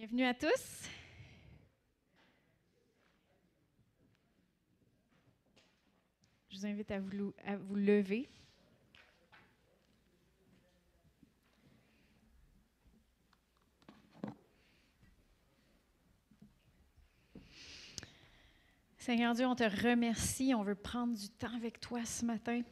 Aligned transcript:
Bienvenue 0.00 0.24
à 0.24 0.32
tous. 0.32 0.88
Je 6.48 6.56
vous 6.56 6.64
invite 6.64 6.90
à 6.90 6.98
vous, 6.98 7.74
lever. 7.74 8.26
Seigneur 18.96 19.34
Dieu, 19.34 19.44
on 19.44 19.54
te 19.54 19.64
remercie. 19.64 20.54
On 20.54 20.62
veut 20.62 20.74
prendre 20.74 21.14
du 21.14 21.28
temps 21.28 21.54
avec 21.54 21.78
toi 21.78 22.06
ce 22.06 22.24
matin. 22.24 22.62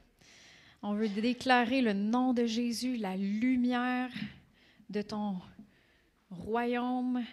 On 0.81 0.95
veut 0.95 1.11
déclarer 1.11 1.83
le 1.83 1.93
nom 1.93 2.33
de 2.33 2.47
Jésus, 2.47 2.97
la 2.97 3.19
lumière 3.19 4.09
de 4.89 5.03
ton 5.03 5.39
royaume, 6.31 7.25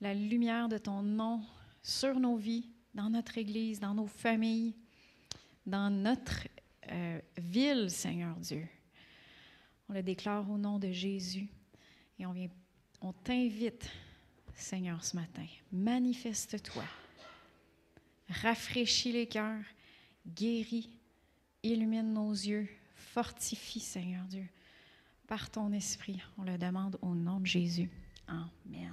la 0.00 0.14
lumière 0.14 0.68
de 0.68 0.78
ton 0.78 1.02
nom 1.02 1.42
sur 1.82 2.18
nos 2.18 2.36
vies, 2.36 2.68
dans 2.94 3.10
notre 3.10 3.38
Église, 3.38 3.80
dans 3.80 3.94
nos 3.94 4.06
familles, 4.06 4.74
dans 5.66 5.90
notre 5.90 6.48
euh, 6.90 7.20
ville, 7.38 7.90
Seigneur 7.90 8.36
Dieu. 8.36 8.66
On 9.88 9.92
le 9.92 10.02
déclare 10.02 10.48
au 10.50 10.58
nom 10.58 10.78
de 10.78 10.90
Jésus 10.90 11.48
et 12.18 12.26
on 12.26 12.32
vient, 12.32 12.48
on 13.00 13.12
t'invite, 13.12 13.88
Seigneur, 14.54 15.04
ce 15.04 15.16
matin. 15.16 15.46
Manifeste-toi. 15.72 16.84
Rafraîchis 18.28 19.12
les 19.12 19.26
cœurs, 19.26 19.64
guéris, 20.26 20.90
illumine 21.62 22.12
nos 22.12 22.32
yeux, 22.32 22.68
fortifie, 22.94 23.80
Seigneur 23.80 24.24
Dieu 24.24 24.46
par 25.30 25.48
ton 25.48 25.72
esprit. 25.72 26.20
On 26.38 26.42
le 26.42 26.58
demande 26.58 26.98
au 27.02 27.14
nom 27.14 27.38
de 27.38 27.46
Jésus. 27.46 27.88
Amen. 28.26 28.92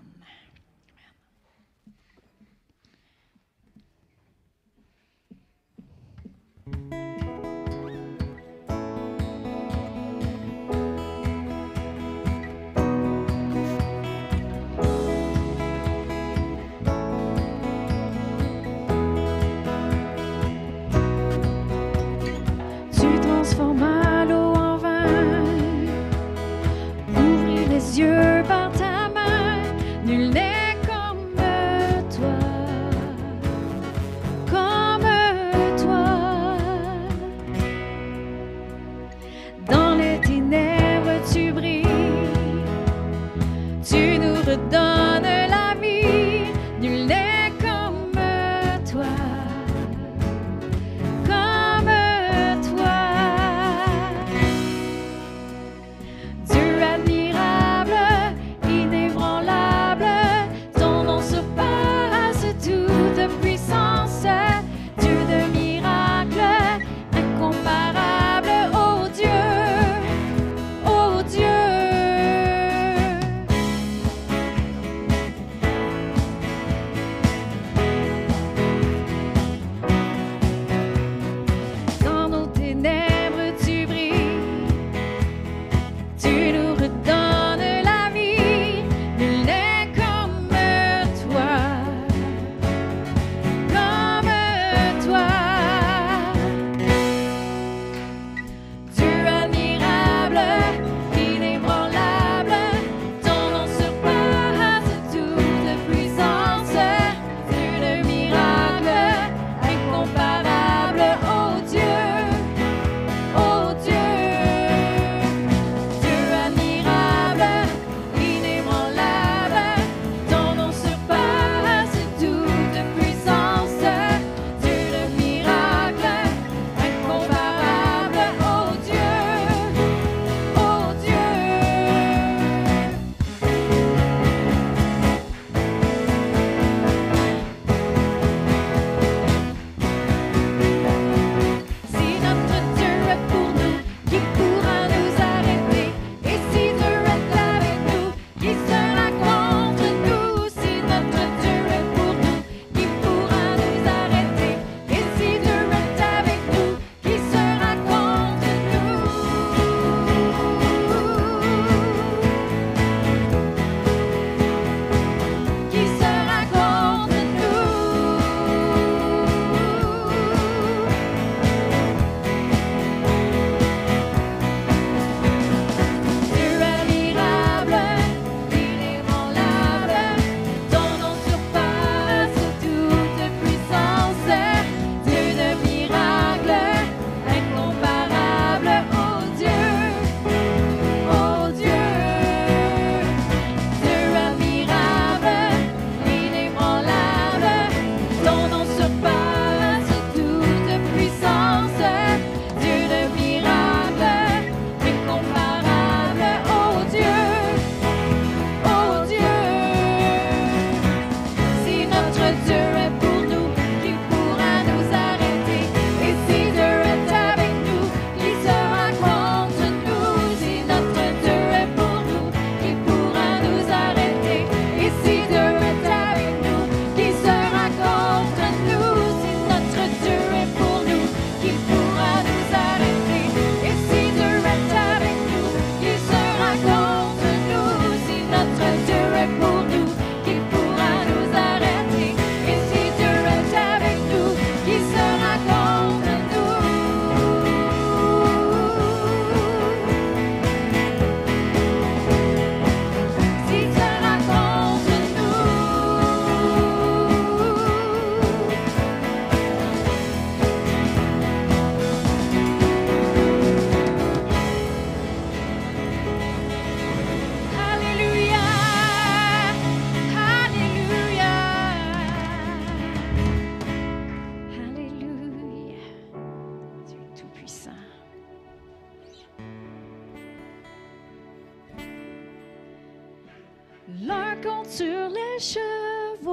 L'un 284.06 284.36
compte 284.44 284.70
sur 284.70 285.10
les 285.10 285.40
chevaux, 285.40 286.28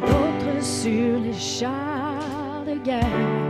l'autre 0.00 0.62
sur 0.62 1.18
les 1.18 1.32
chars 1.32 2.64
de 2.64 2.74
guerre. 2.84 3.43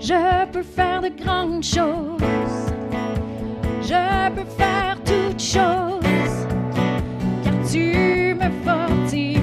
Je 0.00 0.46
peux 0.52 0.62
faire 0.62 1.02
de 1.02 1.08
grandes 1.08 1.62
choses. 1.62 2.72
Je 3.82 4.30
peux 4.34 4.48
faire 4.56 4.96
toutes 5.04 5.40
choses, 5.40 6.46
car 7.44 7.54
tu 7.70 8.34
me 8.34 8.50
fortifies. 8.64 9.40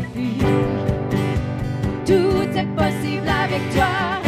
Tout 2.06 2.58
est 2.58 2.76
possible 2.76 3.28
avec 3.28 3.62
toi. 3.74 4.27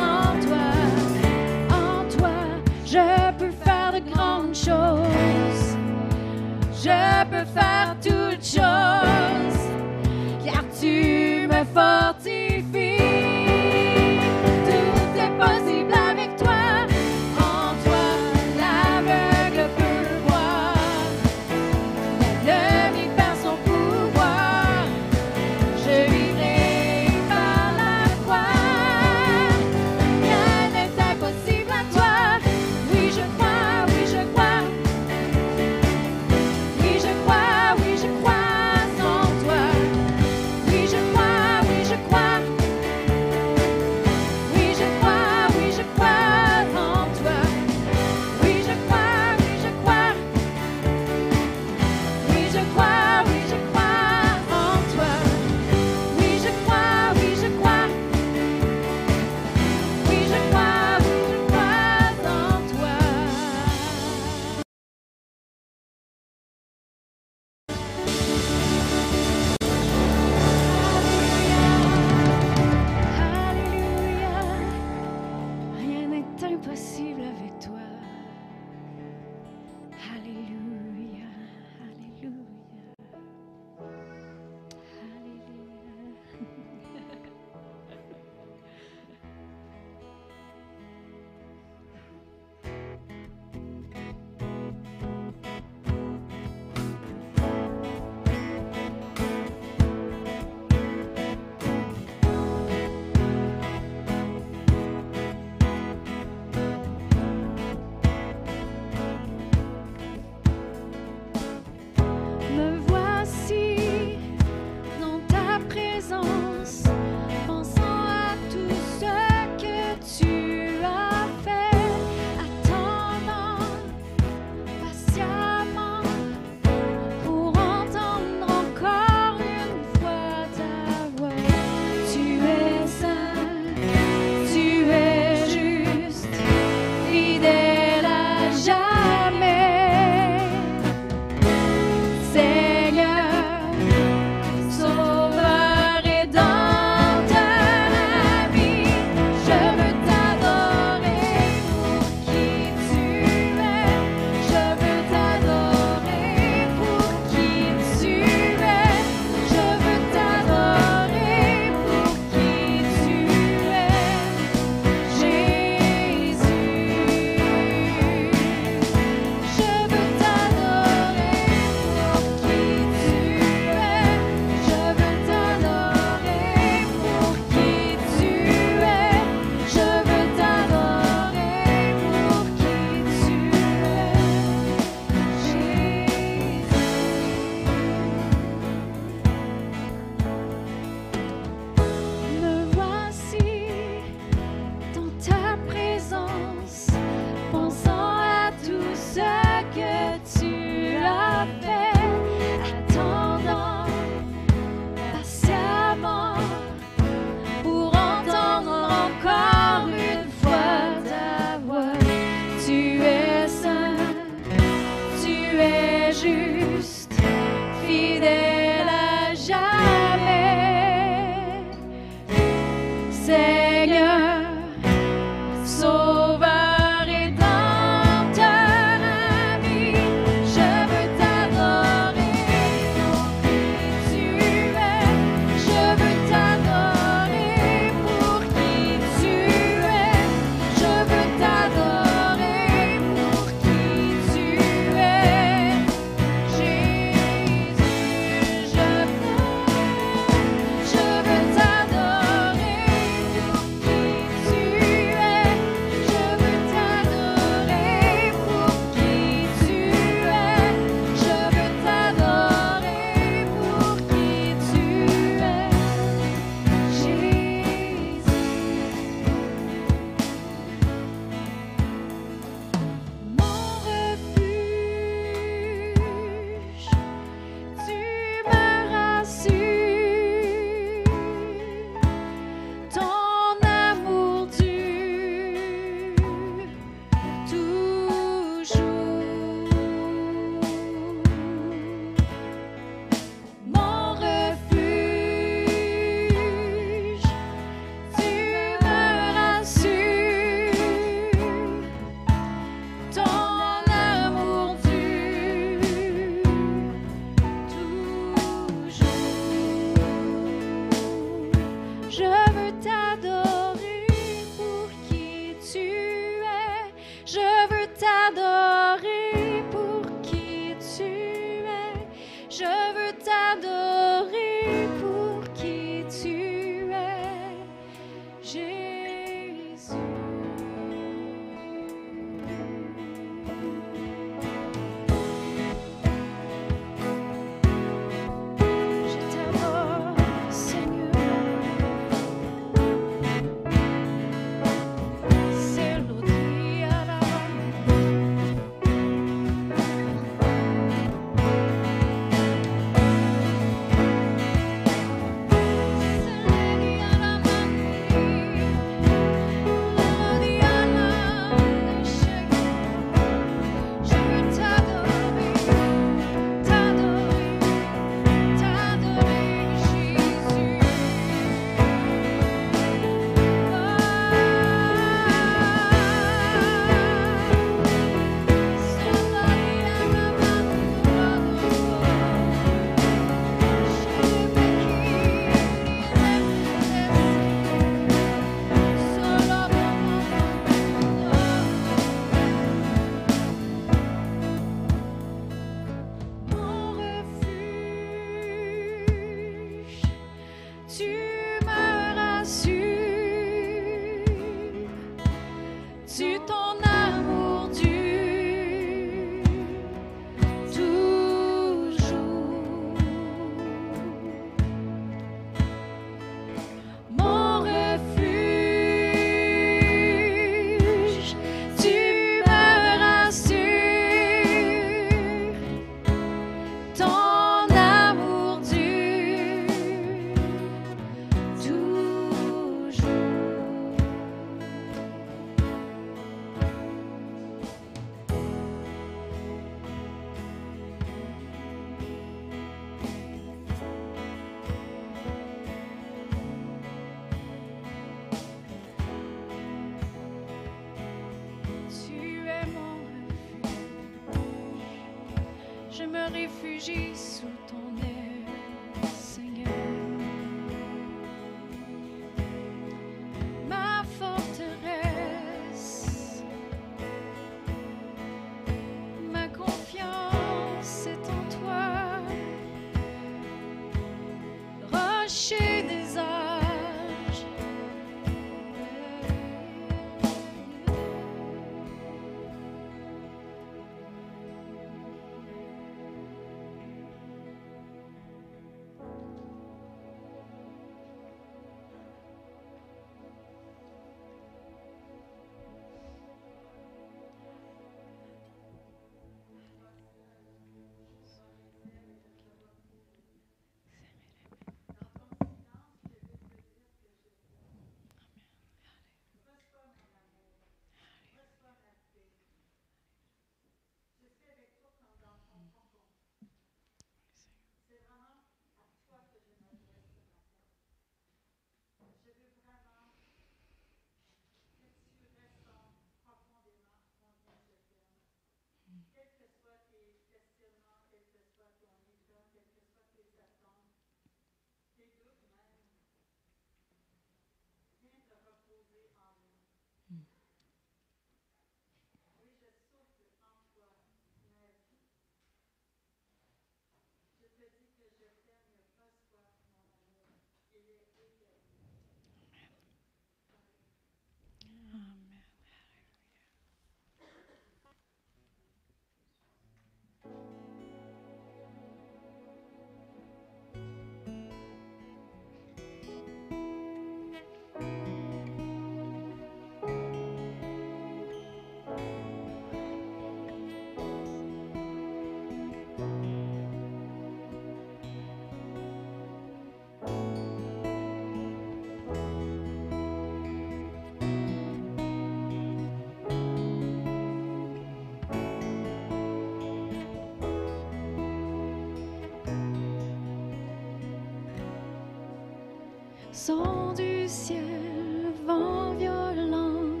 Son 596.48 596.94
du 596.96 597.28
ciel, 597.28 598.32
vent 598.46 598.94
violent, 598.94 600.00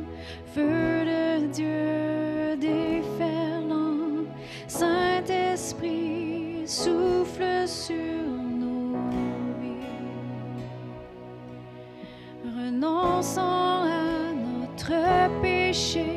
feu 0.54 1.04
de 1.04 1.46
Dieu 1.48 2.56
déferlant, 2.56 4.24
Saint-Esprit 4.66 6.62
souffle 6.64 7.68
sur 7.68 7.94
nos 8.62 8.96
vies. 9.60 9.92
Renonçant 12.46 13.82
à 13.82 14.32
notre 14.32 15.42
péché, 15.42 16.07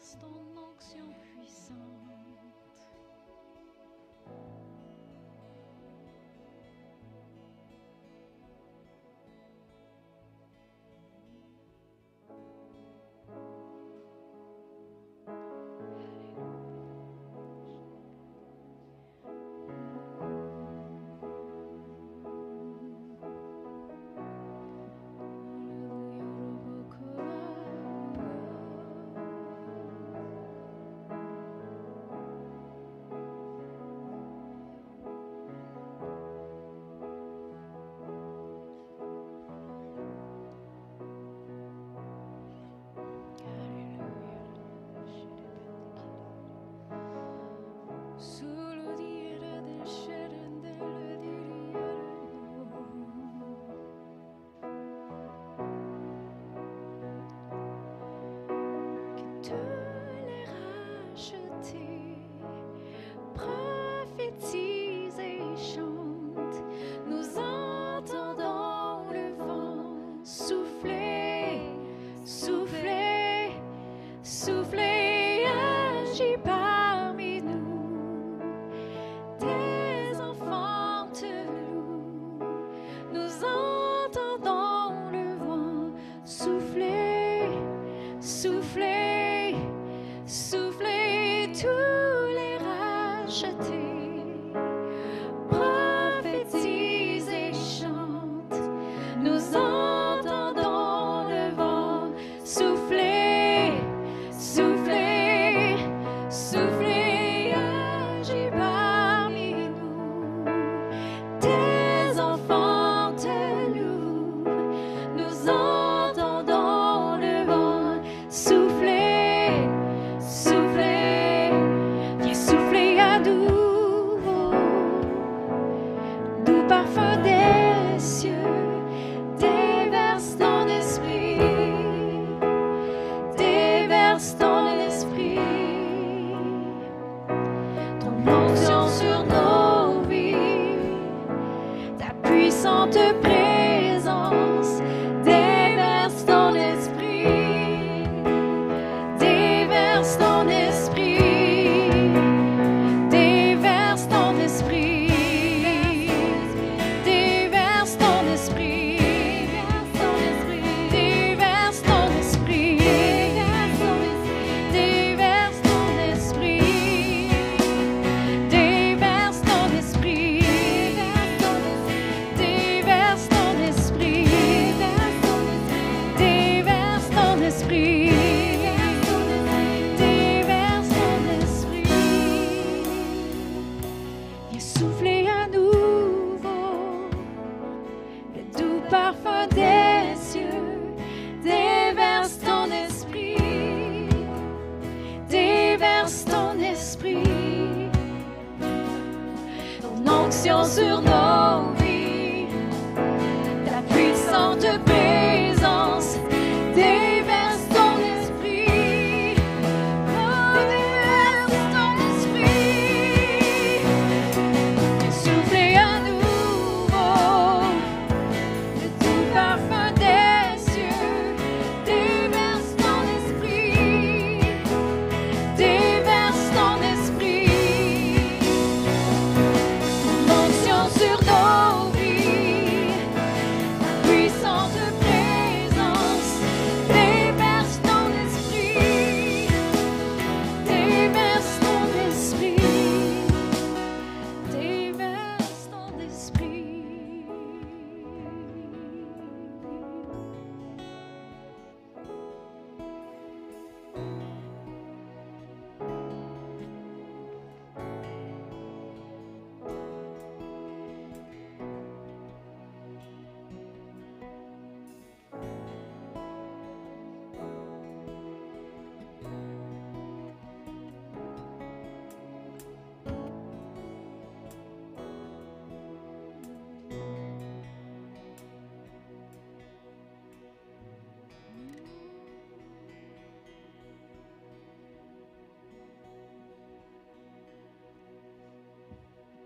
Ton 0.00 0.56
onction 0.56 1.06
puissante. 1.20 2.11
Souffler, 74.44 74.91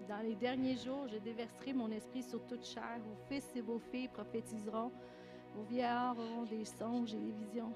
Dans 0.08 0.22
les 0.22 0.36
derniers 0.36 0.76
jours, 0.76 1.08
je 1.08 1.18
déverserai 1.18 1.72
mon 1.72 1.90
esprit 1.90 2.22
sur 2.22 2.40
toute 2.46 2.64
chair. 2.64 3.00
Vos 3.04 3.16
fils 3.28 3.50
et 3.56 3.60
vos 3.60 3.80
filles 3.90 4.06
prophétiseront. 4.06 4.92
Vos 5.56 5.62
vieillards 5.64 6.16
auront 6.16 6.44
des 6.44 6.64
songes 6.64 7.12
et 7.14 7.18
des 7.18 7.32
visions. 7.32 7.72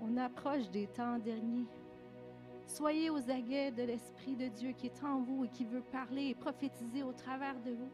On 0.00 0.16
approche 0.16 0.70
des 0.70 0.86
temps 0.86 1.18
derniers. 1.18 1.66
Soyez 2.66 3.10
aux 3.10 3.30
aguets 3.30 3.70
de 3.70 3.82
l'Esprit 3.82 4.34
de 4.36 4.48
Dieu 4.48 4.72
qui 4.72 4.86
est 4.86 5.04
en 5.04 5.20
vous 5.20 5.44
et 5.44 5.48
qui 5.48 5.66
veut 5.66 5.82
parler 5.92 6.28
et 6.28 6.34
prophétiser 6.34 7.02
au 7.02 7.12
travers 7.12 7.60
de 7.60 7.72
vous. 7.72 7.90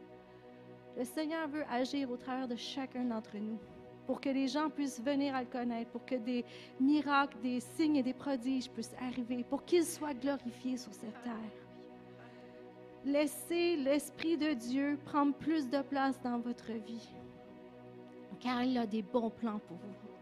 Le 0.96 1.04
Seigneur 1.04 1.48
veut 1.48 1.64
agir 1.70 2.10
au 2.10 2.16
travers 2.16 2.46
de 2.46 2.56
chacun 2.56 3.04
d'entre 3.04 3.36
nous 3.38 3.58
pour 4.06 4.20
que 4.20 4.28
les 4.28 4.46
gens 4.46 4.70
puissent 4.70 5.00
venir 5.00 5.34
à 5.34 5.40
le 5.40 5.48
connaître, 5.48 5.90
pour 5.90 6.04
que 6.04 6.14
des 6.14 6.44
miracles, 6.78 7.38
des 7.42 7.60
signes 7.60 7.96
et 7.96 8.02
des 8.02 8.12
prodiges 8.12 8.70
puissent 8.70 8.94
arriver, 9.00 9.44
pour 9.44 9.64
qu'il 9.64 9.82
soit 9.82 10.12
glorifié 10.12 10.76
sur 10.76 10.92
cette 10.92 11.22
terre. 11.22 11.63
Laissez 13.04 13.76
l'Esprit 13.76 14.38
de 14.38 14.54
Dieu 14.54 14.98
prendre 15.04 15.34
plus 15.34 15.68
de 15.68 15.82
place 15.82 16.18
dans 16.22 16.38
votre 16.38 16.72
vie, 16.72 17.10
car 18.40 18.62
il 18.62 18.78
a 18.78 18.86
des 18.86 19.02
bons 19.02 19.28
plans 19.28 19.60
pour 19.68 19.76
vous. 19.76 20.13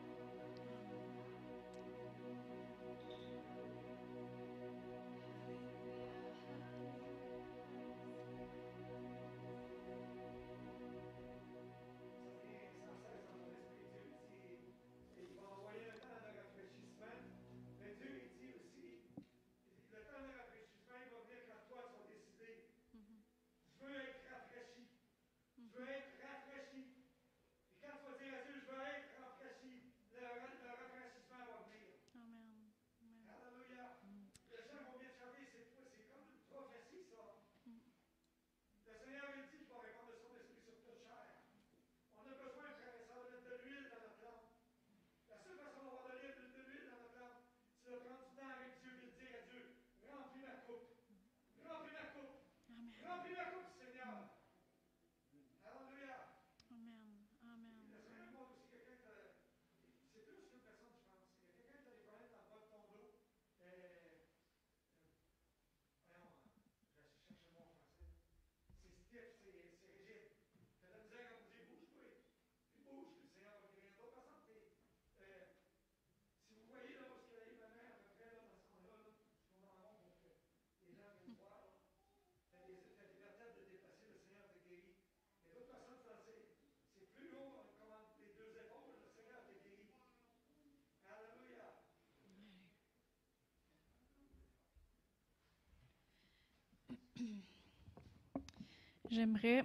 J'aimerais 99.10 99.64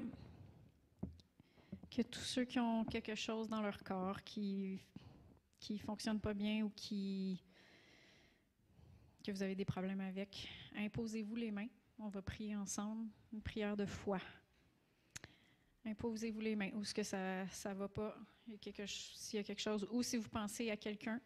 que 1.89 2.01
tous 2.01 2.19
ceux 2.19 2.45
qui 2.45 2.59
ont 2.59 2.83
quelque 2.85 3.15
chose 3.15 3.47
dans 3.47 3.61
leur 3.61 3.83
corps 3.83 4.23
qui 4.23 4.81
qui 5.59 5.79
fonctionne 5.79 6.19
pas 6.19 6.33
bien 6.33 6.63
ou 6.63 6.69
qui 6.69 7.41
que 9.23 9.31
vous 9.31 9.43
avez 9.43 9.55
des 9.55 9.65
problèmes 9.65 9.99
avec, 9.99 10.47
imposez-vous 10.75 11.35
les 11.35 11.51
mains. 11.51 11.67
On 11.99 12.07
va 12.07 12.21
prier 12.21 12.55
ensemble 12.55 13.09
une 13.33 13.41
prière 13.41 13.75
de 13.75 13.85
foi. 13.85 14.19
Imposez-vous 15.85 16.39
les 16.39 16.55
mains. 16.55 16.71
Ou 16.75 16.85
ce 16.85 16.93
que 16.93 17.03
ça 17.03 17.43
ne 17.43 17.73
va 17.73 17.89
pas, 17.89 18.17
s'il 18.45 19.35
y 19.35 19.39
a 19.39 19.43
quelque 19.43 19.61
chose, 19.61 19.85
ou 19.91 20.01
si 20.01 20.15
vous 20.15 20.29
pensez 20.29 20.69
à 20.69 20.77
quelqu'un, 20.77 21.19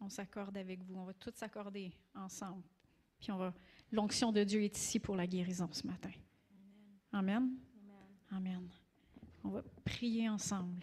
on 0.00 0.08
s'accorde 0.08 0.56
avec 0.56 0.82
vous. 0.82 0.96
On 0.96 1.04
va 1.04 1.12
tous 1.12 1.34
s'accorder 1.34 1.92
ensemble. 2.14 2.62
Puis 3.20 3.30
on 3.30 3.36
va. 3.36 3.54
L'onction 3.92 4.32
de 4.32 4.42
Dieu 4.42 4.62
est 4.62 4.76
ici 4.76 4.98
pour 4.98 5.16
la 5.16 5.26
guérison 5.26 5.68
ce 5.70 5.86
matin. 5.86 6.10
Amen. 7.12 7.50
Amen. 8.30 8.66
On 9.44 9.50
va 9.50 9.62
prier 9.84 10.30
ensemble. 10.30 10.82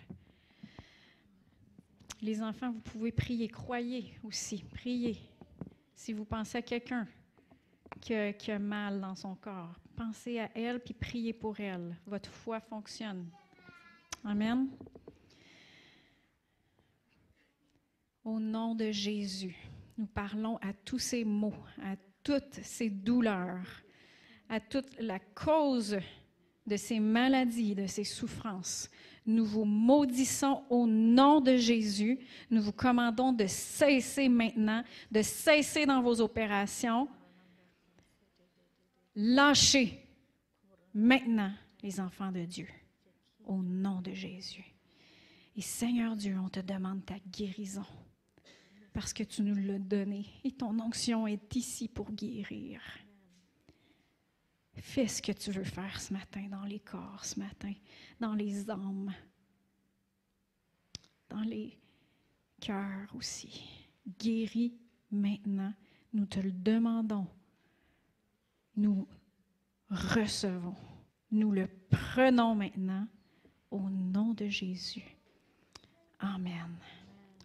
Les 2.21 2.41
enfants, 2.43 2.71
vous 2.71 2.81
pouvez 2.81 3.11
prier, 3.11 3.47
croyez 3.47 4.13
aussi, 4.23 4.63
priez. 4.73 5.17
Si 5.95 6.13
vous 6.13 6.25
pensez 6.25 6.59
à 6.59 6.61
quelqu'un 6.61 7.07
qui 7.99 8.13
a, 8.13 8.59
mal 8.59 9.01
dans 9.01 9.15
son 9.15 9.33
corps, 9.35 9.79
pensez 9.95 10.39
à 10.39 10.51
elle 10.53 10.79
puis 10.79 10.93
priez 10.93 11.33
pour 11.33 11.59
elle. 11.59 11.97
Votre 12.05 12.29
foi 12.29 12.59
fonctionne. 12.59 13.27
Amen. 14.23 14.69
Au 18.23 18.39
nom 18.39 18.75
de 18.75 18.91
Jésus, 18.91 19.55
nous 19.97 20.05
parlons 20.05 20.57
à 20.57 20.73
tous 20.73 20.99
ces 20.99 21.23
maux, 21.25 21.55
à 21.81 21.95
toutes 22.29 22.63
ces 22.63 22.91
douleurs, 22.91 23.65
à 24.49 24.59
toute 24.59 24.99
la 24.99 25.17
cause 25.17 25.97
de 26.67 26.77
ces 26.77 26.99
maladies, 26.99 27.73
de 27.73 27.87
ces 27.87 28.03
souffrances. 28.03 28.87
Nous 29.25 29.43
vous 29.43 29.65
maudissons 29.65 30.63
au 30.69 30.85
nom 30.85 31.41
de 31.41 31.57
Jésus. 31.57 32.19
Nous 32.51 32.61
vous 32.61 32.71
commandons 32.71 33.33
de 33.33 33.47
cesser 33.47 34.29
maintenant, 34.29 34.83
de 35.09 35.23
cesser 35.23 35.87
dans 35.87 36.03
vos 36.03 36.21
opérations. 36.21 37.07
Lâchez 39.15 39.99
maintenant 40.93 41.51
les 41.81 41.99
enfants 41.99 42.31
de 42.31 42.45
Dieu 42.45 42.67
au 43.43 43.63
nom 43.63 44.01
de 44.01 44.13
Jésus. 44.13 44.65
Et 45.55 45.61
Seigneur 45.61 46.15
Dieu, 46.15 46.37
on 46.39 46.49
te 46.49 46.59
demande 46.59 47.03
ta 47.03 47.15
guérison 47.31 47.85
parce 48.93 49.13
que 49.13 49.23
tu 49.23 49.41
nous 49.41 49.55
l'as 49.55 49.79
donné 49.79 50.25
et 50.43 50.51
ton 50.51 50.79
onction 50.79 51.27
est 51.27 51.55
ici 51.55 51.87
pour 51.87 52.11
guérir. 52.11 52.81
Fais 54.75 55.07
ce 55.07 55.21
que 55.21 55.31
tu 55.31 55.51
veux 55.51 55.63
faire 55.63 55.99
ce 55.99 56.13
matin 56.13 56.47
dans 56.49 56.63
les 56.63 56.79
corps, 56.79 57.25
ce 57.25 57.39
matin, 57.39 57.73
dans 58.19 58.33
les 58.33 58.69
âmes, 58.69 59.13
dans 61.29 61.41
les 61.41 61.77
cœurs 62.59 63.13
aussi. 63.15 63.61
Guéris 64.17 64.73
maintenant. 65.11 65.73
Nous 66.13 66.25
te 66.25 66.39
le 66.39 66.51
demandons. 66.51 67.27
Nous 68.75 69.07
recevons. 69.89 70.75
Nous 71.31 71.51
le 71.51 71.67
prenons 71.89 72.55
maintenant 72.55 73.07
au 73.69 73.89
nom 73.89 74.33
de 74.33 74.47
Jésus. 74.47 75.05
Amen. 76.19 76.75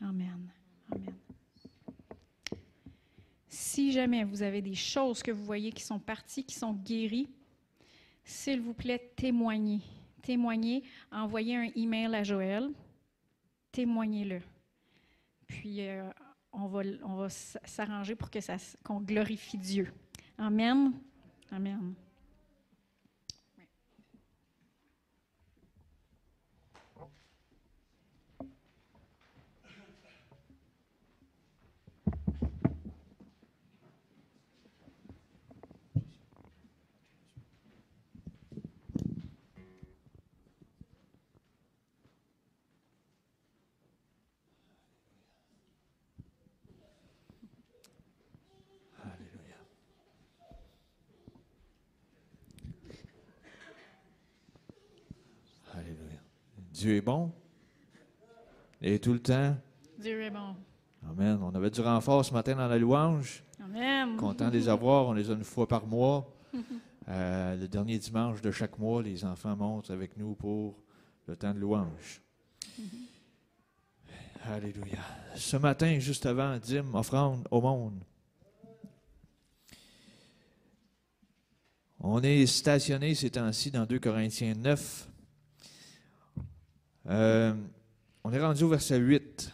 Amen. 0.01 0.51
Amen. 0.91 1.15
Si 3.55 3.93
jamais 3.93 4.25
vous 4.25 4.43
avez 4.43 4.61
des 4.61 4.75
choses 4.75 5.23
que 5.23 5.31
vous 5.31 5.45
voyez 5.45 5.71
qui 5.71 5.85
sont 5.85 6.01
parties, 6.01 6.43
qui 6.43 6.57
sont 6.57 6.73
guéries, 6.73 7.29
s'il 8.25 8.61
vous 8.61 8.75
plaît, 8.75 9.13
témoignez. 9.15 9.81
Témoignez, 10.23 10.83
envoyez 11.13 11.55
un 11.55 11.69
email 11.77 12.13
à 12.17 12.25
Joël, 12.25 12.71
témoignez-le. 13.71 14.41
Puis 15.47 15.87
euh, 15.87 16.11
on 16.53 16.67
va, 16.67 17.29
s'arranger 17.29 18.17
pour 18.17 18.29
que 18.29 18.41
ça, 18.41 18.57
qu'on 18.83 19.01
glorifie 19.01 19.59
Dieu. 19.59 19.93
Amen. 20.37 20.93
Amen. 21.53 21.95
Dieu 56.85 56.97
est 56.97 57.01
bon. 57.01 57.33
Et 58.83 58.99
tout 58.99 59.15
le 59.15 59.19
temps. 59.19 59.57
Dieu 59.99 60.21
est 60.21 60.31
bon. 60.31 60.55
Amen. 61.09 61.39
On 61.41 61.55
avait 61.55 61.71
du 61.71 61.81
renfort 61.81 62.23
ce 62.23 62.35
matin 62.35 62.57
dans 62.57 62.69
la 62.69 62.77
louange. 62.77 63.43
Amen. 63.59 64.19
Content 64.19 64.49
de 64.49 64.59
les 64.59 64.69
avoir. 64.69 65.07
On 65.07 65.15
les 65.15 65.31
a 65.31 65.33
une 65.33 65.45
fois 65.45 65.67
par 65.67 65.87
mois. 65.87 66.31
Euh, 67.07 67.55
le 67.57 67.69
dernier 67.69 67.99
dimanche 67.99 68.41
de 68.41 68.51
chaque 68.51 68.79
mois, 68.79 69.03
les 69.03 69.27
enfants 69.27 69.55
montent 69.55 69.91
avec 69.91 70.17
nous 70.17 70.35
pour 70.35 70.83
le 71.27 71.37
temps 71.37 71.53
de 71.53 71.59
louange. 71.59 72.23
Alléluia. 74.47 75.01
Ce 75.35 75.59
matin, 75.59 75.99
juste 75.99 76.25
avant, 76.25 76.57
dîme, 76.57 76.95
offrande 76.95 77.47
au 77.51 77.61
monde. 77.61 78.03
On 82.01 82.23
est 82.23 82.47
stationné 82.47 83.15
ces 83.15 83.29
temps-ci 83.29 83.71
dans 83.71 83.85
2 83.85 83.99
Corinthiens 83.99 84.55
9. 84.55 85.09
Euh, 87.07 87.53
on 88.23 88.33
est 88.33 88.41
rendu 88.41 88.63
au 88.65 88.69
verset 88.69 88.97
8. 88.97 89.53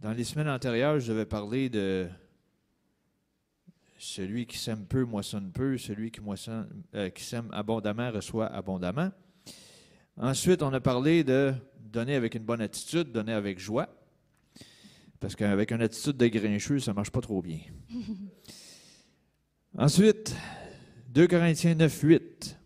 Dans 0.00 0.12
les 0.12 0.24
semaines 0.24 0.48
antérieures, 0.48 0.98
je 0.98 1.12
devais 1.12 1.26
parler 1.26 1.68
de 1.68 2.08
celui 3.98 4.46
qui 4.46 4.58
sème 4.58 4.84
peu 4.84 5.04
moissonne 5.04 5.52
peu, 5.52 5.78
celui 5.78 6.10
qui, 6.10 6.20
moissonne, 6.20 6.68
euh, 6.94 7.08
qui 7.10 7.22
sème 7.22 7.48
abondamment 7.52 8.10
reçoit 8.10 8.46
abondamment. 8.46 9.10
Ensuite, 10.16 10.62
on 10.62 10.72
a 10.72 10.80
parlé 10.80 11.22
de 11.22 11.54
donner 11.78 12.16
avec 12.16 12.34
une 12.34 12.44
bonne 12.44 12.60
attitude, 12.60 13.12
donner 13.12 13.32
avec 13.32 13.58
joie. 13.58 13.88
Parce 15.20 15.36
qu'avec 15.36 15.70
une 15.70 15.82
attitude 15.82 16.16
de 16.16 16.26
grincheux, 16.26 16.78
ça 16.78 16.90
ne 16.90 16.96
marche 16.96 17.10
pas 17.10 17.20
trop 17.20 17.40
bien. 17.40 17.60
Ensuite, 19.78 20.34
2 21.08 21.26
Corinthiens 21.28 21.74
9, 21.74 22.00
8. 22.02 22.56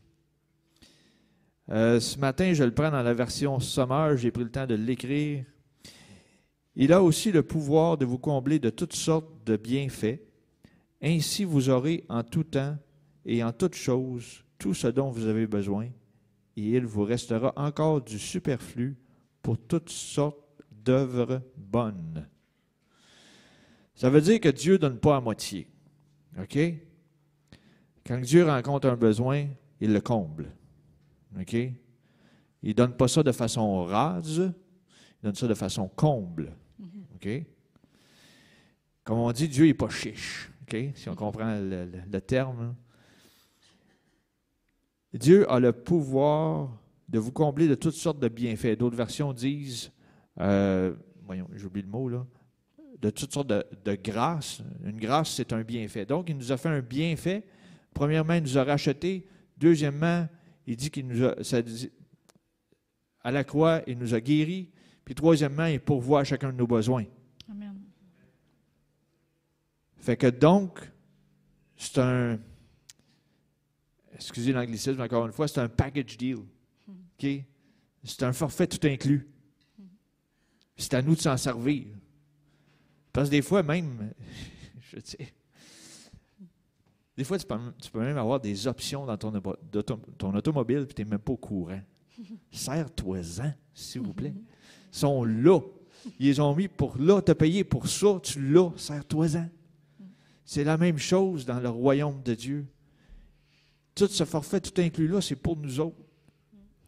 Euh, 1.70 2.00
ce 2.00 2.18
matin, 2.18 2.52
je 2.52 2.64
le 2.64 2.72
prends 2.72 2.90
dans 2.90 3.02
la 3.02 3.14
version 3.14 3.60
sommaire, 3.60 4.16
j'ai 4.16 4.30
pris 4.32 4.42
le 4.42 4.50
temps 4.50 4.66
de 4.66 4.74
l'écrire. 4.74 5.44
Il 6.74 6.92
a 6.92 7.02
aussi 7.02 7.30
le 7.30 7.42
pouvoir 7.42 7.96
de 7.96 8.04
vous 8.04 8.18
combler 8.18 8.58
de 8.58 8.70
toutes 8.70 8.94
sortes 8.94 9.28
de 9.46 9.56
bienfaits. 9.56 10.20
Ainsi 11.02 11.44
vous 11.44 11.68
aurez 11.68 12.04
en 12.08 12.22
tout 12.22 12.44
temps 12.44 12.76
et 13.24 13.44
en 13.44 13.52
toutes 13.52 13.76
choses 13.76 14.44
tout 14.58 14.74
ce 14.74 14.88
dont 14.88 15.10
vous 15.10 15.26
avez 15.26 15.46
besoin, 15.46 15.86
et 16.56 16.62
il 16.62 16.84
vous 16.84 17.04
restera 17.04 17.52
encore 17.56 18.02
du 18.02 18.18
superflu 18.18 18.96
pour 19.40 19.56
toutes 19.56 19.88
sortes 19.88 20.36
d'œuvres 20.70 21.40
bonnes. 21.56 22.28
Ça 23.94 24.10
veut 24.10 24.20
dire 24.20 24.40
que 24.40 24.48
Dieu 24.48 24.74
ne 24.74 24.78
donne 24.78 24.98
pas 24.98 25.16
à 25.16 25.20
moitié. 25.20 25.68
OK? 26.38 26.58
Quand 28.06 28.20
Dieu 28.20 28.44
rencontre 28.44 28.88
un 28.88 28.96
besoin, 28.96 29.46
il 29.80 29.92
le 29.92 30.00
comble. 30.00 30.52
OK? 31.38 31.52
Il 31.54 31.74
ne 32.68 32.72
donne 32.72 32.96
pas 32.96 33.08
ça 33.08 33.22
de 33.22 33.32
façon 33.32 33.84
rase, 33.84 34.38
il 34.38 35.24
donne 35.24 35.34
ça 35.34 35.46
de 35.46 35.54
façon 35.54 35.88
comble. 35.88 36.52
OK? 37.14 37.28
Comme 39.04 39.18
on 39.18 39.32
dit, 39.32 39.48
Dieu 39.48 39.66
n'est 39.66 39.74
pas 39.74 39.88
chiche. 39.88 40.50
OK? 40.62 40.76
Si 40.94 41.08
on 41.08 41.14
comprend 41.14 41.54
le, 41.58 41.84
le- 41.86 42.02
le 42.10 42.20
terme. 42.20 42.74
Dieu 45.12 45.50
a 45.50 45.58
le 45.58 45.72
pouvoir 45.72 46.70
de 47.08 47.18
vous 47.18 47.32
combler 47.32 47.66
de 47.66 47.74
toutes 47.74 47.94
sortes 47.94 48.20
de 48.20 48.28
bienfaits. 48.28 48.78
D'autres 48.78 48.96
versions 48.96 49.32
disent, 49.32 49.90
euh, 50.38 50.94
voyons, 51.24 51.48
j'oublie 51.54 51.82
le 51.82 51.88
mot 51.88 52.08
là, 52.08 52.24
de 53.00 53.10
toutes 53.10 53.32
sortes 53.32 53.48
de, 53.48 53.64
de 53.84 53.94
grâces. 53.96 54.62
Une 54.84 54.98
grâce, 55.00 55.30
c'est 55.34 55.52
un 55.52 55.62
bienfait. 55.62 56.06
Donc, 56.06 56.28
il 56.28 56.36
nous 56.36 56.52
a 56.52 56.56
fait 56.56 56.68
un 56.68 56.80
bienfait. 56.80 57.44
Premièrement, 57.92 58.34
il 58.34 58.42
nous 58.42 58.58
a 58.58 58.62
racheté. 58.64 59.26
Deuxièmement, 59.56 60.28
il 60.70 60.76
dit 60.76 60.90
qu'il 60.90 61.06
nous 61.08 61.24
a, 61.24 61.42
ça 61.42 61.60
dit- 61.62 61.90
à 63.22 63.32
la 63.32 63.42
croix, 63.42 63.82
il 63.88 63.98
nous 63.98 64.14
a 64.14 64.20
guéris. 64.20 64.70
Puis 65.04 65.14
troisièmement, 65.16 65.66
il 65.66 65.80
pourvoit 65.80 66.20
à 66.20 66.24
chacun 66.24 66.52
de 66.52 66.56
nos 66.56 66.66
besoins. 66.66 67.04
Amen. 67.50 67.74
Fait 69.98 70.16
que 70.16 70.28
donc, 70.28 70.80
c'est 71.76 71.98
un, 71.98 72.38
excusez 74.14 74.52
l'anglicisme 74.52 75.00
encore 75.00 75.26
une 75.26 75.32
fois, 75.32 75.48
c'est 75.48 75.60
un 75.60 75.68
package 75.68 76.16
deal. 76.16 76.38
C'est 78.04 78.22
un 78.22 78.32
forfait 78.32 78.66
tout 78.68 78.86
inclus. 78.86 79.26
C'est 80.76 80.94
à 80.94 81.02
nous 81.02 81.16
de 81.16 81.20
s'en 81.20 81.36
servir. 81.36 81.86
Parce 83.12 83.28
que 83.28 83.32
des 83.32 83.42
fois, 83.42 83.62
même, 83.64 84.12
je 84.92 84.98
sais, 85.02 85.32
des 87.16 87.24
fois, 87.24 87.38
tu 87.38 87.46
peux, 87.46 87.58
tu 87.80 87.90
peux 87.90 88.00
même 88.00 88.16
avoir 88.16 88.40
des 88.40 88.66
options 88.66 89.04
dans 89.04 89.16
ton, 89.16 90.34
automobile 90.34 90.86
puis 90.86 90.94
tu 90.94 91.02
n'es 91.02 91.10
même 91.10 91.18
pas 91.18 91.32
au 91.32 91.36
courant. 91.36 91.80
Serre-toi-en, 92.50 93.52
s'il 93.74 94.02
vous 94.02 94.14
plaît. 94.14 94.34
Ils 94.92 94.98
sont 94.98 95.24
là. 95.24 95.60
Ils 96.18 96.26
les 96.26 96.40
ont 96.40 96.54
mis 96.54 96.68
pour 96.68 96.98
là, 96.98 97.20
te 97.20 97.32
payer 97.32 97.62
pour 97.62 97.88
ça, 97.88 98.18
tu 98.22 98.40
l'as, 98.52 98.70
serre-toi-en. 98.76 99.48
C'est 100.44 100.64
la 100.64 100.78
même 100.78 100.98
chose 100.98 101.44
dans 101.44 101.60
le 101.60 101.68
royaume 101.68 102.22
de 102.22 102.34
Dieu. 102.34 102.66
Tout 103.94 104.08
ce 104.08 104.24
forfait, 104.24 104.60
tout 104.60 104.80
inclus 104.80 105.06
là, 105.06 105.20
c'est 105.20 105.36
pour 105.36 105.56
nous 105.56 105.78
autres. 105.78 105.98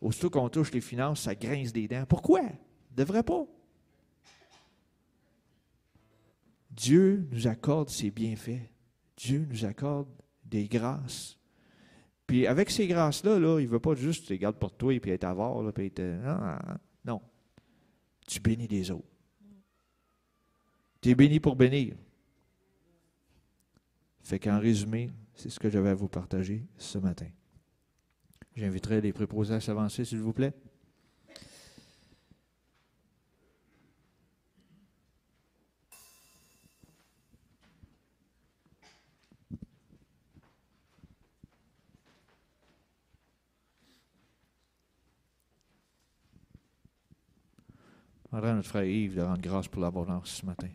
Aussitôt 0.01 0.31
qu'on 0.31 0.49
touche 0.49 0.73
les 0.73 0.81
finances, 0.81 1.21
ça 1.21 1.35
grince 1.35 1.73
des 1.73 1.87
dents. 1.87 2.05
Pourquoi? 2.09 2.41
Devrait 2.97 3.23
pas. 3.23 3.47
Dieu 6.71 7.29
nous 7.31 7.47
accorde 7.47 7.91
ses 7.91 8.11
bienfaits. 8.11 8.72
Dieu 9.17 9.47
nous 9.49 9.65
accorde 9.65 10.09
des 10.45 10.67
grâces. 10.69 11.39
Puis 12.27 12.47
avec 12.47 12.71
ces 12.71 12.87
grâces-là, 12.87 13.39
là, 13.39 13.61
il 13.61 13.67
ne 13.67 13.71
veut 13.71 13.81
pas 13.81 13.95
juste 13.95 14.29
les 14.31 14.39
garder 14.39 14.59
pour 14.59 14.73
toi 14.73 14.95
et 14.95 15.01
puis 15.01 15.11
être 15.11 15.25
avare, 15.25 15.73
puis 15.73 15.93
Non, 15.99 16.39
non. 16.39 16.59
non. 17.05 17.23
Tu 18.27 18.41
bénis 18.41 18.69
les 18.69 18.91
autres. 18.91 19.07
Tu 21.01 21.11
es 21.11 21.15
béni 21.15 21.41
pour 21.41 21.57
bénir. 21.57 21.97
Fait 24.23 24.39
qu'en 24.39 24.61
résumé, 24.61 25.11
c'est 25.35 25.51
ce 25.51 25.59
que 25.59 25.69
j'avais 25.69 25.91
à 25.91 25.95
vous 25.95 26.09
partager 26.09 26.65
ce 26.77 26.99
matin. 26.99 27.29
J'inviterai 28.55 29.01
les 29.01 29.13
préposés 29.13 29.55
à 29.55 29.61
s'avancer, 29.61 30.05
s'il 30.05 30.21
vous 30.21 30.33
plaît. 30.33 30.53
À 48.35 48.41
notre 48.41 48.69
frère 48.69 48.85
Yves 48.85 49.17
de 49.17 49.21
rendre 49.21 49.43
grâce 49.43 49.69
pour 49.69 49.83
l'abondance 49.83 50.41
ce 50.41 50.47
matin. 50.47 50.69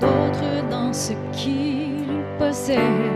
D'autres 0.00 0.68
dans 0.70 0.92
ce 0.92 1.12
qu'ils 1.32 2.24
possèdent. 2.38 3.13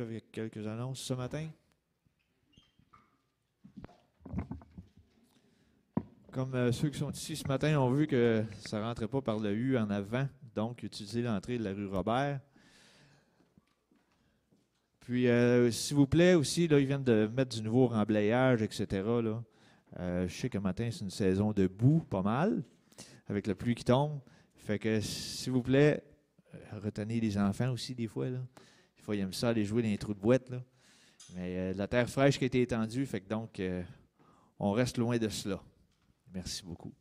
Avec 0.00 0.30
quelques 0.32 0.66
annonces 0.66 1.00
ce 1.00 1.14
matin. 1.14 1.48
Comme 6.30 6.54
euh, 6.54 6.72
ceux 6.72 6.90
qui 6.90 6.98
sont 6.98 7.12
ici 7.12 7.36
ce 7.36 7.46
matin 7.46 7.78
ont 7.78 7.92
vu 7.92 8.06
que 8.06 8.44
ça 8.66 8.80
ne 8.80 8.84
rentrait 8.84 9.06
pas 9.06 9.20
par 9.20 9.38
le 9.38 9.52
U 9.52 9.78
en 9.78 9.88
avant, 9.88 10.28
donc 10.54 10.82
utilisez 10.82 11.22
l'entrée 11.22 11.58
de 11.58 11.64
la 11.64 11.72
rue 11.72 11.86
Robert. 11.86 12.40
Puis, 14.98 15.28
euh, 15.28 15.70
s'il 15.70 15.96
vous 15.96 16.06
plaît, 16.06 16.34
aussi, 16.34 16.66
là, 16.66 16.80
ils 16.80 16.86
viennent 16.86 17.04
de 17.04 17.30
mettre 17.36 17.54
du 17.54 17.62
nouveau 17.62 17.86
remblayage, 17.86 18.62
etc. 18.62 18.86
Là. 19.22 19.44
Euh, 20.00 20.26
je 20.26 20.34
sais 20.34 20.48
que 20.48 20.58
matin, 20.58 20.88
c'est 20.90 21.02
une 21.02 21.10
saison 21.10 21.52
de 21.52 21.66
boue, 21.66 22.00
pas 22.00 22.22
mal, 22.22 22.64
avec 23.28 23.46
la 23.46 23.54
pluie 23.54 23.74
qui 23.74 23.84
tombe. 23.84 24.18
Fait 24.56 24.78
que, 24.78 25.00
s'il 25.00 25.52
vous 25.52 25.62
plaît, 25.62 26.02
retenez 26.72 27.20
les 27.20 27.36
enfants 27.38 27.70
aussi, 27.70 27.94
des 27.94 28.08
fois. 28.08 28.30
Là. 28.30 28.40
Fois, 29.04 29.16
ils 29.16 29.20
aiment 29.20 29.32
ça 29.32 29.50
aller 29.50 29.64
jouer 29.64 29.82
dans 29.82 29.88
les 29.88 29.98
trous 29.98 30.14
de 30.14 30.20
boîte. 30.20 30.48
Là. 30.48 30.62
Mais 31.34 31.74
la 31.74 31.86
terre 31.86 32.08
fraîche 32.08 32.38
qui 32.38 32.44
a 32.44 32.46
été 32.46 32.62
étendue, 32.62 33.04
fait 33.04 33.20
que 33.20 33.28
donc, 33.28 33.60
on 34.58 34.72
reste 34.72 34.96
loin 34.98 35.18
de 35.18 35.28
cela. 35.28 35.62
Merci 36.32 36.64
beaucoup. 36.64 36.94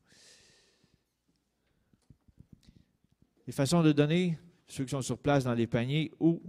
Les 3.47 3.54
façons 3.54 3.82
de 3.82 3.91
donner, 3.91 4.38
ceux 4.68 4.84
qui 4.84 4.91
sont 4.91 5.01
sur 5.01 5.18
place 5.18 5.43
dans 5.45 5.54
les 5.54 5.68
paniers 5.68 6.12
ou 6.20 6.41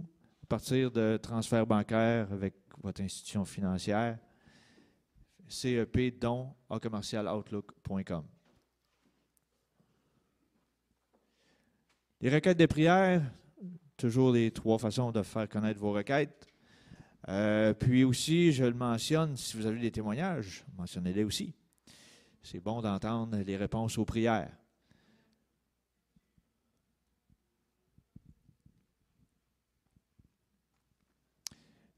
à 0.43 0.45
partir 0.45 0.91
de 0.91 1.17
transferts 1.21 1.65
bancaires 1.65 2.31
avec 2.31 2.55
votre 2.81 3.01
institution 3.01 3.45
financière, 3.45 4.19
CEP 5.47 6.19
don 6.19 6.53
à 6.69 6.79
commercialoutlook.com. 6.79 8.25
Les 12.21 12.29
requêtes 12.29 12.57
de 12.57 12.65
prière, 12.65 13.21
toujours 13.97 14.31
les 14.31 14.51
trois 14.51 14.77
façons 14.77 15.11
de 15.11 15.21
faire 15.21 15.47
connaître 15.47 15.79
vos 15.79 15.93
requêtes. 15.93 16.47
Euh, 17.27 17.73
puis 17.73 18.03
aussi, 18.03 18.51
je 18.51 18.65
le 18.65 18.73
mentionne, 18.73 19.35
si 19.35 19.57
vous 19.57 19.65
avez 19.65 19.79
des 19.79 19.91
témoignages, 19.91 20.63
mentionnez-les 20.77 21.23
aussi. 21.23 21.53
C'est 22.43 22.59
bon 22.59 22.81
d'entendre 22.81 23.37
les 23.37 23.57
réponses 23.57 23.97
aux 23.97 24.05
prières. 24.05 24.55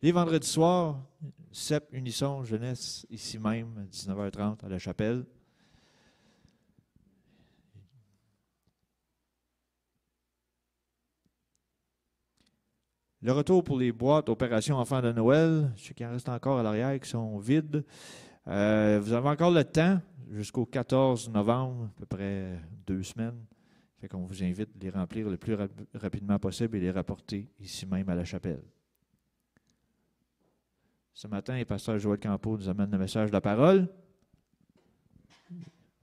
Les 0.02 0.12
vendredis 0.12 0.48
soirs, 0.48 1.02
CEP 1.52 1.90
Unisson 1.92 2.44
Jeunesse, 2.44 3.06
ici 3.10 3.40
même, 3.40 3.88
19h30 3.92 4.64
à 4.64 4.70
la 4.70 4.80
chapelle. 4.80 5.26
Le 13.24 13.32
retour 13.32 13.64
pour 13.64 13.80
les 13.80 13.92
boîtes 13.92 14.30
Opération 14.30 14.78
Enfants 14.78 15.02
de 15.02 15.12
Noël, 15.12 15.72
sais 15.76 15.94
qu'il 15.96 16.06
en 16.06 16.12
reste 16.12 16.30
encore 16.30 16.60
à 16.60 16.64
l'arrière 16.64 17.00
qui 17.00 17.10
sont 17.10 17.40
vides. 17.40 17.84
Euh, 18.48 19.00
vous 19.02 19.12
avez 19.12 19.30
encore 19.30 19.50
le 19.50 19.64
temps 19.64 20.00
jusqu'au 20.30 20.68
14 20.68 21.30
novembre, 21.32 21.86
à 21.86 22.00
peu 22.00 22.06
près 22.06 22.60
deux 22.86 23.02
semaines. 23.02 23.44
Fait 24.00 24.08
qu'on 24.08 24.24
vous 24.24 24.44
invite 24.44 24.70
à 24.70 24.84
les 24.84 24.90
remplir 24.92 25.28
le 25.30 25.38
plus 25.38 25.58
rapidement 25.96 26.38
possible 26.38 26.78
et 26.78 26.80
les 26.80 26.92
rapporter 26.92 27.50
ici 27.60 27.88
même 27.88 28.08
à 28.08 28.14
la 28.14 28.24
chapelle. 28.24 28.62
Ce 31.12 31.28
matin, 31.28 31.58
le 31.58 31.66
pasteur 31.66 31.98
Joël 31.98 32.20
Campo 32.20 32.56
nous 32.56 32.70
amène 32.70 32.92
le 32.92 33.00
message 33.00 33.30
de 33.30 33.34
la 33.34 33.42
parole. 33.42 33.88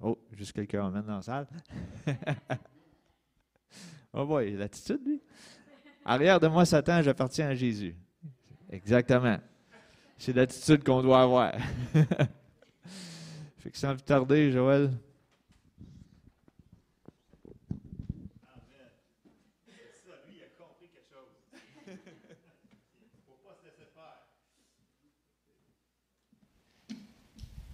Oh, 0.00 0.18
juste 0.32 0.52
quelqu'un 0.52 0.88
amène 0.88 1.06
dans 1.06 1.14
la 1.14 1.22
salle. 1.22 1.46
oh 4.12 4.26
boy, 4.26 4.56
l'attitude, 4.56 5.00
lui. 5.06 5.22
Arrière 6.06 6.38
de 6.38 6.48
moi, 6.48 6.66
Satan, 6.66 7.00
j'appartiens 7.02 7.48
à 7.48 7.54
Jésus. 7.54 7.96
Exactement. 8.70 9.38
C'est 10.18 10.34
l'attitude 10.34 10.84
qu'on 10.84 11.00
doit 11.00 11.22
avoir. 11.22 11.52
fait 13.58 13.70
que 13.70 13.78
sans 13.78 13.94
plus 13.94 14.02
tarder, 14.02 14.52
Joël. 14.52 14.90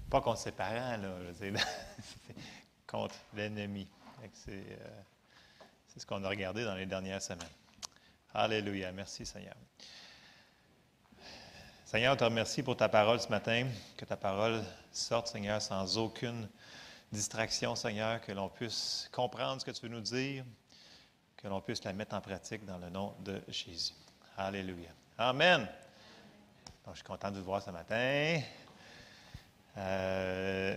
Pas 0.09 0.21
contre 0.21 0.39
ses 0.39 0.51
parents, 0.51 0.97
là, 0.97 1.19
je 1.41 1.55
contre 2.87 3.15
l'ennemi. 3.37 3.87
C'est 4.33 4.51
euh, 4.53 5.03
ce 5.97 6.05
qu'on 6.05 6.25
a 6.25 6.29
regardé 6.29 6.65
dans 6.65 6.75
les 6.75 6.87
dernières 6.87 7.23
semaines. 7.23 7.47
Alléluia. 8.33 8.93
Merci, 8.93 9.27
Seigneur. 9.27 9.57
Seigneur, 11.85 12.15
on 12.15 12.17
te 12.17 12.23
remercie 12.23 12.63
pour 12.63 12.77
ta 12.77 12.89
parole 12.89 13.21
ce 13.21 13.29
matin, 13.29 13.67
que 13.97 14.05
ta 14.05 14.17
parole 14.17 14.63
sorte, 14.93 15.27
Seigneur, 15.27 15.61
sans 15.61 15.99
aucune 15.99 16.49
distraction, 17.11 17.75
Seigneur, 17.75 18.21
que 18.21 18.31
l'on 18.31 18.49
puisse 18.49 19.09
comprendre 19.11 19.61
ce 19.61 19.67
que 19.67 19.73
tu 19.73 19.83
veux 19.83 19.89
nous 19.89 20.01
dire, 20.01 20.45
que 21.37 21.49
l'on 21.49 21.61
puisse 21.61 21.83
la 21.83 21.93
mettre 21.93 22.15
en 22.15 22.21
pratique 22.21 22.65
dans 22.65 22.79
le 22.79 22.89
nom 22.89 23.15
de 23.25 23.43
Jésus. 23.49 23.95
Alléluia. 24.37 24.91
Amen. 25.19 25.67
Je 26.89 26.95
suis 26.95 27.05
content 27.05 27.33
de 27.33 27.39
vous 27.39 27.45
voir 27.45 27.63
ce 27.63 27.71
matin. 27.71 28.41
Euh, 29.77 30.77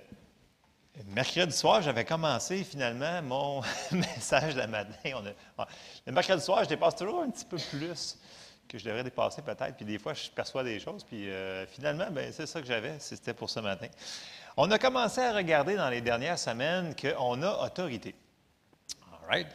mercredi 1.08 1.56
soir, 1.56 1.82
j'avais 1.82 2.06
commencé 2.06 2.64
finalement 2.64 3.22
mon 3.24 3.62
message 3.92 4.54
de 4.54 4.60
la 4.60 4.68
matin. 4.68 5.22
le 6.06 6.12
mercredi 6.12 6.44
soir, 6.44 6.64
je 6.64 6.70
dépasse 6.70 6.96
toujours 6.96 7.22
un 7.22 7.30
petit 7.30 7.46
peu 7.46 7.58
plus 7.58 8.18
que 8.68 8.78
je 8.78 8.86
devrais 8.86 9.04
dépasser 9.04 9.42
peut-être. 9.42 9.76
Puis 9.76 9.86
des 9.86 10.00
fois, 10.00 10.14
je 10.14 10.30
perçois 10.30 10.64
des 10.64 10.80
choses. 10.80 11.04
Puis 11.04 11.30
euh, 11.30 11.66
finalement, 11.68 12.10
ben, 12.12 12.32
c'est 12.32 12.46
ça 12.46 12.62
que 12.62 12.68
j'avais. 12.68 12.98
C'était 13.00 13.34
pour 13.34 13.50
ce 13.50 13.60
matin. 13.60 13.88
On 14.56 14.70
a 14.72 14.78
commencé 14.78 15.22
à 15.22 15.34
regarder 15.34 15.76
dans 15.76 15.90
les 15.90 16.02
dernières 16.02 16.40
semaines 16.40 16.96
qu'on 16.96 17.42
a 17.42 17.66
autorité. 17.66 18.16
All 19.12 19.30
right? 19.30 19.48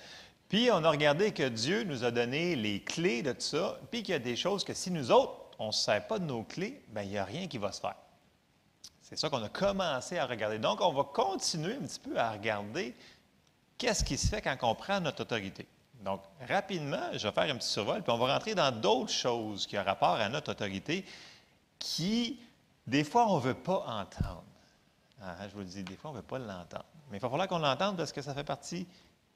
Puis 0.48 0.70
on 0.72 0.82
a 0.82 0.90
regardé 0.90 1.32
que 1.32 1.48
Dieu 1.48 1.84
nous 1.84 2.04
a 2.04 2.10
donné 2.10 2.56
les 2.56 2.82
clés 2.82 3.22
de 3.22 3.32
tout 3.32 3.40
ça. 3.40 3.78
Puis 3.90 4.02
qu'il 4.02 4.12
y 4.12 4.16
a 4.16 4.18
des 4.18 4.36
choses 4.36 4.64
que 4.64 4.74
si 4.74 4.90
nous 4.90 5.10
autres, 5.10 5.34
on 5.58 5.68
ne 5.68 5.72
sert 5.72 6.06
pas 6.06 6.18
de 6.18 6.24
nos 6.24 6.42
clés, 6.42 6.82
bien, 6.88 7.02
il 7.02 7.10
n'y 7.10 7.18
a 7.18 7.24
rien 7.24 7.46
qui 7.46 7.58
va 7.58 7.72
se 7.72 7.80
faire. 7.80 7.96
C'est 9.08 9.16
ça 9.16 9.30
qu'on 9.30 9.42
a 9.42 9.48
commencé 9.48 10.18
à 10.18 10.26
regarder. 10.26 10.58
Donc, 10.58 10.82
on 10.82 10.92
va 10.92 11.02
continuer 11.02 11.76
un 11.76 11.86
petit 11.86 11.98
peu 11.98 12.18
à 12.18 12.32
regarder 12.32 12.94
qu'est-ce 13.78 14.04
qui 14.04 14.18
se 14.18 14.26
fait 14.26 14.42
quand 14.42 14.54
on 14.60 14.74
prend 14.74 15.00
notre 15.00 15.22
autorité. 15.22 15.66
Donc, 16.04 16.20
rapidement, 16.46 17.10
je 17.14 17.26
vais 17.26 17.32
faire 17.32 17.50
un 17.50 17.56
petit 17.56 17.70
survol, 17.70 18.02
puis 18.02 18.12
on 18.12 18.18
va 18.18 18.34
rentrer 18.34 18.54
dans 18.54 18.70
d'autres 18.70 19.10
choses 19.10 19.66
qui 19.66 19.78
ont 19.78 19.82
rapport 19.82 20.16
à 20.16 20.28
notre 20.28 20.50
autorité 20.50 21.06
qui, 21.78 22.38
des 22.86 23.02
fois, 23.02 23.26
on 23.30 23.36
ne 23.36 23.40
veut 23.40 23.54
pas 23.54 23.82
entendre. 23.86 24.44
Ah, 25.22 25.36
je 25.48 25.54
vous 25.54 25.60
le 25.60 25.64
dis, 25.64 25.82
des 25.82 25.96
fois, 25.96 26.10
on 26.10 26.12
ne 26.12 26.18
veut 26.18 26.26
pas 26.26 26.38
l'entendre. 26.38 26.84
Mais 27.10 27.16
il 27.16 27.20
va 27.20 27.30
falloir 27.30 27.48
qu'on 27.48 27.60
l'entende 27.60 27.96
parce 27.96 28.12
que 28.12 28.20
ça 28.20 28.34
fait 28.34 28.44
partie, 28.44 28.86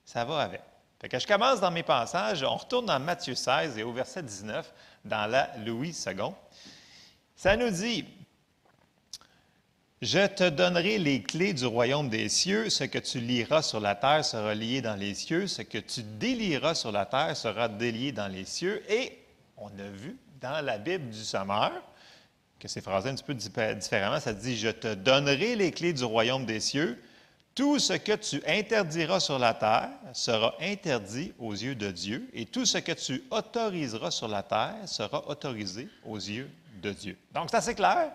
ça 0.04 0.26
va 0.26 0.40
avec. 0.40 0.60
Fait 1.00 1.08
que 1.08 1.18
je 1.18 1.26
commence 1.26 1.60
dans 1.60 1.70
mes 1.70 1.82
passages, 1.82 2.42
on 2.42 2.56
retourne 2.56 2.84
dans 2.84 3.00
Matthieu 3.00 3.34
16 3.34 3.78
et 3.78 3.84
au 3.84 3.92
verset 3.94 4.22
19, 4.22 4.70
dans 5.06 5.30
la 5.30 5.56
Louis 5.56 5.96
II. 6.06 6.34
Ça 7.34 7.56
nous 7.56 7.70
dit, 7.70 8.06
je 10.02 10.26
te 10.26 10.48
donnerai 10.48 10.98
les 10.98 11.22
clés 11.22 11.54
du 11.54 11.64
royaume 11.64 12.08
des 12.08 12.28
cieux. 12.28 12.68
Ce 12.70 12.82
que 12.82 12.98
tu 12.98 13.20
liras 13.20 13.62
sur 13.62 13.78
la 13.78 13.94
terre 13.94 14.24
sera 14.24 14.52
lié 14.52 14.82
dans 14.82 14.96
les 14.96 15.14
cieux. 15.14 15.46
Ce 15.46 15.62
que 15.62 15.78
tu 15.78 16.02
délieras 16.02 16.74
sur 16.74 16.90
la 16.90 17.06
terre 17.06 17.36
sera 17.36 17.68
délié 17.68 18.10
dans 18.10 18.26
les 18.26 18.44
cieux. 18.44 18.82
Et 18.90 19.16
on 19.56 19.68
a 19.68 19.88
vu 19.94 20.16
dans 20.40 20.60
la 20.64 20.76
Bible 20.78 21.08
du 21.08 21.22
Sommeur 21.22 21.70
que 22.58 22.66
ces 22.66 22.80
phrases 22.80 23.06
un 23.06 23.14
petit 23.14 23.22
peu 23.22 23.34
différemment. 23.74 24.18
Ça 24.18 24.32
dit 24.32 24.56
Je 24.56 24.70
te 24.70 24.92
donnerai 24.92 25.54
les 25.54 25.70
clés 25.70 25.92
du 25.92 26.02
royaume 26.02 26.46
des 26.46 26.58
cieux. 26.58 27.00
Tout 27.54 27.78
ce 27.78 27.92
que 27.92 28.16
tu 28.16 28.42
interdiras 28.44 29.20
sur 29.20 29.38
la 29.38 29.54
terre 29.54 29.90
sera 30.14 30.56
interdit 30.60 31.32
aux 31.38 31.52
yeux 31.52 31.74
de 31.74 31.90
Dieu, 31.90 32.26
et 32.32 32.46
tout 32.46 32.64
ce 32.64 32.78
que 32.78 32.92
tu 32.92 33.22
autoriseras 33.30 34.10
sur 34.10 34.26
la 34.26 34.42
terre 34.42 34.74
sera 34.86 35.28
autorisé 35.28 35.86
aux 36.04 36.16
yeux 36.16 36.50
de 36.82 36.90
Dieu. 36.92 37.18
Donc, 37.34 37.50
c'est 37.50 37.58
assez 37.58 37.74
clair. 37.74 38.10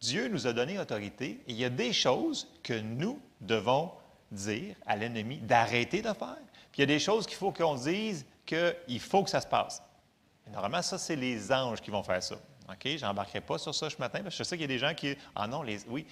Dieu 0.00 0.28
nous 0.28 0.46
a 0.46 0.52
donné 0.52 0.78
autorité 0.78 1.40
et 1.46 1.52
il 1.52 1.56
y 1.56 1.64
a 1.64 1.70
des 1.70 1.92
choses 1.92 2.48
que 2.62 2.74
nous 2.74 3.20
devons 3.40 3.90
dire 4.30 4.76
à 4.86 4.96
l'ennemi 4.96 5.38
d'arrêter 5.38 6.02
de 6.02 6.12
faire. 6.12 6.38
Puis 6.72 6.78
il 6.78 6.80
y 6.80 6.82
a 6.82 6.86
des 6.86 6.98
choses 6.98 7.26
qu'il 7.26 7.36
faut 7.36 7.52
qu'on 7.52 7.74
dise 7.74 8.26
qu'il 8.44 9.00
faut 9.00 9.22
que 9.24 9.30
ça 9.30 9.40
se 9.40 9.46
passe. 9.46 9.82
normalement, 10.52 10.82
ça, 10.82 10.98
c'est 10.98 11.16
les 11.16 11.50
anges 11.52 11.80
qui 11.80 11.90
vont 11.90 12.02
faire 12.02 12.22
ça. 12.22 12.36
OK? 12.68 12.96
Je 12.96 13.04
n'embarquerai 13.04 13.40
pas 13.40 13.58
sur 13.58 13.74
ça 13.74 13.88
ce 13.88 13.96
matin 13.98 14.20
parce 14.22 14.36
que 14.36 14.44
je 14.44 14.48
sais 14.48 14.56
qu'il 14.56 14.62
y 14.62 14.72
a 14.72 14.74
des 14.74 14.78
gens 14.78 14.94
qui. 14.94 15.16
Ah 15.34 15.46
non, 15.46 15.62
les, 15.62 15.80
oui. 15.88 16.06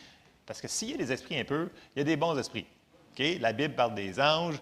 Parce 0.47 0.61
que 0.61 0.69
s'il 0.69 0.91
y 0.91 0.95
a 0.95 0.97
des 0.97 1.13
esprits 1.13 1.39
un 1.39 1.45
peu, 1.45 1.71
il 1.95 2.01
y 2.01 2.03
a 2.03 2.05
des 2.05 2.17
bons 2.17 2.37
esprits. 2.39 2.67
OK? 3.13 3.25
La 3.41 3.53
Bible 3.53 3.75
parle 3.75 3.95
des 3.95 4.21
anges. 4.21 4.57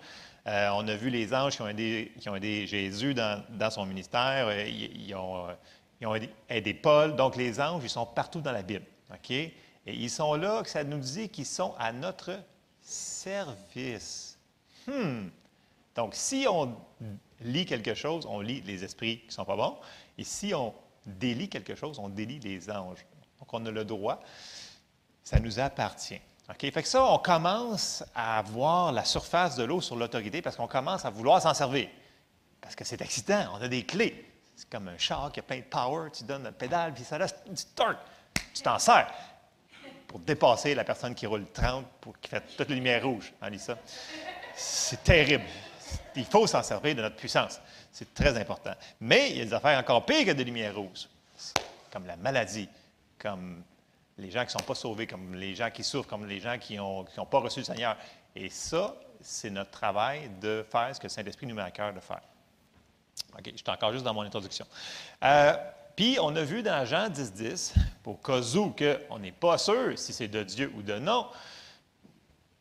Euh, 0.47 0.71
on 0.75 0.87
a 0.89 0.95
vu 0.97 1.09
les 1.09 1.33
anges 1.33 1.55
qui 1.55 1.63
ont 1.63 1.69
aidé, 1.69 2.67
Jésus 2.67 3.15
dans, 3.15 3.71
son 3.71 3.87
ministère. 3.87 4.49
Euh, 4.49 4.65
ils, 4.67 5.15
ont, 5.15 5.49
euh, 5.49 5.55
ils 6.01 6.07
ont 6.07 6.15
aidé 6.49 6.75
Paul. 6.75 7.15
Donc, 7.15 7.37
les 7.37 7.61
anges, 7.61 7.83
ils 7.85 7.91
sont 7.91 8.07
partout 8.07 8.41
dans 8.41 8.53
la 8.53 8.63
Bible. 8.63 8.85
OK? 9.13 9.31
Et 9.31 9.55
ils 9.87 10.11
sont 10.11 10.35
là, 10.35 10.63
ça 10.65 10.85
nous 10.85 10.99
dit 10.99 11.29
qu'ils 11.29 11.47
sont 11.47 11.75
à 11.79 11.93
notre 11.93 12.39
service. 12.81 14.39
Hmm. 14.87 15.29
Donc, 15.95 16.15
si 16.15 16.47
on 16.49 16.77
lit 17.41 17.67
quelque 17.67 17.95
chose, 17.95 18.27
on 18.27 18.41
lit 18.41 18.61
les 18.63 18.85
esprits 18.85 19.21
qui 19.21 19.27
ne 19.29 19.33
sont 19.33 19.45
pas 19.45 19.57
bons. 19.57 19.77
Et 20.19 20.25
si 20.25 20.55
on 20.55 20.75
délie 21.05 21.49
quelque 21.49 21.75
chose, 21.75 21.99
on 21.99 22.09
délie 22.09 22.39
les 22.39 22.71
anges. 22.71 23.05
Donc, 23.39 23.53
on 23.53 23.65
a 23.67 23.71
le 23.71 23.85
droit, 23.85 24.21
ça 25.25 25.39
nous 25.41 25.59
appartient. 25.59 26.21
OK? 26.49 26.61
Fait 26.61 26.83
que 26.83 26.89
ça, 26.89 27.05
on 27.05 27.19
commence 27.19 28.05
à 28.15 28.43
voir 28.43 28.93
la 28.93 29.05
surface 29.05 29.57
de 29.57 29.65
l'eau 29.65 29.81
sur 29.81 29.97
l'autorité 29.97 30.43
parce 30.43 30.57
qu'on 30.57 30.67
commence 30.67 31.05
à 31.05 31.11
vouloir 31.11 31.43
s'en 31.43 31.55
servir. 31.55 31.89
Parce 32.61 32.77
que 32.77 32.85
c'est 32.85 33.01
excitant, 33.01 33.47
on 33.55 33.63
a 33.63 33.69
des 33.69 33.85
clés. 33.85 34.29
C'est 34.55 34.69
comme 34.69 34.89
un 34.89 34.99
char 34.99 35.33
qui 35.33 35.41
a 35.41 35.43
plein 35.43 35.59
de 35.59 35.65
power, 35.65 36.11
tu 36.13 36.25
donnes 36.25 36.47
un 36.47 36.53
pédale, 36.53 36.95
puis 36.95 37.05
ça 37.05 37.19
laisse 37.19 37.35
du 37.47 37.65
torque. 37.75 37.99
Tu 38.55 38.63
t'en 38.63 38.79
sers 38.79 39.13
pour 40.13 40.21
dépasser 40.21 40.75
la 40.75 40.85
personne 40.85 41.15
qui 41.15 41.27
roule 41.27 41.47
30, 41.53 41.87
pour, 42.01 42.19
qui 42.21 42.29
fait 42.29 42.69
lumières 42.69 43.03
rouges. 43.03 43.33
On 43.41 43.47
lit 43.49 43.59
ça. 43.59 43.79
C'est 44.55 45.03
terrible. 45.03 45.45
Il 46.15 46.27
faut 46.27 46.47
s'en 46.47 46.63
servir 46.63 46.95
de 46.95 47.01
notre 47.01 47.17
puissance. 47.17 47.59
C'est 47.91 48.13
très 48.13 48.37
important. 48.39 48.75
Mais 49.01 49.31
il 49.31 49.39
y 49.39 49.41
a 49.41 49.45
des 49.47 49.55
affaires 49.55 49.79
encore 49.79 50.05
pires 50.05 50.27
que 50.27 50.33
des 50.33 50.45
lumières 50.45 50.77
rouges, 50.77 51.09
comme 51.91 52.07
la 52.07 52.17
maladie, 52.17 52.69
comme 53.19 53.63
les 54.19 54.31
gens 54.31 54.41
qui 54.41 54.55
ne 54.55 54.61
sont 54.61 54.67
pas 54.67 54.75
sauvés, 54.75 55.07
comme 55.07 55.35
les 55.35 55.55
gens 55.55 55.71
qui 55.71 55.83
souffrent, 55.83 56.09
comme 56.09 56.27
les 56.27 56.41
gens 56.41 56.59
qui 56.59 56.77
n'ont 56.77 57.05
pas 57.05 57.39
reçu 57.39 57.61
le 57.61 57.65
Seigneur. 57.65 57.97
Et 58.37 58.51
ça, 58.51 58.95
c'est 59.23 59.51
notre 59.51 59.71
travail 59.71 60.31
de 60.41 60.67
faire 60.71 60.95
ce 60.95 61.01
que 61.01 61.07
le 61.07 61.11
Saint-Esprit 61.11 61.47
nous 61.47 61.55
met 61.55 61.63
à 61.63 61.71
cœur 61.71 61.93
de 61.95 62.01
faire. 62.01 62.21
OK, 63.33 63.45
je 63.47 63.57
suis 63.57 63.65
encore 63.69 63.93
juste 63.93 64.05
dans 64.05 64.13
mon 64.13 64.23
introduction. 64.23 64.67
Euh, 65.25 65.55
puis, 65.97 66.19
on 66.21 66.35
a 66.37 66.43
vu 66.43 66.63
dans 66.63 66.85
Jean 66.85 67.09
10, 67.09 67.33
10, 67.35 67.75
pour 68.03 68.21
cas 68.21 68.41
où 68.57 68.71
qu'on 68.71 69.19
n'est 69.19 69.33
pas 69.33 69.59
sûr 69.59 69.99
si 69.99 70.13
c'est 70.13 70.29
de 70.29 70.43
Dieu 70.43 70.73
ou 70.77 70.83
de 70.83 70.99
non, 70.99 71.27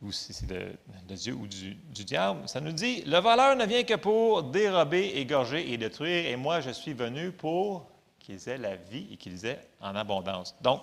ou 0.01 0.11
si 0.11 0.33
c'est 0.33 0.47
de, 0.47 1.15
Dieu 1.15 1.33
ou 1.33 1.47
du, 1.47 1.75
diable, 2.03 2.41
ça 2.47 2.59
nous 2.59 2.71
dit 2.71 3.03
Le 3.05 3.19
voleur 3.19 3.55
ne 3.55 3.65
vient 3.65 3.83
que 3.83 3.93
pour 3.95 4.43
dérober, 4.43 5.17
égorger 5.17 5.71
et 5.71 5.77
détruire, 5.77 6.25
et 6.25 6.35
moi 6.35 6.59
je 6.61 6.71
suis 6.71 6.93
venu 6.93 7.31
pour 7.31 7.85
qu'ils 8.19 8.49
aient 8.49 8.57
la 8.57 8.75
vie 8.75 9.07
et 9.11 9.17
qu'ils 9.17 9.45
aient 9.45 9.59
en 9.79 9.95
abondance. 9.95 10.55
Donc, 10.61 10.81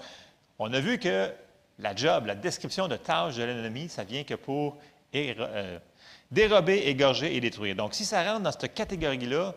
on 0.59 0.73
a 0.73 0.81
vu 0.81 0.99
que 0.99 1.33
la 1.79 1.95
job, 1.95 2.27
la 2.27 2.35
description 2.35 2.89
de 2.89 2.97
tâche 2.97 3.37
de 3.37 3.45
l'ennemi, 3.45 3.89
ça 3.89 4.05
vient 4.05 4.25
que 4.25 4.35
pour 4.35 4.77
euh, 5.15 5.79
dérober, 6.31 6.79
égorger 6.89 7.35
et 7.35 7.41
détruire. 7.41 7.77
Donc, 7.77 7.95
si 7.95 8.05
ça 8.05 8.23
rentre 8.25 8.43
dans 8.43 8.53
cette 8.53 8.75
catégorie-là, 8.75 9.55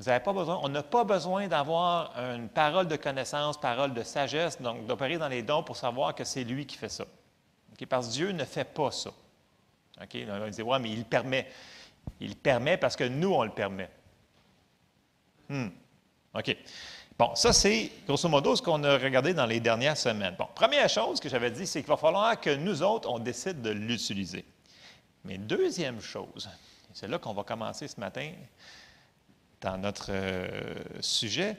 vous 0.00 0.06
n'avez 0.06 0.24
pas 0.24 0.32
besoin, 0.32 0.58
on 0.62 0.70
n'a 0.70 0.82
pas 0.82 1.04
besoin 1.04 1.46
d'avoir 1.46 2.18
une 2.18 2.48
parole 2.48 2.88
de 2.88 2.96
connaissance, 2.96 3.60
parole 3.60 3.92
de 3.92 4.02
sagesse, 4.02 4.58
donc 4.58 4.86
d'opérer 4.86 5.18
dans 5.18 5.28
les 5.28 5.42
dons 5.42 5.62
pour 5.62 5.76
savoir 5.76 6.14
que 6.14 6.24
c'est 6.24 6.42
lui 6.42 6.64
qui 6.64 6.78
fait 6.78 6.88
ça. 6.88 7.04
Parce 7.86 8.08
que 8.08 8.12
Dieu 8.12 8.32
ne 8.32 8.44
fait 8.46 8.64
pas 8.64 8.90
ça. 8.92 9.10
On 10.00 10.48
dire, 10.48 10.66
ouais, 10.66 10.78
mais 10.78 10.90
il 10.90 11.04
permet. 11.04 11.46
Il 12.18 12.34
permet 12.34 12.78
parce 12.78 12.96
que 12.96 13.04
nous, 13.04 13.30
on 13.30 13.44
le 13.44 13.50
permet. 13.50 13.90
Hmm. 15.50 15.68
OK. 16.32 16.56
Bon, 17.18 17.34
ça, 17.34 17.52
c'est 17.52 17.92
grosso 18.06 18.26
modo 18.26 18.56
ce 18.56 18.62
qu'on 18.62 18.82
a 18.84 18.96
regardé 18.96 19.34
dans 19.34 19.44
les 19.44 19.60
dernières 19.60 19.98
semaines. 19.98 20.34
Bon, 20.38 20.48
première 20.54 20.88
chose 20.88 21.20
que 21.20 21.28
j'avais 21.28 21.50
dit, 21.50 21.66
c'est 21.66 21.80
qu'il 21.80 21.90
va 21.90 21.98
falloir 21.98 22.40
que 22.40 22.48
nous 22.48 22.82
autres, 22.82 23.06
on 23.10 23.18
décide 23.18 23.60
de 23.60 23.68
l'utiliser. 23.68 24.46
Mais 25.26 25.36
deuxième 25.36 26.00
chose, 26.00 26.48
c'est 26.94 27.06
là 27.06 27.18
qu'on 27.18 27.34
va 27.34 27.44
commencer 27.44 27.86
ce 27.86 28.00
matin 28.00 28.32
dans 29.60 29.78
notre 29.78 30.10
euh, 30.10 30.74
sujet, 31.00 31.56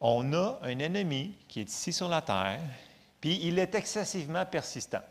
on 0.00 0.32
a 0.32 0.58
un 0.62 0.78
ennemi 0.78 1.34
qui 1.48 1.60
est 1.60 1.70
ici 1.70 1.92
sur 1.92 2.08
la 2.08 2.22
terre, 2.22 2.60
puis 3.20 3.38
il 3.42 3.58
est 3.58 3.74
excessivement 3.74 4.46
persistant. 4.46 5.02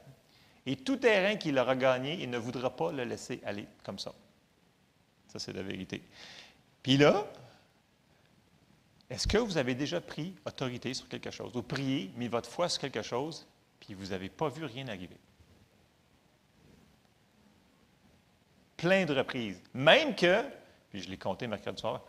Et 0.65 0.75
tout 0.75 0.97
terrain 0.97 1.35
qu'il 1.35 1.57
aura 1.57 1.75
gagné, 1.75 2.21
il 2.21 2.29
ne 2.29 2.37
voudra 2.37 2.75
pas 2.75 2.91
le 2.91 3.03
laisser 3.03 3.39
aller 3.45 3.67
comme 3.83 3.99
ça. 3.99 4.13
Ça, 5.27 5.39
c'est 5.39 5.53
la 5.53 5.61
vérité. 5.61 6.01
Puis 6.81 6.97
là, 6.97 7.25
est-ce 9.09 9.27
que 9.27 9.37
vous 9.37 9.57
avez 9.57 9.75
déjà 9.75 10.01
pris 10.01 10.33
autorité 10.45 10.93
sur 10.93 11.07
quelque 11.07 11.31
chose, 11.31 11.55
ou 11.55 11.61
prié, 11.61 12.11
mis 12.15 12.27
votre 12.27 12.49
foi 12.49 12.69
sur 12.69 12.81
quelque 12.81 13.01
chose, 13.01 13.47
puis 13.79 13.93
vous 13.93 14.07
n'avez 14.07 14.29
pas 14.29 14.49
vu 14.49 14.65
rien 14.65 14.87
arriver? 14.87 15.17
Plein 18.77 19.05
de 19.05 19.13
reprises. 19.13 19.61
Même 19.73 20.15
que 20.15 20.43
puis 20.89 21.01
je 21.01 21.09
l'ai 21.09 21.17
compté 21.17 21.47
mercredi 21.47 21.79
soir. 21.79 22.01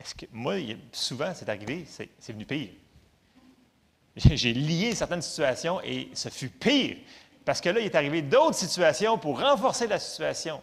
Est-ce 0.00 0.14
que 0.14 0.26
moi, 0.32 0.54
souvent, 0.92 1.32
c'est 1.34 1.48
arrivé, 1.48 1.86
c'est 1.86 2.32
venu 2.32 2.44
pire. 2.46 2.70
J'ai 4.16 4.52
lié 4.52 4.94
certaines 4.94 5.22
situations 5.22 5.80
et 5.82 6.10
ce 6.14 6.28
fut 6.28 6.50
pire. 6.50 6.98
Parce 7.44 7.60
que 7.60 7.68
là, 7.68 7.80
il 7.80 7.86
est 7.86 7.94
arrivé 7.94 8.20
d'autres 8.22 8.56
situations 8.56 9.16
pour 9.18 9.40
renforcer 9.40 9.86
la 9.86 9.98
situation. 9.98 10.60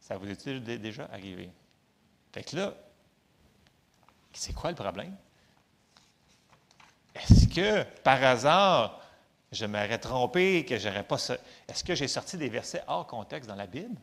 Ça 0.00 0.16
vous 0.16 0.28
est 0.28 0.78
déjà 0.78 1.08
arrivé? 1.12 1.50
Fait 2.32 2.42
que 2.42 2.56
là, 2.56 2.74
c'est 4.32 4.52
quoi 4.52 4.70
le 4.70 4.76
problème? 4.76 5.16
Est-ce 7.14 7.48
que, 7.48 7.82
par 8.02 8.22
hasard, 8.22 9.00
je 9.52 9.64
m'aurais 9.64 9.98
trompé, 9.98 10.64
que 10.64 10.78
j'aurais 10.78 11.04
pas... 11.04 11.16
Est-ce 11.68 11.82
que 11.82 11.94
j'ai 11.94 12.08
sorti 12.08 12.36
des 12.36 12.48
versets 12.48 12.82
hors 12.86 13.06
contexte 13.06 13.48
dans 13.48 13.54
la 13.54 13.66
Bible? 13.66 13.96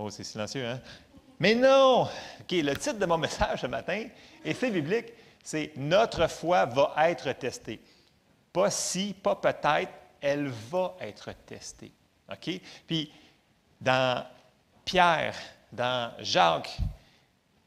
Oh, 0.00 0.10
c'est 0.10 0.22
silencieux, 0.22 0.64
hein? 0.64 0.80
Mais 1.40 1.56
non! 1.56 2.08
Le 2.48 2.74
titre 2.74 3.00
de 3.00 3.06
mon 3.06 3.18
message 3.26 3.62
ce 3.62 3.66
matin, 3.66 4.04
et 4.44 4.54
c'est 4.54 4.70
biblique, 4.70 5.12
c'est 5.42 5.72
Notre 5.76 6.28
foi 6.28 6.66
va 6.66 6.94
être 6.98 7.32
testée. 7.32 7.80
Pas 8.52 8.70
si, 8.70 9.12
pas 9.12 9.34
peut-être, 9.34 9.90
elle 10.20 10.46
va 10.46 10.94
être 11.00 11.32
testée. 11.44 11.90
OK? 12.30 12.60
Puis, 12.86 13.12
dans 13.80 14.24
Pierre, 14.84 15.34
dans 15.72 16.12
Jacques, 16.20 16.78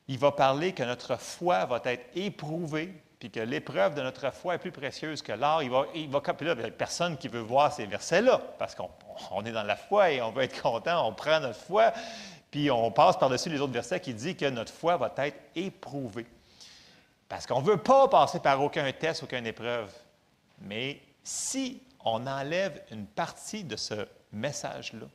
il 0.07 0.17
va 0.17 0.31
parler 0.31 0.71
que 0.71 0.83
notre 0.83 1.17
foi 1.17 1.65
va 1.65 1.81
être 1.83 2.15
éprouvée, 2.15 2.93
puis 3.21 3.29
que 3.29 3.39
l'épreuve 3.39 3.93
de 3.93 4.01
notre 4.01 4.33
foi 4.33 4.55
est 4.55 4.57
plus 4.57 4.71
précieuse 4.71 5.21
que 5.21 5.31
l'or. 5.31 5.61
Il 5.61 5.69
va, 5.69 5.85
il 5.93 6.09
puis 6.09 6.47
là, 6.47 6.55
personne 6.71 7.17
qui 7.17 7.27
veut 7.27 7.41
voir 7.41 7.71
ces 7.71 7.85
versets-là, 7.85 8.41
parce 8.57 8.73
qu'on 8.73 9.45
est 9.45 9.51
dans 9.51 9.61
la 9.61 9.75
foi 9.75 10.09
et 10.09 10.23
on 10.23 10.31
veut 10.31 10.41
être 10.41 10.59
content, 10.63 11.07
on 11.07 11.13
prend 11.13 11.39
notre 11.39 11.59
foi, 11.59 11.93
puis 12.49 12.71
on 12.71 12.91
passe 12.91 13.17
par-dessus 13.17 13.49
les 13.49 13.61
autres 13.61 13.73
versets 13.73 13.99
qui 13.99 14.15
disent 14.15 14.35
que 14.35 14.49
notre 14.49 14.73
foi 14.73 14.97
va 14.97 15.13
être 15.17 15.37
éprouvée. 15.55 16.25
Parce 17.29 17.45
qu'on 17.45 17.61
ne 17.61 17.65
veut 17.67 17.77
pas 17.77 18.07
passer 18.07 18.39
par 18.39 18.59
aucun 18.59 18.91
test, 18.91 19.21
aucune 19.21 19.45
épreuve. 19.45 19.93
Mais 20.59 20.99
si 21.23 21.79
on 22.03 22.25
enlève 22.25 22.81
une 22.89 23.05
partie 23.05 23.63
de 23.63 23.75
ce 23.75 24.07
message-là, 24.31 25.05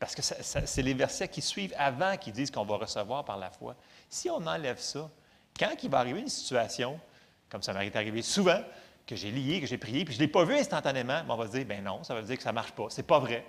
parce 0.00 0.16
que 0.16 0.22
c'est 0.22 0.82
les 0.82 0.94
versets 0.94 1.28
qui 1.28 1.40
suivent 1.40 1.74
avant 1.78 2.16
qui 2.16 2.32
disent 2.32 2.50
qu'on 2.50 2.64
va 2.64 2.78
recevoir 2.78 3.24
par 3.24 3.36
la 3.36 3.50
foi, 3.50 3.76
si 4.10 4.28
on 4.28 4.44
enlève 4.44 4.80
ça, 4.80 5.08
quand 5.56 5.70
il 5.84 5.88
va 5.88 6.00
arriver 6.00 6.18
une 6.18 6.28
situation 6.28 6.98
comme 7.50 7.62
ça 7.62 7.72
m'est 7.72 7.94
arrivé 7.94 8.22
souvent, 8.22 8.60
que 9.06 9.16
j'ai 9.16 9.30
lié, 9.30 9.60
que 9.60 9.66
j'ai 9.66 9.78
prié, 9.78 10.04
puis 10.04 10.14
je 10.14 10.18
ne 10.18 10.24
l'ai 10.24 10.32
pas 10.32 10.44
vu 10.44 10.54
instantanément, 10.54 11.22
mais 11.24 11.30
on 11.30 11.36
va 11.36 11.46
dire, 11.46 11.64
ben 11.66 11.82
non, 11.84 12.02
ça 12.04 12.14
veut 12.14 12.22
dire 12.22 12.36
que 12.36 12.42
ça 12.42 12.50
ne 12.50 12.54
marche 12.54 12.72
pas, 12.72 12.86
c'est 12.88 13.02
pas 13.02 13.18
vrai. 13.18 13.44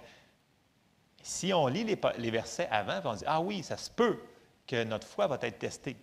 Si 1.22 1.54
on 1.54 1.68
lit 1.68 1.84
les, 1.84 2.32
versets 2.32 2.68
avant, 2.70 3.02
on 3.06 3.16
dit, 3.16 3.24
ah 3.26 3.42
oui, 3.42 3.64
ça 3.64 3.78
se 3.78 3.90
peut 3.90 4.20
que 4.68 4.84
notre 4.84 5.08
foi 5.08 5.28
va 5.28 5.38
être 5.42 5.58
testée. 5.58 5.96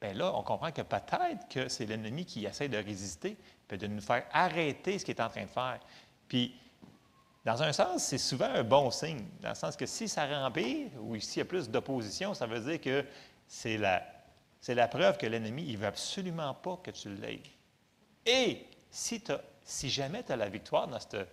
Bien 0.00 0.12
là, 0.12 0.34
on 0.34 0.42
comprend 0.42 0.70
que 0.70 0.82
peut-être 0.82 1.48
que 1.48 1.68
c'est 1.68 1.86
l'ennemi 1.86 2.26
qui 2.26 2.44
essaie 2.44 2.68
de 2.68 2.76
résister, 2.76 3.38
puis 3.66 3.78
de 3.78 3.86
nous 3.86 4.02
faire 4.02 4.26
arrêter 4.32 4.98
ce 4.98 5.04
qu'il 5.04 5.14
est 5.14 5.22
en 5.22 5.30
train 5.30 5.44
de 5.44 5.50
faire. 5.50 5.80
Puis, 6.28 6.54
dans 7.44 7.62
un 7.62 7.72
sens, 7.72 8.02
c'est 8.02 8.18
souvent 8.18 8.50
un 8.50 8.64
bon 8.64 8.90
signe, 8.90 9.24
dans 9.40 9.50
le 9.50 9.54
sens 9.54 9.76
que 9.76 9.86
si 9.86 10.08
ça 10.08 10.26
remplit 10.26 10.90
ou 11.00 11.18
s'il 11.20 11.38
y 11.38 11.42
a 11.42 11.44
plus 11.44 11.70
d'opposition, 11.70 12.34
ça 12.34 12.46
veut 12.46 12.60
dire 12.60 12.80
que 12.80 13.04
c'est 13.46 13.76
la 13.76 14.02
c'est 14.64 14.74
la 14.74 14.88
preuve 14.88 15.18
que 15.18 15.26
l'ennemi, 15.26 15.62
il 15.66 15.74
ne 15.74 15.76
veut 15.76 15.86
absolument 15.86 16.54
pas 16.54 16.78
que 16.82 16.90
tu 16.90 17.14
l'aies. 17.14 17.42
Et 18.24 18.66
si, 18.90 19.22
si 19.62 19.90
jamais 19.90 20.22
tu 20.22 20.32
as 20.32 20.36
la 20.36 20.48
victoire 20.48 20.88
dans 20.88 20.98
cette 20.98 21.28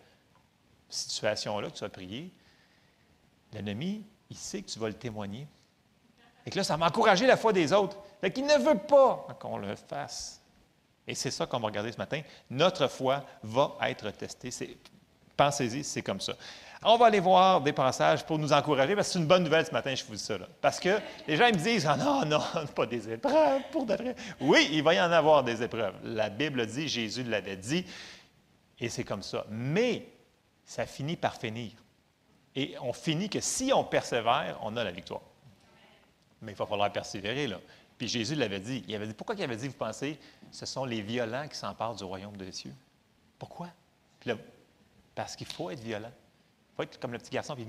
situation-là 0.89 1.69
que 1.69 1.77
tu 1.77 1.84
as 1.86 1.88
prié, 1.88 2.29
l'ennemi, 3.53 4.05
il 4.29 4.36
sait 4.36 4.61
que 4.61 4.69
tu 4.69 4.79
vas 4.79 4.89
le 4.89 4.95
témoigner. 4.95 5.47
Et 6.45 6.49
que 6.49 6.57
là, 6.57 6.65
ça 6.65 6.75
m'a 6.75 6.89
encouragé 6.89 7.25
la 7.25 7.38
foi 7.38 7.53
des 7.53 7.71
autres. 7.71 7.95
Fait 8.19 8.34
qu'il 8.34 8.45
ne 8.45 8.57
veut 8.57 8.79
pas 8.79 9.25
qu'on 9.39 9.59
le 9.59 9.77
fasse. 9.77 10.41
Et 11.07 11.15
c'est 11.15 11.32
ça 11.32 11.45
qu'on 11.45 11.61
va 11.61 11.67
regarder 11.67 11.93
ce 11.93 11.99
matin. 11.99 12.21
Notre 12.49 12.89
foi 12.89 13.23
va 13.43 13.77
être 13.84 14.11
testée. 14.11 14.77
Pensez-y, 15.38 15.86
c'est 15.86 16.01
comme 16.01 16.19
ça. 16.19 16.34
On 16.84 16.97
va 16.97 17.05
aller 17.05 17.19
voir 17.19 17.61
des 17.61 17.73
passages 17.73 18.25
pour 18.25 18.39
nous 18.39 18.51
encourager, 18.51 18.95
c'est 19.03 19.19
une 19.19 19.27
bonne 19.27 19.43
nouvelle 19.43 19.65
ce 19.65 19.71
matin, 19.71 19.93
je 19.93 20.03
vous 20.03 20.15
dis 20.15 20.19
ça. 20.19 20.38
Parce 20.59 20.79
que 20.79 20.99
les 21.27 21.38
gens 21.38 21.45
me 21.45 21.51
disent 21.51 21.86
ah, 21.86 21.95
non, 21.95 22.25
non, 22.25 22.41
pas 22.75 22.88
des 22.88 23.07
épreuves, 23.07 23.61
pour. 23.71 23.86
Oui, 24.39 24.67
il 24.71 24.82
va 24.82 24.95
y 24.95 25.01
en 25.01 25.11
avoir 25.11 25.43
des 25.43 25.61
épreuves. 25.61 25.93
La 26.03 26.29
Bible 26.29 26.65
dit, 26.65 26.88
Jésus 26.88 27.23
l'avait 27.23 27.57
dit, 27.57 27.86
et 28.79 28.89
c'est 28.89 29.03
comme 29.03 29.21
ça. 29.21 29.45
Mais 29.49 30.07
ça 30.65 30.88
finit 30.88 31.17
par 31.17 31.36
finir. 31.36 31.71
Et 32.55 32.75
on 32.82 32.93
finit 32.93 33.29
que 33.29 33.41
si 33.41 33.71
on 33.71 33.84
persévère, 33.84 34.57
on 34.63 34.75
a 34.75 34.84
la 34.84 34.91
victoire. 34.91 35.21
Mais 36.41 36.53
il 36.53 36.57
va 36.57 36.65
falloir 36.65 36.91
persévérer, 36.91 37.45
là. 37.45 37.59
Puis 37.95 38.07
Jésus 38.07 38.34
l'avait 38.34 38.59
dit. 38.59 38.84
Il 38.88 38.95
avait 38.95 39.05
dit, 39.05 39.13
pourquoi 39.13 39.36
il 39.36 39.43
avait 39.43 39.55
dit, 39.55 39.67
vous 39.67 39.75
pensez, 39.75 40.17
ce 40.49 40.65
sont 40.65 40.86
les 40.86 41.01
violents 41.01 41.47
qui 41.47 41.55
s'emparent 41.55 41.95
du 41.95 42.03
royaume 42.03 42.36
des 42.36 42.51
cieux? 42.51 42.73
Pourquoi? 43.38 43.67
Parce 45.13 45.36
qu'il 45.36 45.45
faut 45.45 45.69
être 45.69 45.82
violent. 45.82 46.11
Il 46.72 46.76
faut 46.76 46.84
être 46.84 46.99
comme 46.99 47.11
le 47.11 47.17
petit 47.17 47.32
garçon, 47.32 47.55
puis 47.55 47.65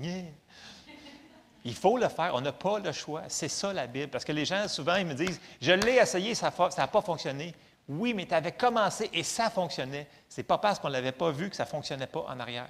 Il 1.65 1.75
faut 1.75 1.97
le 1.97 2.07
faire. 2.07 2.31
On 2.33 2.41
n'a 2.41 2.51
pas 2.51 2.79
le 2.79 2.91
choix. 2.91 3.23
C'est 3.27 3.49
ça 3.49 3.73
la 3.73 3.87
Bible. 3.87 4.09
Parce 4.09 4.25
que 4.25 4.31
les 4.31 4.45
gens, 4.45 4.67
souvent, 4.67 4.95
ils 4.95 5.05
me 5.05 5.13
disent 5.13 5.39
Je 5.61 5.71
l'ai 5.71 5.95
essayé, 5.95 6.35
ça 6.35 6.53
n'a 6.77 6.87
pas 6.87 7.01
fonctionné. 7.01 7.53
Oui, 7.87 8.13
mais 8.13 8.25
tu 8.25 8.33
avais 8.33 8.53
commencé 8.53 9.09
et 9.13 9.23
ça 9.23 9.49
fonctionnait. 9.49 10.07
Ce 10.29 10.39
n'est 10.39 10.45
pas 10.45 10.57
parce 10.57 10.79
qu'on 10.79 10.87
ne 10.87 10.93
l'avait 10.93 11.11
pas 11.11 11.31
vu 11.31 11.49
que 11.49 11.55
ça 11.55 11.65
ne 11.65 11.69
fonctionnait 11.69 12.07
pas 12.07 12.25
en 12.29 12.39
arrière. 12.39 12.69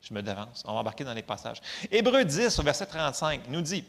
Je 0.00 0.14
me 0.14 0.22
devance. 0.22 0.64
On 0.66 0.72
va 0.72 0.80
embarquer 0.80 1.04
dans 1.04 1.14
les 1.14 1.22
passages. 1.22 1.60
Hébreu 1.90 2.24
10, 2.24 2.58
au 2.58 2.62
verset 2.62 2.86
35, 2.86 3.42
nous 3.48 3.60
dit 3.60 3.84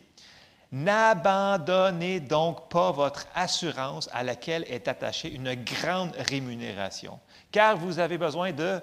N'abandonnez 0.72 2.20
donc 2.20 2.68
pas 2.70 2.92
votre 2.92 3.28
assurance 3.36 4.10
à 4.12 4.24
laquelle 4.24 4.66
est 4.68 4.88
attachée 4.88 5.32
une 5.32 5.54
grande 5.54 6.16
rémunération, 6.18 7.20
car 7.52 7.78
vous 7.78 8.00
avez 8.00 8.18
besoin 8.18 8.52
de 8.52 8.82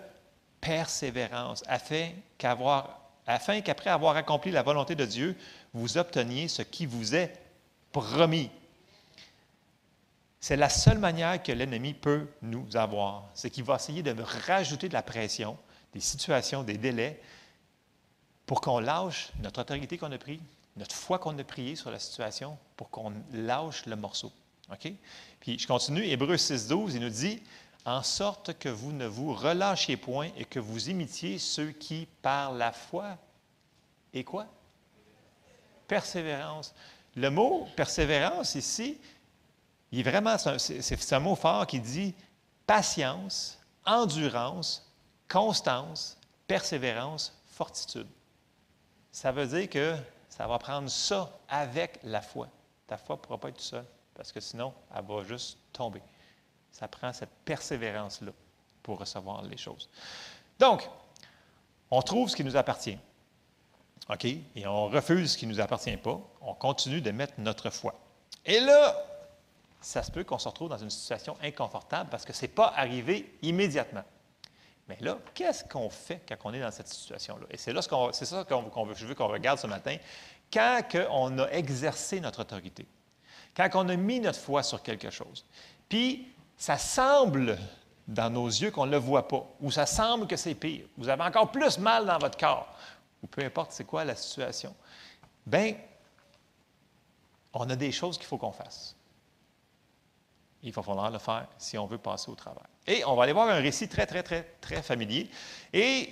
persévérance 0.60 1.62
afin 1.66 2.10
qu'après 2.38 3.90
avoir 3.90 4.16
accompli 4.16 4.50
la 4.50 4.62
volonté 4.62 4.94
de 4.94 5.04
Dieu, 5.04 5.36
vous 5.72 5.98
obteniez 5.98 6.48
ce 6.48 6.62
qui 6.62 6.86
vous 6.86 7.14
est 7.14 7.32
promis. 7.92 8.50
C'est 10.40 10.56
la 10.56 10.68
seule 10.68 10.98
manière 10.98 11.42
que 11.42 11.52
l'ennemi 11.52 11.92
peut 11.92 12.26
nous 12.42 12.76
avoir. 12.76 13.28
C'est 13.34 13.50
qu'il 13.50 13.64
va 13.64 13.76
essayer 13.76 14.02
de 14.02 14.14
rajouter 14.46 14.88
de 14.88 14.94
la 14.94 15.02
pression, 15.02 15.58
des 15.92 16.00
situations, 16.00 16.62
des 16.62 16.78
délais, 16.78 17.20
pour 18.46 18.60
qu'on 18.60 18.80
lâche 18.80 19.32
notre 19.42 19.60
autorité 19.60 19.98
qu'on 19.98 20.10
a 20.12 20.18
prise, 20.18 20.40
notre 20.76 20.94
foi 20.94 21.18
qu'on 21.18 21.38
a 21.38 21.44
priée 21.44 21.76
sur 21.76 21.90
la 21.90 21.98
situation, 21.98 22.58
pour 22.76 22.90
qu'on 22.90 23.12
lâche 23.32 23.86
le 23.86 23.96
morceau. 23.96 24.32
OK? 24.72 24.92
Puis 25.40 25.58
je 25.58 25.66
continue, 25.66 26.04
Hébreu 26.04 26.36
6, 26.36 26.68
12, 26.68 26.94
il 26.94 27.00
nous 27.00 27.10
dit 27.10 27.42
En 27.86 28.02
sorte 28.02 28.58
que 28.58 28.68
vous 28.68 28.92
ne 28.92 29.06
vous 29.06 29.34
relâchiez 29.34 29.96
point 29.96 30.28
et 30.36 30.44
que 30.44 30.60
vous 30.60 30.90
imitiez 30.90 31.38
ceux 31.38 31.70
qui, 31.70 32.06
par 32.20 32.52
la 32.52 32.72
foi, 32.72 33.16
et 34.12 34.22
quoi? 34.22 34.46
Persévérance. 35.88 36.74
Le 37.16 37.30
mot 37.30 37.66
persévérance 37.76 38.54
ici, 38.54 38.98
il 39.92 40.00
est 40.00 40.10
vraiment, 40.10 40.36
c'est 40.38 41.12
un 41.12 41.20
mot 41.20 41.34
fort 41.34 41.66
qui 41.66 41.80
dit 41.80 42.14
patience, 42.66 43.58
endurance, 43.84 44.88
constance, 45.28 46.16
persévérance, 46.46 47.32
fortitude. 47.46 48.06
Ça 49.10 49.32
veut 49.32 49.46
dire 49.46 49.68
que 49.68 49.96
ça 50.28 50.46
va 50.46 50.58
prendre 50.58 50.88
ça 50.88 51.30
avec 51.48 51.98
la 52.04 52.20
foi. 52.20 52.48
Ta 52.86 52.96
foi 52.96 53.16
ne 53.16 53.20
pourra 53.20 53.38
pas 53.38 53.48
être 53.48 53.56
tout 53.56 53.62
seul, 53.62 53.84
parce 54.14 54.30
que 54.30 54.40
sinon, 54.40 54.72
elle 54.94 55.04
va 55.04 55.24
juste 55.24 55.58
tomber. 55.72 56.02
Ça 56.72 56.88
prend 56.88 57.12
cette 57.12 57.30
persévérance-là 57.44 58.32
pour 58.82 58.98
recevoir 58.98 59.42
les 59.42 59.56
choses. 59.56 59.88
Donc, 60.58 60.88
on 61.90 62.02
trouve 62.02 62.28
ce 62.28 62.36
qui 62.36 62.44
nous 62.44 62.56
appartient. 62.56 62.98
OK? 64.08 64.24
Et 64.24 64.66
on 64.66 64.88
refuse 64.88 65.32
ce 65.32 65.38
qui 65.38 65.46
ne 65.46 65.52
nous 65.52 65.60
appartient 65.60 65.96
pas. 65.96 66.20
On 66.40 66.54
continue 66.54 67.00
de 67.00 67.10
mettre 67.10 67.34
notre 67.38 67.70
foi. 67.70 67.94
Et 68.44 68.60
là, 68.60 68.96
ça 69.80 70.02
se 70.02 70.10
peut 70.10 70.24
qu'on 70.24 70.38
se 70.38 70.48
retrouve 70.48 70.68
dans 70.68 70.78
une 70.78 70.90
situation 70.90 71.36
inconfortable 71.42 72.10
parce 72.10 72.24
que 72.24 72.32
ce 72.32 72.42
n'est 72.42 72.48
pas 72.48 72.72
arrivé 72.76 73.38
immédiatement. 73.42 74.04
Mais 74.88 74.98
là, 75.00 75.18
qu'est-ce 75.34 75.64
qu'on 75.64 75.88
fait 75.88 76.20
quand 76.28 76.36
on 76.44 76.52
est 76.52 76.60
dans 76.60 76.70
cette 76.70 76.88
situation-là? 76.88 77.46
Et 77.50 77.56
c'est 77.56 77.72
là 77.72 77.80
c'est 78.12 78.24
ça 78.24 78.44
qu'on 78.44 78.84
veut, 78.84 78.94
je 78.94 79.06
veux 79.06 79.14
qu'on 79.14 79.28
regarde 79.28 79.58
ce 79.58 79.68
matin. 79.68 79.96
Quand 80.52 80.82
on 81.10 81.38
a 81.38 81.46
exercé 81.50 82.20
notre 82.20 82.40
autorité, 82.40 82.86
quand 83.56 83.68
on 83.74 83.88
a 83.88 83.96
mis 83.96 84.18
notre 84.18 84.40
foi 84.40 84.64
sur 84.64 84.82
quelque 84.82 85.10
chose, 85.10 85.44
puis 85.88 86.32
ça 86.60 86.76
semble 86.76 87.58
dans 88.06 88.28
nos 88.28 88.46
yeux 88.46 88.70
qu'on 88.70 88.84
ne 88.84 88.90
le 88.90 88.98
voit 88.98 89.26
pas, 89.26 89.46
ou 89.60 89.70
ça 89.70 89.86
semble 89.86 90.26
que 90.26 90.36
c'est 90.36 90.54
pire, 90.54 90.84
vous 90.98 91.08
avez 91.08 91.22
encore 91.22 91.50
plus 91.50 91.78
mal 91.78 92.04
dans 92.04 92.18
votre 92.18 92.36
corps, 92.36 92.68
ou 93.22 93.26
peu 93.26 93.42
importe 93.42 93.72
c'est 93.72 93.84
quoi 93.84 94.04
la 94.04 94.14
situation, 94.14 94.74
bien, 95.46 95.74
on 97.54 97.68
a 97.70 97.74
des 97.74 97.90
choses 97.90 98.18
qu'il 98.18 98.26
faut 98.26 98.36
qu'on 98.36 98.52
fasse. 98.52 98.94
Il 100.62 100.70
va 100.70 100.82
falloir 100.82 101.10
le 101.10 101.18
faire 101.18 101.46
si 101.56 101.78
on 101.78 101.86
veut 101.86 101.96
passer 101.96 102.30
au 102.30 102.34
travail. 102.34 102.68
Et 102.86 103.02
on 103.06 103.16
va 103.16 103.22
aller 103.22 103.32
voir 103.32 103.48
un 103.48 103.60
récit 103.60 103.88
très, 103.88 104.04
très, 104.04 104.22
très, 104.22 104.42
très 104.60 104.82
familier. 104.82 105.30
Et 105.72 106.10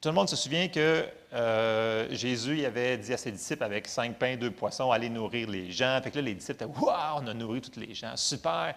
tout 0.00 0.08
le 0.08 0.14
monde 0.14 0.30
se 0.30 0.36
souvient 0.36 0.68
que 0.68 1.06
euh, 1.34 2.08
Jésus 2.10 2.64
avait 2.64 2.96
dit 2.96 3.12
à 3.12 3.18
ses 3.18 3.32
disciples 3.32 3.64
avec 3.64 3.86
cinq 3.86 4.18
pains, 4.18 4.36
deux 4.36 4.50
poissons, 4.50 4.90
allez 4.90 5.10
nourrir 5.10 5.50
les 5.50 5.70
gens. 5.70 6.00
Fait 6.02 6.10
que 6.10 6.16
là, 6.16 6.22
les 6.22 6.34
disciples 6.34 6.64
étaient 6.64 6.80
Waouh, 6.80 7.22
on 7.22 7.26
a 7.26 7.34
nourri 7.34 7.60
tous 7.60 7.78
les 7.78 7.94
gens, 7.94 8.16
super. 8.16 8.74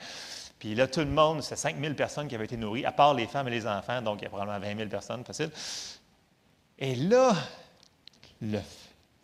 Puis 0.64 0.76
là, 0.76 0.88
tout 0.88 1.02
le 1.02 1.08
monde, 1.08 1.44
c'est 1.44 1.58
5000 1.58 1.94
personnes 1.94 2.30
qui 2.30 2.36
avaient 2.36 2.46
été 2.46 2.56
nourries, 2.56 2.86
à 2.86 2.94
part 2.94 3.14
les 3.14 3.28
femmes 3.28 3.50
et 3.50 3.52
les 3.52 3.68
enfants, 3.68 4.02
donc 4.02 4.22
il 4.22 4.24
y 4.24 4.28
a 4.28 4.30
probablement 4.30 4.66
20 4.66 4.78
000 4.78 4.90
personnes, 4.90 5.26
facile. 5.26 5.50
Et 6.80 6.96
là, 6.96 7.36
le 8.42 8.60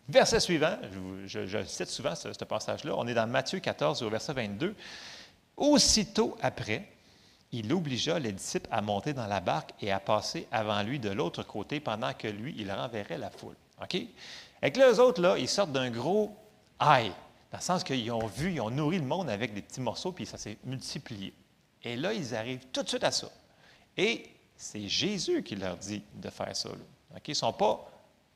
verset 0.06 0.38
suivant, 0.38 0.76
je, 1.24 1.64
cite 1.64 1.86
souvent 1.86 2.14
ce, 2.14 2.44
passage-là, 2.44 2.92
on 2.94 3.06
est 3.06 3.14
dans 3.14 3.26
Matthieu 3.26 3.58
14 3.58 4.02
au 4.02 4.10
verset 4.10 4.34
22. 4.34 4.74
Aussitôt 5.56 6.36
après, 6.42 6.86
il 7.52 7.72
obligea 7.72 8.18
les 8.18 8.32
disciples 8.32 8.68
à 8.70 8.82
monter 8.82 9.14
dans 9.14 9.26
la 9.26 9.40
barque 9.40 9.70
et 9.80 9.90
à 9.90 9.98
passer 9.98 10.46
avant 10.52 10.82
lui 10.82 10.98
de 10.98 11.08
l'autre 11.08 11.42
côté 11.42 11.80
pendant 11.80 12.12
que 12.12 12.28
lui, 12.28 12.54
il 12.58 12.70
renverrait 12.70 13.16
la 13.16 13.30
foule. 13.30 13.56
OK? 13.82 13.94
Et 13.94 14.70
que 14.70 14.92
eux 14.92 15.00
autres, 15.00 15.22
là, 15.22 15.38
ils 15.38 15.48
sortent 15.48 15.72
d'un 15.72 15.90
gros 15.90 16.36
aïe, 16.78 17.12
dans 17.50 17.58
le 17.58 17.62
sens 17.62 17.82
qu'ils 17.82 18.10
ont 18.12 18.26
vu, 18.26 18.52
ils 18.52 18.60
ont 18.60 18.70
nourri 18.70 18.98
le 18.98 19.04
monde 19.04 19.28
avec 19.28 19.54
des 19.54 19.62
petits 19.62 19.80
morceaux, 19.80 20.12
puis 20.12 20.26
ça 20.26 20.38
s'est 20.38 20.58
multiplié. 20.64 21.34
Et 21.82 21.96
là, 21.96 22.12
ils 22.12 22.34
arrivent 22.34 22.66
tout 22.72 22.82
de 22.82 22.88
suite 22.88 23.04
à 23.04 23.10
ça. 23.10 23.28
Et 23.96 24.26
c'est 24.56 24.88
Jésus 24.88 25.42
qui 25.42 25.56
leur 25.56 25.76
dit 25.76 26.02
de 26.14 26.30
faire 26.30 26.54
ça. 26.54 26.68
Ils 27.26 27.30
ne 27.30 27.34
sont 27.34 27.52
pas 27.52 27.90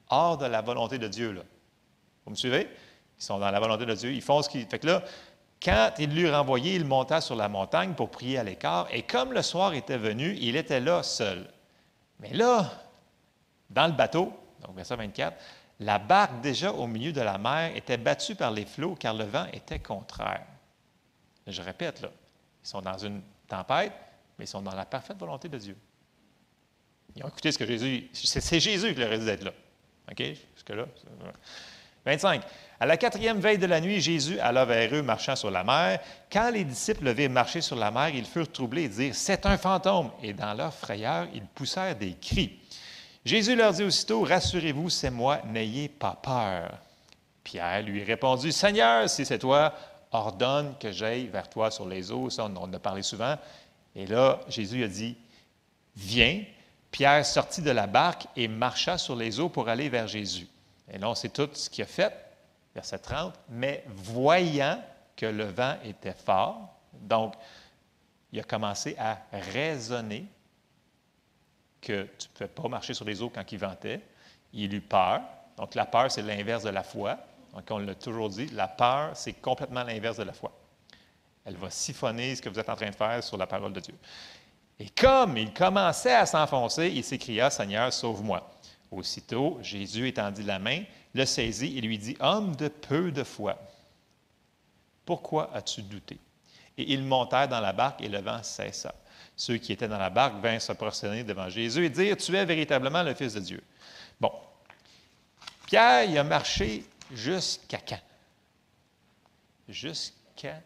hors 0.08 0.38
de 0.38 0.46
la 0.46 0.62
volonté 0.62 0.98
de 0.98 1.06
Dieu. 1.06 1.32
Là. 1.32 1.42
Vous 2.24 2.30
me 2.30 2.36
suivez? 2.36 2.68
Ils 3.18 3.22
sont 3.22 3.38
dans 3.38 3.50
la 3.50 3.60
volonté 3.60 3.86
de 3.86 3.94
Dieu. 3.94 4.12
Ils 4.12 4.22
font 4.22 4.42
ce 4.42 4.48
qu'ils. 4.48 4.66
Fait 4.66 4.78
que 4.78 4.86
là, 4.86 5.04
quand 5.62 5.92
il 5.98 6.14
l'eut 6.14 6.30
renvoyé, 6.30 6.74
il 6.74 6.84
monta 6.84 7.20
sur 7.20 7.36
la 7.36 7.48
montagne 7.48 7.94
pour 7.94 8.10
prier 8.10 8.38
à 8.38 8.44
l'écart, 8.44 8.86
et 8.90 9.02
comme 9.02 9.32
le 9.32 9.42
soir 9.42 9.72
était 9.72 9.96
venu, 9.96 10.36
il 10.40 10.56
était 10.56 10.80
là 10.80 11.02
seul. 11.02 11.48
Mais 12.20 12.32
là, 12.34 12.70
dans 13.70 13.86
le 13.86 13.92
bateau, 13.92 14.32
donc 14.60 14.76
verset 14.76 14.96
24, 14.96 15.36
la 15.80 15.98
barque 15.98 16.40
déjà 16.40 16.72
au 16.72 16.86
milieu 16.86 17.12
de 17.12 17.20
la 17.20 17.38
mer 17.38 17.74
était 17.76 17.96
battue 17.96 18.34
par 18.34 18.50
les 18.50 18.64
flots 18.64 18.94
car 18.94 19.14
le 19.14 19.24
vent 19.24 19.46
était 19.52 19.78
contraire. 19.78 20.46
Je 21.46 21.60
répète, 21.60 22.00
là, 22.00 22.10
ils 22.62 22.68
sont 22.68 22.80
dans 22.80 22.96
une 22.96 23.20
tempête, 23.48 23.92
mais 24.38 24.44
ils 24.44 24.48
sont 24.48 24.62
dans 24.62 24.74
la 24.74 24.86
parfaite 24.86 25.18
volonté 25.18 25.48
de 25.48 25.58
Dieu. 25.58 25.76
Ils 27.16 27.24
ont 27.24 27.28
écouté 27.28 27.52
ce 27.52 27.58
que 27.58 27.66
Jésus. 27.66 28.08
C'est 28.12 28.60
Jésus 28.60 28.94
qui 28.94 29.00
leur 29.00 29.12
a 29.12 29.18
dit 29.18 29.24
d'être 29.24 29.44
là. 29.44 29.52
OK? 30.10 30.22
Jusque-là. 30.54 30.86
25. 32.04 32.42
À 32.80 32.86
la 32.86 32.96
quatrième 32.96 33.40
veille 33.40 33.58
de 33.58 33.66
la 33.66 33.80
nuit, 33.80 34.00
Jésus 34.00 34.38
alla 34.38 34.64
vers 34.64 34.94
eux 34.94 35.02
marchant 35.02 35.36
sur 35.36 35.50
la 35.50 35.64
mer. 35.64 36.00
Quand 36.30 36.50
les 36.50 36.64
disciples 36.64 37.04
le 37.04 37.12
virent 37.12 37.30
marcher 37.30 37.60
sur 37.60 37.76
la 37.76 37.90
mer, 37.90 38.08
ils 38.08 38.26
furent 38.26 38.50
troublés 38.50 38.84
et 38.84 38.88
dirent 38.88 39.14
C'est 39.14 39.46
un 39.46 39.56
fantôme. 39.56 40.10
Et 40.22 40.32
dans 40.32 40.54
leur 40.54 40.74
frayeur, 40.74 41.28
ils 41.32 41.46
poussèrent 41.46 41.96
des 41.96 42.14
cris. 42.14 42.58
Jésus 43.24 43.56
leur 43.56 43.72
dit 43.72 43.84
aussitôt 43.84 44.22
Rassurez-vous, 44.22 44.90
c'est 44.90 45.10
moi, 45.10 45.40
n'ayez 45.46 45.88
pas 45.88 46.18
peur. 46.22 46.78
Pierre 47.42 47.82
lui 47.82 48.02
répondit 48.02 48.52
Seigneur, 48.52 49.08
si 49.08 49.24
c'est 49.24 49.38
toi, 49.38 49.74
ordonne 50.12 50.74
que 50.78 50.92
j'aille 50.92 51.26
vers 51.26 51.48
toi 51.48 51.70
sur 51.70 51.88
les 51.88 52.10
eaux. 52.10 52.30
Ça, 52.30 52.44
on 52.44 52.56
en 52.56 52.72
a 52.72 52.78
parlé 52.78 53.02
souvent. 53.02 53.36
Et 53.94 54.06
là, 54.06 54.40
Jésus 54.48 54.84
a 54.84 54.88
dit 54.88 55.16
Viens. 55.96 56.42
Pierre 56.90 57.26
sortit 57.26 57.62
de 57.62 57.72
la 57.72 57.88
barque 57.88 58.26
et 58.36 58.46
marcha 58.46 58.98
sur 58.98 59.16
les 59.16 59.40
eaux 59.40 59.48
pour 59.48 59.68
aller 59.68 59.88
vers 59.88 60.06
Jésus. 60.06 60.46
Et 60.92 60.98
là, 60.98 61.10
on 61.10 61.14
sait 61.16 61.28
tout 61.28 61.48
ce 61.52 61.68
qu'il 61.68 61.82
a 61.82 61.88
fait 61.88 62.24
verset 62.74 62.98
30, 62.98 63.34
mais 63.48 63.84
voyant 63.86 64.82
que 65.16 65.26
le 65.26 65.44
vent 65.44 65.76
était 65.84 66.12
fort, 66.12 66.74
donc 66.92 67.34
il 68.32 68.40
a 68.40 68.42
commencé 68.42 68.96
à 68.98 69.18
raisonner 69.52 70.26
que 71.84 72.08
tu 72.18 72.28
ne 72.28 72.32
pouvais 72.34 72.48
pas 72.48 72.68
marcher 72.68 72.94
sur 72.94 73.04
les 73.04 73.22
eaux 73.22 73.30
quand 73.30 73.50
il 73.52 73.58
ventait. 73.58 74.00
Il 74.52 74.74
eut 74.74 74.80
peur. 74.80 75.20
Donc 75.56 75.74
la 75.74 75.86
peur, 75.86 76.10
c'est 76.10 76.22
l'inverse 76.22 76.64
de 76.64 76.70
la 76.70 76.82
foi. 76.82 77.18
Donc 77.52 77.64
on 77.70 77.78
l'a 77.78 77.94
toujours 77.94 78.28
dit, 78.28 78.46
la 78.46 78.66
peur, 78.68 79.10
c'est 79.14 79.34
complètement 79.34 79.84
l'inverse 79.84 80.16
de 80.16 80.24
la 80.24 80.32
foi. 80.32 80.50
Elle 81.44 81.56
va 81.56 81.70
siphonner 81.70 82.34
ce 82.34 82.42
que 82.42 82.48
vous 82.48 82.58
êtes 82.58 82.68
en 82.68 82.76
train 82.76 82.90
de 82.90 82.94
faire 82.94 83.22
sur 83.22 83.36
la 83.36 83.46
parole 83.46 83.72
de 83.72 83.80
Dieu. 83.80 83.94
Et 84.78 84.88
comme 84.88 85.36
il 85.36 85.52
commençait 85.52 86.14
à 86.14 86.26
s'enfoncer, 86.26 86.88
il 86.88 87.04
s'écria, 87.04 87.50
Seigneur, 87.50 87.92
sauve-moi. 87.92 88.50
Aussitôt, 88.90 89.58
Jésus 89.60 90.08
étendit 90.08 90.42
la 90.42 90.58
main, 90.58 90.82
le 91.14 91.24
saisit 91.24 91.78
et 91.78 91.80
lui 91.80 91.98
dit, 91.98 92.16
Homme 92.20 92.56
de 92.56 92.68
peu 92.68 93.12
de 93.12 93.22
foi, 93.22 93.58
pourquoi 95.04 95.50
as-tu 95.54 95.82
douté? 95.82 96.18
Et 96.76 96.92
ils 96.92 97.04
montèrent 97.04 97.48
dans 97.48 97.60
la 97.60 97.72
barque 97.72 98.00
et 98.00 98.08
le 98.08 98.18
vent 98.18 98.42
cessa. 98.42 98.94
Ceux 99.36 99.56
qui 99.56 99.72
étaient 99.72 99.88
dans 99.88 99.98
la 99.98 100.10
barque 100.10 100.40
vinrent 100.40 100.62
se 100.62 100.72
prosterner 100.72 101.24
devant 101.24 101.48
Jésus 101.48 101.84
et 101.84 101.90
dire, 101.90 102.16
Tu 102.16 102.36
es 102.36 102.44
véritablement 102.44 103.02
le 103.02 103.14
Fils 103.14 103.34
de 103.34 103.40
Dieu. 103.40 103.62
Bon. 104.20 104.32
Pierre, 105.66 106.04
il 106.04 106.16
a 106.16 106.24
marché 106.24 106.84
jusqu'à 107.12 107.78
quand? 107.78 108.00
Jusqu'à 109.68 110.60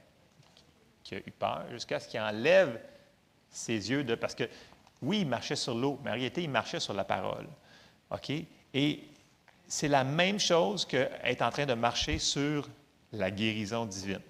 qu'il 1.03 1.19
a 1.19 1.21
eu 1.21 1.31
peur, 1.31 1.65
jusqu'à 1.71 2.01
ce 2.01 2.09
qu'il 2.09 2.21
enlève 2.21 2.81
ses 3.51 3.91
yeux 3.91 4.05
de... 4.05 4.15
Parce 4.15 4.35
que, 4.35 4.45
oui, 5.01 5.21
il 5.21 5.29
marchait 5.29 5.57
sur 5.57 5.75
l'eau, 5.75 5.99
mais 6.03 6.11
en 6.11 6.15
réalité, 6.15 6.43
il 6.43 6.51
marchait 6.51 6.81
sur 6.81 6.93
la 6.93 7.05
parole. 7.05 7.47
OK? 8.11 8.31
Et 8.75 9.05
c'est 9.67 9.89
la 9.89 10.05
même 10.05 10.39
chose 10.39 10.85
qu'être 10.85 11.43
en 11.43 11.51
train 11.51 11.67
de 11.67 11.75
marcher 11.75 12.19
sur 12.19 12.69
la 13.13 13.31
guérison 13.31 13.87
divine. 13.87 14.21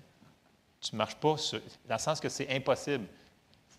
Tu 0.80 0.95
ne 0.95 0.99
marches 0.99 1.16
pas 1.16 1.36
sur, 1.36 1.61
dans 1.89 1.95
le 1.95 2.01
sens 2.01 2.20
que 2.20 2.28
c'est 2.28 2.49
impossible. 2.55 3.07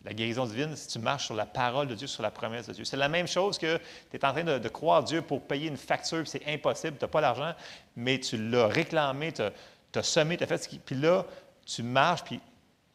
La 0.06 0.14
guérison 0.14 0.46
divine, 0.46 0.76
si 0.76 0.88
tu 0.88 1.00
marches 1.00 1.26
sur 1.26 1.36
la 1.36 1.46
parole 1.46 1.88
de 1.88 1.96
Dieu, 1.96 2.08
sur 2.08 2.24
la 2.24 2.32
promesse 2.32 2.68
de 2.68 2.74
Dieu. 2.74 2.86
C'est 2.86 2.98
la 2.98 3.10
même 3.10 3.28
chose 3.28 3.58
que 3.58 3.78
tu 4.10 4.16
es 4.16 4.26
en 4.26 4.32
train 4.32 4.44
de, 4.44 4.70
croire 4.70 5.04
Dieu 5.04 5.22
pour 5.22 5.42
payer 5.42 5.68
une 5.68 5.78
facture, 5.78 6.26
c'est 6.26 6.48
impossible, 6.48 6.98
tu 6.98 7.04
n'as 7.04 7.10
pas 7.10 7.20
l'argent, 7.20 7.54
mais 7.98 8.18
tu 8.20 8.38
l'as 8.50 8.68
réclamé, 8.68 9.34
tu 9.34 9.42
as, 9.42 10.04
semé, 10.04 10.38
tu 10.38 10.44
as 10.44 10.48
fait 10.48 10.58
ce 10.58 10.70
qui. 10.70 10.80
Puis 10.80 10.96
là, 10.96 11.26
tu 11.66 11.84
marches, 11.84 12.24
puis 12.24 12.40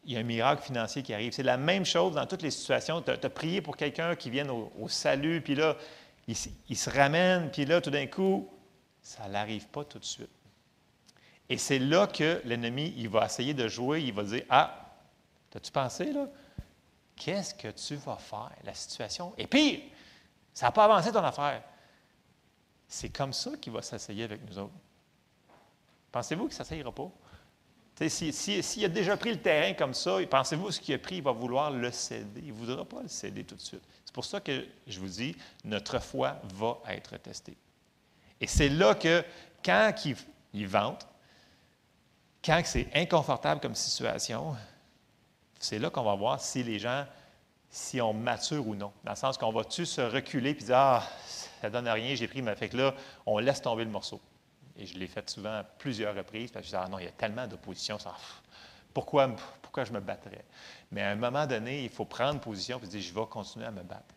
il 0.07 0.15
y 0.15 0.17
a 0.17 0.21
un 0.21 0.25
miracle 0.25 0.63
financier 0.63 1.03
qui 1.03 1.13
arrive. 1.13 1.33
C'est 1.33 1.43
la 1.43 1.59
même 1.59 1.85
chose 1.85 2.15
dans 2.15 2.27
toutes 2.27 2.43
les 2.43 2.51
situations. 2.51 3.03
Tu 3.03 3.11
as, 3.11 3.31
prié 3.31 3.61
pour 3.61 3.77
quelqu'un 3.77 4.17
qui 4.17 4.31
vienne 4.31 4.51
au, 4.51 4.89
salut, 4.89 5.43
puis 5.43 5.55
là, 5.55 5.77
il, 6.27 6.37
il, 6.71 6.77
se 6.77 6.89
ramène, 6.89 7.51
puis 7.51 7.67
là, 7.67 7.83
tout 7.83 7.91
d'un 7.91 8.07
coup, 8.07 8.49
ça 9.03 9.29
n'arrive 9.29 9.67
pas 9.69 9.85
tout 9.85 9.99
de 9.99 10.05
suite. 10.05 10.31
Et 11.51 11.59
c'est 11.59 11.79
là 11.79 12.07
que 12.07 12.41
l'ennemi, 12.45 12.95
il 12.97 13.11
va 13.11 13.27
essayer 13.27 13.53
de 13.53 13.69
jouer, 13.69 14.03
il 14.03 14.13
va 14.15 14.23
dire 14.23 14.43
Ah, 14.49 14.91
as-tu 15.55 15.71
pensé, 15.71 16.13
là? 16.13 16.27
Qu'est-ce 17.17 17.55
que 17.55 17.69
tu 17.69 17.97
vas 17.97 18.17
faire? 18.17 18.53
La 18.65 18.75
situation 18.75 19.35
est 19.37 19.47
pire. 19.47 19.81
Ça 20.53 20.67
n'a 20.67 20.73
pas 20.73 20.85
avancé 20.85 21.13
ton 21.13 21.23
affaire. 21.23 21.63
C'est 22.89 23.09
comme 23.09 23.33
ça 23.33 23.57
qu'il 23.57 23.73
va 23.73 23.83
s'essayer 23.83 24.25
avec 24.25 24.49
nous 24.49 24.59
autres. 24.59 24.75
Pensez-vous 26.13 26.49
que 26.49 26.55
ça 26.55 26.63
ne 26.63 26.69
s'essayera 26.69 26.93
pas? 26.93 27.11
S'il 28.09 28.35
si, 28.35 28.85
a 28.85 28.89
déjà 28.89 29.17
pris 29.17 29.31
le 29.31 29.41
terrain 29.41 29.73
comme 29.75 29.95
ça, 29.95 30.19
pensez-vous 30.29 30.73
ce 30.73 30.81
qu'il 30.81 30.95
a 30.95 30.99
pris, 30.99 31.17
il 31.17 31.23
va 31.23 31.33
vouloir 31.33 31.71
le 31.71 31.91
céder? 31.93 32.41
Il 32.43 32.49
ne 32.49 32.53
voudra 32.53 32.85
pas 32.85 33.03
le 33.03 33.09
céder 33.09 33.45
tout 33.45 33.55
de 33.55 33.61
suite. 33.61 33.83
C'est 34.05 34.15
pour 34.15 34.25
ça 34.25 34.41
que 34.41 34.67
je 34.87 34.99
vous 34.99 35.09
dis, 35.09 35.37
notre 35.65 36.01
foi 36.01 36.37
va 36.55 36.79
être 36.89 37.17
testée. 37.19 37.57
Et 38.41 38.47
c'est 38.47 38.69
là 38.69 38.95
que, 38.95 39.25
quand 39.65 39.93
il, 40.05 40.17
il 40.53 40.67
vante, 40.67 41.07
quand 42.45 42.61
c'est 42.65 42.89
inconfortable 42.95 43.61
comme 43.61 43.75
situation, 43.75 44.57
c'est 45.65 45.79
là 45.79 45.89
qu'on 45.89 46.03
va 46.03 46.15
voir 46.15 46.41
si 46.41 46.63
les 46.63 46.79
gens, 46.79 47.07
si 47.71 47.99
on 48.01 48.13
mature 48.13 48.67
ou 48.69 48.75
non. 48.75 48.93
Dans 49.03 49.13
le 49.13 49.17
sens 49.17 49.39
qu'on 49.39 49.51
va-tu 49.51 49.87
se 49.87 50.03
reculer 50.03 50.51
et 50.51 50.55
dire 50.55 50.77
Ah, 50.77 51.09
ça 51.63 51.71
donne 51.71 51.89
rien, 51.89 52.15
j'ai 52.15 52.29
pris, 52.29 52.43
mais 52.43 52.55
fait 52.55 52.69
que 52.69 52.77
là, 52.77 52.95
on 53.25 53.39
laisse 53.39 53.63
tomber 53.63 53.85
le 53.85 53.91
morceau. 53.91 54.21
Et 54.77 54.85
je 54.85 54.99
l'ai 54.99 55.07
fait 55.07 55.29
souvent 55.31 55.55
à 55.55 55.65
plusieurs 55.65 56.15
reprises, 56.15 56.51
parce 56.51 56.65
que 56.65 56.71
je 56.71 56.77
disais, 56.77 56.85
ah 56.85 56.89
non, 56.89 56.99
il 56.99 57.07
y 57.07 57.09
a 57.09 57.13
tellement 57.13 57.47
d'opposition, 57.47 57.97
pourquoi, 58.93 59.35
pourquoi 59.63 59.85
je 59.85 59.93
me 59.93 60.01
battrais? 60.01 60.45
Mais 60.93 61.01
à 61.01 61.11
un 61.11 61.17
moment 61.17 61.47
donné, 61.47 61.85
il 61.85 61.91
faut 61.91 62.05
prendre 62.05 62.41
position 62.41 62.79
et 62.83 62.87
dire, 62.87 63.01
je 63.01 63.15
vais 63.15 63.27
continuer 63.27 63.65
à 63.65 63.71
me 63.71 63.83
battre. 63.83 64.15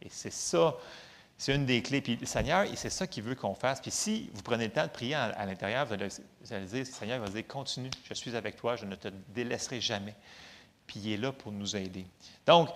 Et 0.00 0.08
c'est 0.08 0.32
ça, 0.32 0.74
c'est 1.38 1.54
une 1.54 1.64
des 1.64 1.80
clés. 1.82 2.00
Puis 2.00 2.16
le 2.16 2.26
Seigneur, 2.26 2.66
c'est 2.74 2.90
ça 2.90 3.06
qu'il 3.06 3.22
veut 3.22 3.36
qu'on 3.36 3.54
fasse. 3.54 3.80
Puis 3.80 3.92
si 3.92 4.28
vous 4.34 4.42
prenez 4.42 4.66
le 4.66 4.72
temps 4.72 4.82
de 4.82 4.90
prier 4.90 5.14
à, 5.14 5.46
l'intérieur, 5.46 5.86
vous 5.86 5.94
allez, 5.94 6.66
dire, 6.66 6.84
Seigneur 6.86 7.20
va 7.20 7.28
dire, 7.28 7.46
continue, 7.46 7.90
je 8.04 8.12
suis 8.12 8.34
avec 8.34 8.56
toi, 8.56 8.74
je 8.74 8.84
ne 8.84 8.96
te 8.96 9.08
délaisserai 9.28 9.80
jamais. 9.80 10.14
Puis 10.86 11.00
il 11.00 11.12
est 11.12 11.16
là 11.16 11.30
pour 11.30 11.52
nous 11.52 11.76
aider. 11.76 12.04
Donc, 12.44 12.70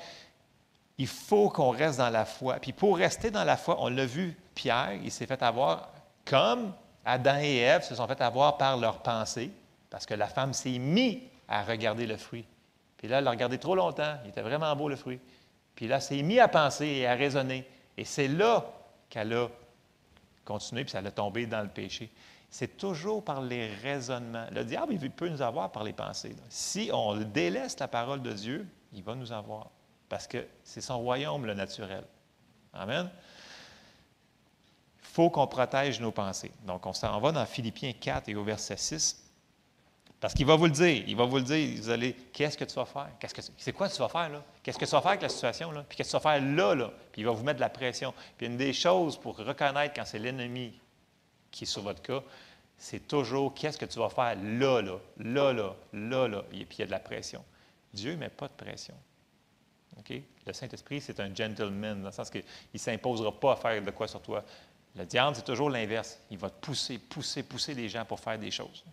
il 0.96 1.08
faut 1.08 1.48
qu'on 1.48 1.70
reste 1.70 1.98
dans 1.98 2.10
la 2.10 2.24
foi. 2.24 2.56
Puis 2.60 2.72
pour 2.72 2.96
rester 2.96 3.32
dans 3.32 3.42
la 3.42 3.56
foi, 3.56 3.76
on 3.80 3.88
l'a 3.88 4.06
vu, 4.06 4.36
Pierre, 4.54 4.94
il 5.02 5.10
s'est 5.10 5.26
fait 5.26 5.42
avoir 5.42 5.90
comme 6.24 6.72
Adam 7.04 7.38
et 7.40 7.56
Ève 7.56 7.82
se 7.82 7.96
sont 7.96 8.06
fait 8.06 8.20
avoir 8.20 8.58
par 8.58 8.76
leurs 8.76 9.02
pensées, 9.02 9.50
parce 9.90 10.06
que 10.06 10.14
la 10.14 10.28
femme 10.28 10.52
s'est 10.52 10.78
mise 10.78 11.18
à 11.48 11.64
regarder 11.64 12.06
le 12.06 12.16
fruit. 12.16 12.44
Puis 12.96 13.08
là, 13.08 13.18
elle 13.18 13.24
l'a 13.24 13.30
regardé 13.32 13.58
trop 13.58 13.74
longtemps. 13.74 14.14
Il 14.24 14.30
était 14.30 14.42
vraiment 14.42 14.74
beau, 14.76 14.88
le 14.88 14.94
fruit. 14.94 15.18
Puis 15.74 15.88
là, 15.88 15.96
elle 15.96 16.02
s'est 16.02 16.22
mise 16.22 16.38
à 16.38 16.46
penser 16.46 16.86
et 16.86 17.06
à 17.08 17.14
raisonner. 17.14 17.66
Et 17.96 18.04
c'est 18.04 18.28
là 18.28 18.64
qu'elle 19.08 19.32
a 19.34 19.48
continué, 20.44 20.84
puis 20.84 20.94
elle 20.96 21.06
a 21.06 21.10
tombé 21.10 21.46
dans 21.46 21.62
le 21.62 21.68
péché. 21.68 22.10
C'est 22.50 22.76
toujours 22.76 23.24
par 23.24 23.40
les 23.40 23.72
raisonnements. 23.76 24.46
Le 24.52 24.64
diable, 24.64 24.94
il 24.94 25.10
peut 25.10 25.28
nous 25.28 25.40
avoir 25.40 25.72
par 25.72 25.84
les 25.84 25.92
pensées. 25.92 26.36
Si 26.48 26.90
on 26.92 27.16
délaisse 27.16 27.78
la 27.78 27.88
parole 27.88 28.20
de 28.20 28.32
Dieu, 28.32 28.66
il 28.92 29.02
va 29.02 29.14
nous 29.14 29.32
avoir. 29.32 29.70
Parce 30.08 30.26
que 30.26 30.46
c'est 30.62 30.82
son 30.82 30.98
royaume, 30.98 31.46
le 31.46 31.54
naturel. 31.54 32.04
Amen. 32.74 33.10
Il 35.00 35.08
faut 35.08 35.30
qu'on 35.30 35.46
protège 35.46 36.00
nos 36.00 36.12
pensées. 36.12 36.52
Donc, 36.66 36.84
on 36.86 36.92
s'en 36.92 37.18
va 37.20 37.32
dans 37.32 37.46
Philippiens 37.46 37.92
4 37.92 38.28
et 38.28 38.34
au 38.34 38.44
verset 38.44 38.76
6. 38.76 39.22
Parce 40.20 40.34
qu'il 40.34 40.46
va 40.46 40.56
vous 40.56 40.66
le 40.66 40.72
dire. 40.72 41.04
Il 41.06 41.16
va 41.16 41.24
vous 41.24 41.38
le 41.38 41.42
dire. 41.42 41.82
Vous 41.82 41.88
allez, 41.88 42.12
qu'est-ce 42.12 42.56
que 42.56 42.64
tu 42.64 42.74
vas 42.74 42.84
faire? 42.84 43.10
Qu'est-ce 43.18 43.34
que, 43.34 43.42
c'est? 43.56 43.72
Quoi 43.72 43.88
que 43.88 43.94
tu 43.94 43.98
vas 43.98 44.08
faire 44.08 44.28
là? 44.28 44.42
Qu'est-ce 44.62 44.78
que 44.78 44.84
tu 44.84 44.90
vas 44.92 45.00
faire 45.00 45.10
avec 45.10 45.22
la 45.22 45.28
situation 45.28 45.72
là? 45.72 45.84
Puis 45.88 45.96
qu'est-ce 45.96 46.12
que 46.12 46.18
tu 46.18 46.22
vas 46.22 46.32
faire 46.32 46.42
là, 46.42 46.74
là? 46.74 46.90
Puis 47.10 47.22
il 47.22 47.24
va 47.24 47.32
vous 47.32 47.42
mettre 47.42 47.56
de 47.56 47.62
la 47.62 47.68
pression. 47.68 48.14
Puis 48.36 48.46
une 48.46 48.56
des 48.56 48.72
choses 48.72 49.16
pour 49.18 49.36
reconnaître 49.36 49.94
quand 49.94 50.04
c'est 50.04 50.18
l'ennemi 50.18 50.78
qui 51.50 51.64
est 51.64 51.66
sur 51.66 51.82
votre 51.82 52.00
cas, 52.02 52.22
c'est 52.78 53.06
toujours 53.06 53.54
qu'est-ce 53.54 53.78
que 53.78 53.84
tu 53.84 53.98
vas 53.98 54.08
faire 54.08 54.36
là, 54.36 54.80
là, 54.80 54.98
là, 55.18 55.52
là, 55.52 55.74
là, 55.92 56.28
là. 56.28 56.44
Et 56.52 56.64
puis 56.64 56.78
il 56.78 56.80
y 56.80 56.82
a 56.82 56.86
de 56.86 56.90
la 56.90 57.00
pression. 57.00 57.44
Dieu 57.92 58.12
ne 58.12 58.18
met 58.18 58.28
pas 58.28 58.48
de 58.48 58.54
pression. 58.54 58.94
OK? 59.98 60.14
Le 60.46 60.52
Saint-Esprit, 60.52 61.00
c'est 61.00 61.20
un 61.20 61.34
gentleman, 61.34 62.00
dans 62.00 62.08
le 62.08 62.12
sens 62.12 62.30
qu'il 62.30 62.44
ne 62.72 62.78
s'imposera 62.78 63.38
pas 63.38 63.52
à 63.52 63.56
faire 63.56 63.82
de 63.82 63.90
quoi 63.90 64.08
sur 64.08 64.22
toi. 64.22 64.44
Le 64.94 65.04
diable, 65.04 65.36
c'est 65.36 65.44
toujours 65.44 65.70
l'inverse. 65.70 66.18
Il 66.30 66.38
va 66.38 66.50
te 66.50 66.66
pousser, 66.66 66.98
pousser, 66.98 67.42
pousser 67.42 67.74
les 67.74 67.88
gens 67.88 68.04
pour 68.04 68.20
faire 68.20 68.38
des 68.38 68.50
choses 68.50 68.84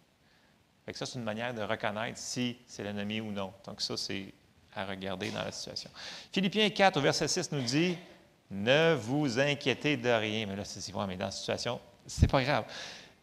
ça, 0.98 1.06
c'est 1.06 1.20
une 1.20 1.26
manière 1.26 1.54
de 1.54 1.62
reconnaître 1.62 2.18
si 2.18 2.58
c'est 2.68 2.84
l'ennemi 2.84 3.22
ou 3.22 3.32
non. 3.32 3.54
Donc 3.66 3.82
ça, 3.82 3.98
c'est 3.98 4.34
à 4.80 4.86
regarder 4.86 5.30
dans 5.30 5.44
la 5.44 5.52
situation. 5.52 5.90
Philippiens 6.32 6.70
4, 6.70 6.98
au 6.98 7.02
verset 7.02 7.28
6, 7.28 7.52
nous 7.52 7.62
dit 7.62 7.98
Ne 8.50 8.96
vous 8.96 9.40
inquiétez 9.40 9.98
de 9.98 10.10
rien. 10.10 10.46
Mais 10.48 10.56
là, 10.56 10.66
c'est 10.66 10.94
mais 11.08 11.16
dans 11.16 11.26
la 11.26 11.32
situation, 11.32 11.80
c'est 12.06 12.30
pas 12.30 12.44
grave. 12.44 12.66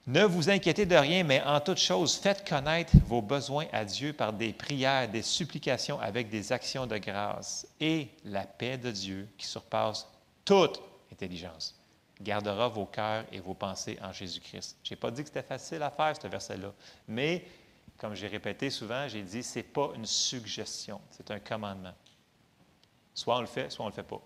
Ne 0.07 0.23
vous 0.23 0.49
inquiétez 0.49 0.87
de 0.87 0.95
rien, 0.95 1.25
mais 1.25 1.43
en 1.43 1.59
toute 1.59 1.79
chose, 1.79 2.15
faites 2.15 2.49
connaître 2.49 2.93
vos 3.07 3.21
besoins 3.21 3.67
à 3.73 3.85
Dieu 3.85 4.13
par 4.13 4.33
des 4.33 4.53
prières, 4.53 5.09
des 5.09 5.23
supplications 5.23 5.99
avec 6.01 6.31
des 6.31 6.53
actions 6.53 6.87
de 6.87 6.97
grâce. 6.97 7.67
Et 7.81 8.09
la 8.25 8.45
paix 8.45 8.79
de 8.79 8.93
Dieu, 8.93 9.29
qui 9.37 9.47
surpasse 9.47 10.07
toute 10.45 10.81
intelligence, 11.13 11.75
gardera 12.21 12.69
vos 12.69 12.87
cœurs 12.87 13.25
et 13.33 13.41
vos 13.41 13.55
pensées 13.55 13.99
en 14.01 14.13
Jésus-Christ. 14.13 14.77
Je 14.85 14.91
n'ai 14.91 14.97
pas 14.97 15.11
dit 15.11 15.23
que 15.23 15.29
c'était 15.29 15.43
facile 15.43 15.83
à 15.83 15.91
faire, 15.91 16.15
ce 16.21 16.29
verset-là, 16.29 16.73
mais 17.09 17.45
comme 17.99 18.15
j'ai 18.15 18.29
répété 18.29 18.71
souvent, 18.71 19.09
j'ai 19.09 19.23
dit, 19.23 19.43
ce 19.43 19.59
n'est 19.59 19.63
pas 19.63 19.91
une 19.95 20.07
suggestion, 20.07 21.01
c'est 21.11 21.31
un 21.31 21.39
commandement. 21.39 21.95
Soit 23.15 23.39
on 23.39 23.41
le 23.41 23.47
fait, 23.47 23.71
soit 23.71 23.85
on 23.85 23.89
ne 23.89 23.93
le 23.93 23.97
fait 23.97 24.03
pas. 24.03 24.21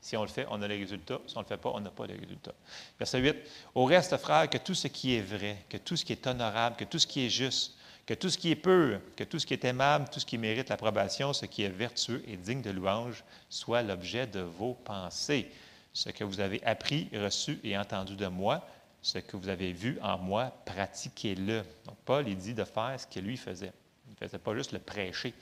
Si 0.00 0.16
on 0.16 0.22
le 0.22 0.28
fait, 0.28 0.46
on 0.50 0.60
a 0.60 0.68
les 0.68 0.76
résultats. 0.76 1.20
Si 1.26 1.36
on 1.36 1.40
ne 1.40 1.44
le 1.44 1.48
fait 1.48 1.56
pas, 1.56 1.70
on 1.72 1.80
n'a 1.80 1.90
pas 1.90 2.06
les 2.06 2.14
résultats. 2.14 2.52
Verset 2.98 3.20
8. 3.20 3.36
Au 3.74 3.84
reste, 3.84 4.16
frères, 4.18 4.50
que 4.50 4.58
tout 4.58 4.74
ce 4.74 4.88
qui 4.88 5.14
est 5.14 5.22
vrai, 5.22 5.64
que 5.68 5.78
tout 5.78 5.96
ce 5.96 6.04
qui 6.04 6.12
est 6.12 6.26
honorable, 6.26 6.76
que 6.76 6.84
tout 6.84 6.98
ce 6.98 7.06
qui 7.06 7.24
est 7.24 7.30
juste, 7.30 7.76
que 8.04 8.12
tout 8.12 8.28
ce 8.28 8.36
qui 8.36 8.50
est 8.50 8.56
pur, 8.56 9.00
que 9.16 9.24
tout 9.24 9.38
ce 9.38 9.46
qui 9.46 9.54
est 9.54 9.64
aimable, 9.64 10.08
tout 10.12 10.20
ce 10.20 10.26
qui 10.26 10.36
mérite 10.36 10.68
l'approbation, 10.68 11.32
ce 11.32 11.46
qui 11.46 11.62
est 11.62 11.70
vertueux 11.70 12.22
et 12.26 12.36
digne 12.36 12.60
de 12.60 12.70
louange, 12.70 13.24
soit 13.48 13.82
l'objet 13.82 14.26
de 14.26 14.40
vos 14.40 14.74
pensées 14.74 15.50
ce 15.94 16.10
que 16.10 16.24
vous 16.24 16.40
avez 16.40 16.62
appris, 16.64 17.08
reçu 17.14 17.60
et 17.62 17.78
entendu 17.78 18.16
de 18.16 18.26
moi, 18.26 18.66
ce 19.04 19.18
que 19.18 19.36
vous 19.36 19.48
avez 19.50 19.72
vu 19.72 19.98
en 20.02 20.16
moi, 20.16 20.50
pratiquez-le. 20.64 21.62
Donc, 21.84 21.96
Paul, 22.06 22.26
il 22.26 22.38
dit 22.38 22.54
de 22.54 22.64
faire 22.64 22.98
ce 22.98 23.06
que 23.06 23.20
lui 23.20 23.36
faisait. 23.36 23.72
Il 24.06 24.12
ne 24.12 24.16
faisait 24.16 24.38
pas 24.38 24.54
juste 24.54 24.72
le 24.72 24.78
prêcher, 24.78 25.34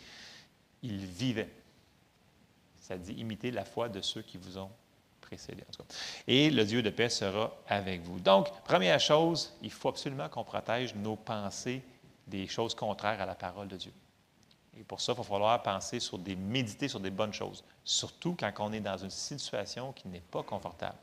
il 0.83 0.97
vivait. 0.97 1.49
Ça 2.81 2.99
dit 2.99 3.13
imiter 3.13 3.53
la 3.53 3.65
foi 3.65 3.89
de 3.89 4.01
ceux 4.01 4.23
qui 4.23 4.37
vous 4.37 4.59
ont 4.59 4.71
précédé. 5.21 5.63
Et 6.27 6.51
le 6.51 6.65
Dieu 6.65 6.83
de 6.83 6.91
paix 6.91 7.09
sera 7.09 7.57
avec 7.69 8.03
vous. 8.03 8.19
Donc, 8.19 8.51
première 8.65 8.99
chose, 8.99 9.55
il 9.63 9.71
faut 9.71 9.91
absolument 9.91 10.29
qu'on 10.29 10.43
protège 10.43 10.97
nos 10.97 11.15
pensées 11.15 11.83
des 12.27 12.49
choses 12.49 12.75
contraires 12.75 13.21
à 13.21 13.27
la 13.27 13.37
parole 13.37 13.69
de 13.69 13.77
Dieu. 13.77 13.93
Et 14.77 14.83
pour 14.83 15.01
ça, 15.01 15.13
il 15.13 15.19
va 15.19 15.23
falloir 15.23 15.63
penser 15.63 16.01
sur 16.01 16.19
des, 16.19 16.35
méditer 16.35 16.89
sur 16.89 16.99
des 16.99 17.11
bonnes 17.11 17.33
choses, 17.33 17.63
surtout 17.85 18.35
quand 18.37 18.53
on 18.59 18.73
est 18.73 18.81
dans 18.81 18.99
une 18.99 19.11
situation 19.11 19.93
qui 19.93 20.09
n'est 20.09 20.21
pas 20.21 20.43
confortable. 20.43 20.99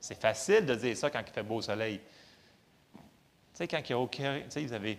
C'est 0.00 0.18
facile 0.18 0.64
de 0.64 0.74
dire 0.74 0.96
ça 0.96 1.10
quand 1.10 1.20
il 1.24 1.32
fait 1.32 1.42
beau 1.42 1.60
soleil. 1.60 2.00
Tu 2.94 3.00
sais, 3.52 3.68
quand 3.68 3.80
il 3.84 3.90
y 3.90 3.92
a 3.92 3.98
aucun. 3.98 4.40
Tu 4.40 4.50
sais, 4.50 4.64
vous 4.64 4.72
avez. 4.72 4.98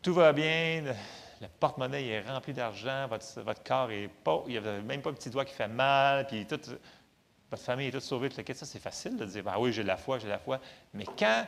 Tout 0.00 0.14
va 0.14 0.32
bien, 0.32 0.94
le, 1.40 1.48
porte-monnaie 1.58 2.06
est 2.06 2.20
rempli 2.20 2.52
d'argent, 2.52 3.08
votre, 3.08 3.40
votre, 3.40 3.62
corps 3.64 3.90
est 3.90 4.08
pas. 4.08 4.44
Il 4.46 4.52
n'y 4.52 4.58
a 4.58 4.80
même 4.80 5.02
pas 5.02 5.10
un 5.10 5.14
petit 5.14 5.28
doigt 5.28 5.44
qui 5.44 5.54
fait 5.54 5.66
mal, 5.66 6.28
puis 6.28 6.46
toute, 6.46 6.70
votre 7.50 7.62
famille 7.62 7.88
est 7.88 7.92
toute 7.92 8.02
sauvée. 8.02 8.28
Tout 8.28 8.42
ça, 8.54 8.64
c'est 8.64 8.78
facile 8.78 9.16
de 9.16 9.24
dire 9.24 9.42
ah 9.46 9.58
oui, 9.58 9.72
j'ai 9.72 9.82
la 9.82 9.96
foi, 9.96 10.20
j'ai 10.20 10.28
la 10.28 10.38
foi. 10.38 10.60
Mais 10.94 11.04
quand 11.04 11.46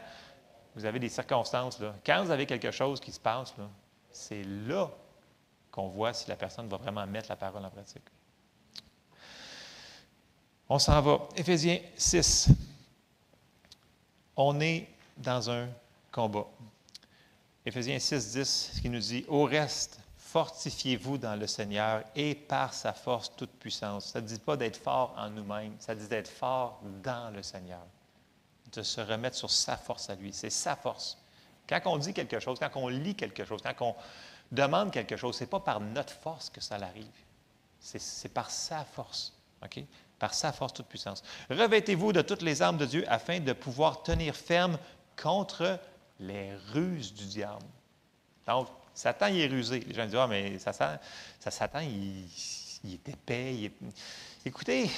vous 0.75 0.85
avez 0.85 0.99
des 0.99 1.09
circonstances, 1.09 1.79
là, 1.79 1.95
quand 2.05 2.25
vous 2.25 2.31
avez 2.33 2.47
quelque 2.47 2.73
chose 2.73 2.99
qui 2.99 3.13
se 3.13 3.21
passe, 3.21 3.55
c'est 4.11 4.43
là 4.67 4.91
qu'on 5.71 5.87
voit 5.87 6.13
si 6.13 6.29
la 6.29 6.37
personne 6.37 6.69
va 6.69 6.77
vraiment 6.77 7.07
mettre 7.07 7.29
la 7.29 7.37
parole 7.37 7.65
en 7.65 7.71
pratique. 7.71 8.03
On 10.69 10.79
s'en 10.79 11.01
va. 11.01 11.29
Éphésiens 11.37 11.81
6. 11.97 12.51
On 14.43 14.59
est 14.59 14.89
dans 15.19 15.51
un 15.51 15.69
combat. 16.11 16.47
Éphésiens 17.67 17.99
6, 17.99 18.33
10, 18.33 18.71
ce 18.75 18.81
qui 18.81 18.89
nous 18.89 18.99
dit 18.99 19.23
Au 19.29 19.45
reste, 19.45 20.01
fortifiez-vous 20.17 21.19
dans 21.19 21.39
le 21.39 21.47
Seigneur 21.47 22.03
et 22.17 22.35
par 22.35 22.73
sa 22.73 22.95
force 22.95 23.37
toute 23.37 23.51
puissance. 23.51 24.07
Ça 24.07 24.23
ne 24.23 24.27
dit 24.27 24.39
pas 24.39 24.57
d'être 24.57 24.79
fort 24.79 25.15
en 25.19 25.29
nous-mêmes, 25.29 25.75
ça 25.79 25.95
dit 25.95 26.09
d'être 26.09 26.31
fort 26.31 26.81
dans 27.03 27.31
le 27.35 27.43
Seigneur. 27.43 27.83
de 28.73 28.83
se 28.83 29.03
remettre 29.03 29.37
sur 29.37 29.51
sa 29.51 29.77
force 29.77 30.09
à 30.09 30.15
lui. 30.15 30.33
C'est 30.33 30.49
sa 30.49 30.75
force. 30.75 31.19
Quand 31.69 31.83
on 31.85 31.99
dit 31.99 32.15
quelque 32.15 32.41
chose, 32.41 32.59
quand 32.59 32.71
on 32.77 32.89
lit 32.89 33.17
quelque 33.17 33.45
chose, 33.45 33.61
quand 33.63 33.89
on 33.89 33.95
demande 34.51 34.91
quelque 34.91 35.19
chose, 35.19 35.37
ce 35.37 35.45
n'est 35.45 35.51
pas 35.51 35.61
par 35.61 35.81
notre 35.81 36.15
force 36.15 36.49
que 36.49 36.63
ça 36.63 36.77
arrive. 36.77 37.05
C'est 37.79 38.33
par 38.33 38.51
sa 38.51 38.87
force. 38.87 39.35
Par 40.21 40.35
sa 40.35 40.53
force 40.53 40.75
toute 40.75 40.87
puissance. 40.87 41.25
Revêtez-vous 41.51 42.13
de 42.13 42.23
toutes 42.23 42.43
les 42.43 42.63
armes 42.63 42.77
de 42.77 42.87
Dieu 42.87 43.05
afin 43.09 43.41
de 43.41 43.53
pouvoir 43.53 44.05
tenir 44.05 44.37
ferme 44.37 44.79
contre 45.21 45.81
les 46.21 46.53
ruses 46.73 47.13
du 47.13 47.25
diable. 47.25 47.65
Donc, 48.47 48.69
Satan, 48.95 49.27
il 49.27 49.41
est 49.41 49.47
rusé. 49.47 49.81
Les 49.81 49.95
gens 49.95 50.05
disent 50.05 50.17
Ah, 50.17 50.27
mais 50.29 50.59
ça, 50.59 50.73
ça, 50.73 51.01
Satan, 51.51 51.81
il, 51.81 52.29
est 52.93 53.09
épais. 53.09 53.73
Écoutez, 54.45 54.91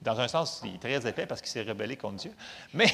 dans 0.00 0.18
un 0.18 0.28
sens, 0.28 0.62
il 0.64 0.76
est 0.76 0.78
très 0.78 1.08
épais 1.08 1.26
parce 1.26 1.40
qu'il 1.40 1.50
s'est 1.50 1.62
rebellé 1.62 1.96
contre 1.96 2.16
Dieu. 2.16 2.34
Mais, 2.72 2.92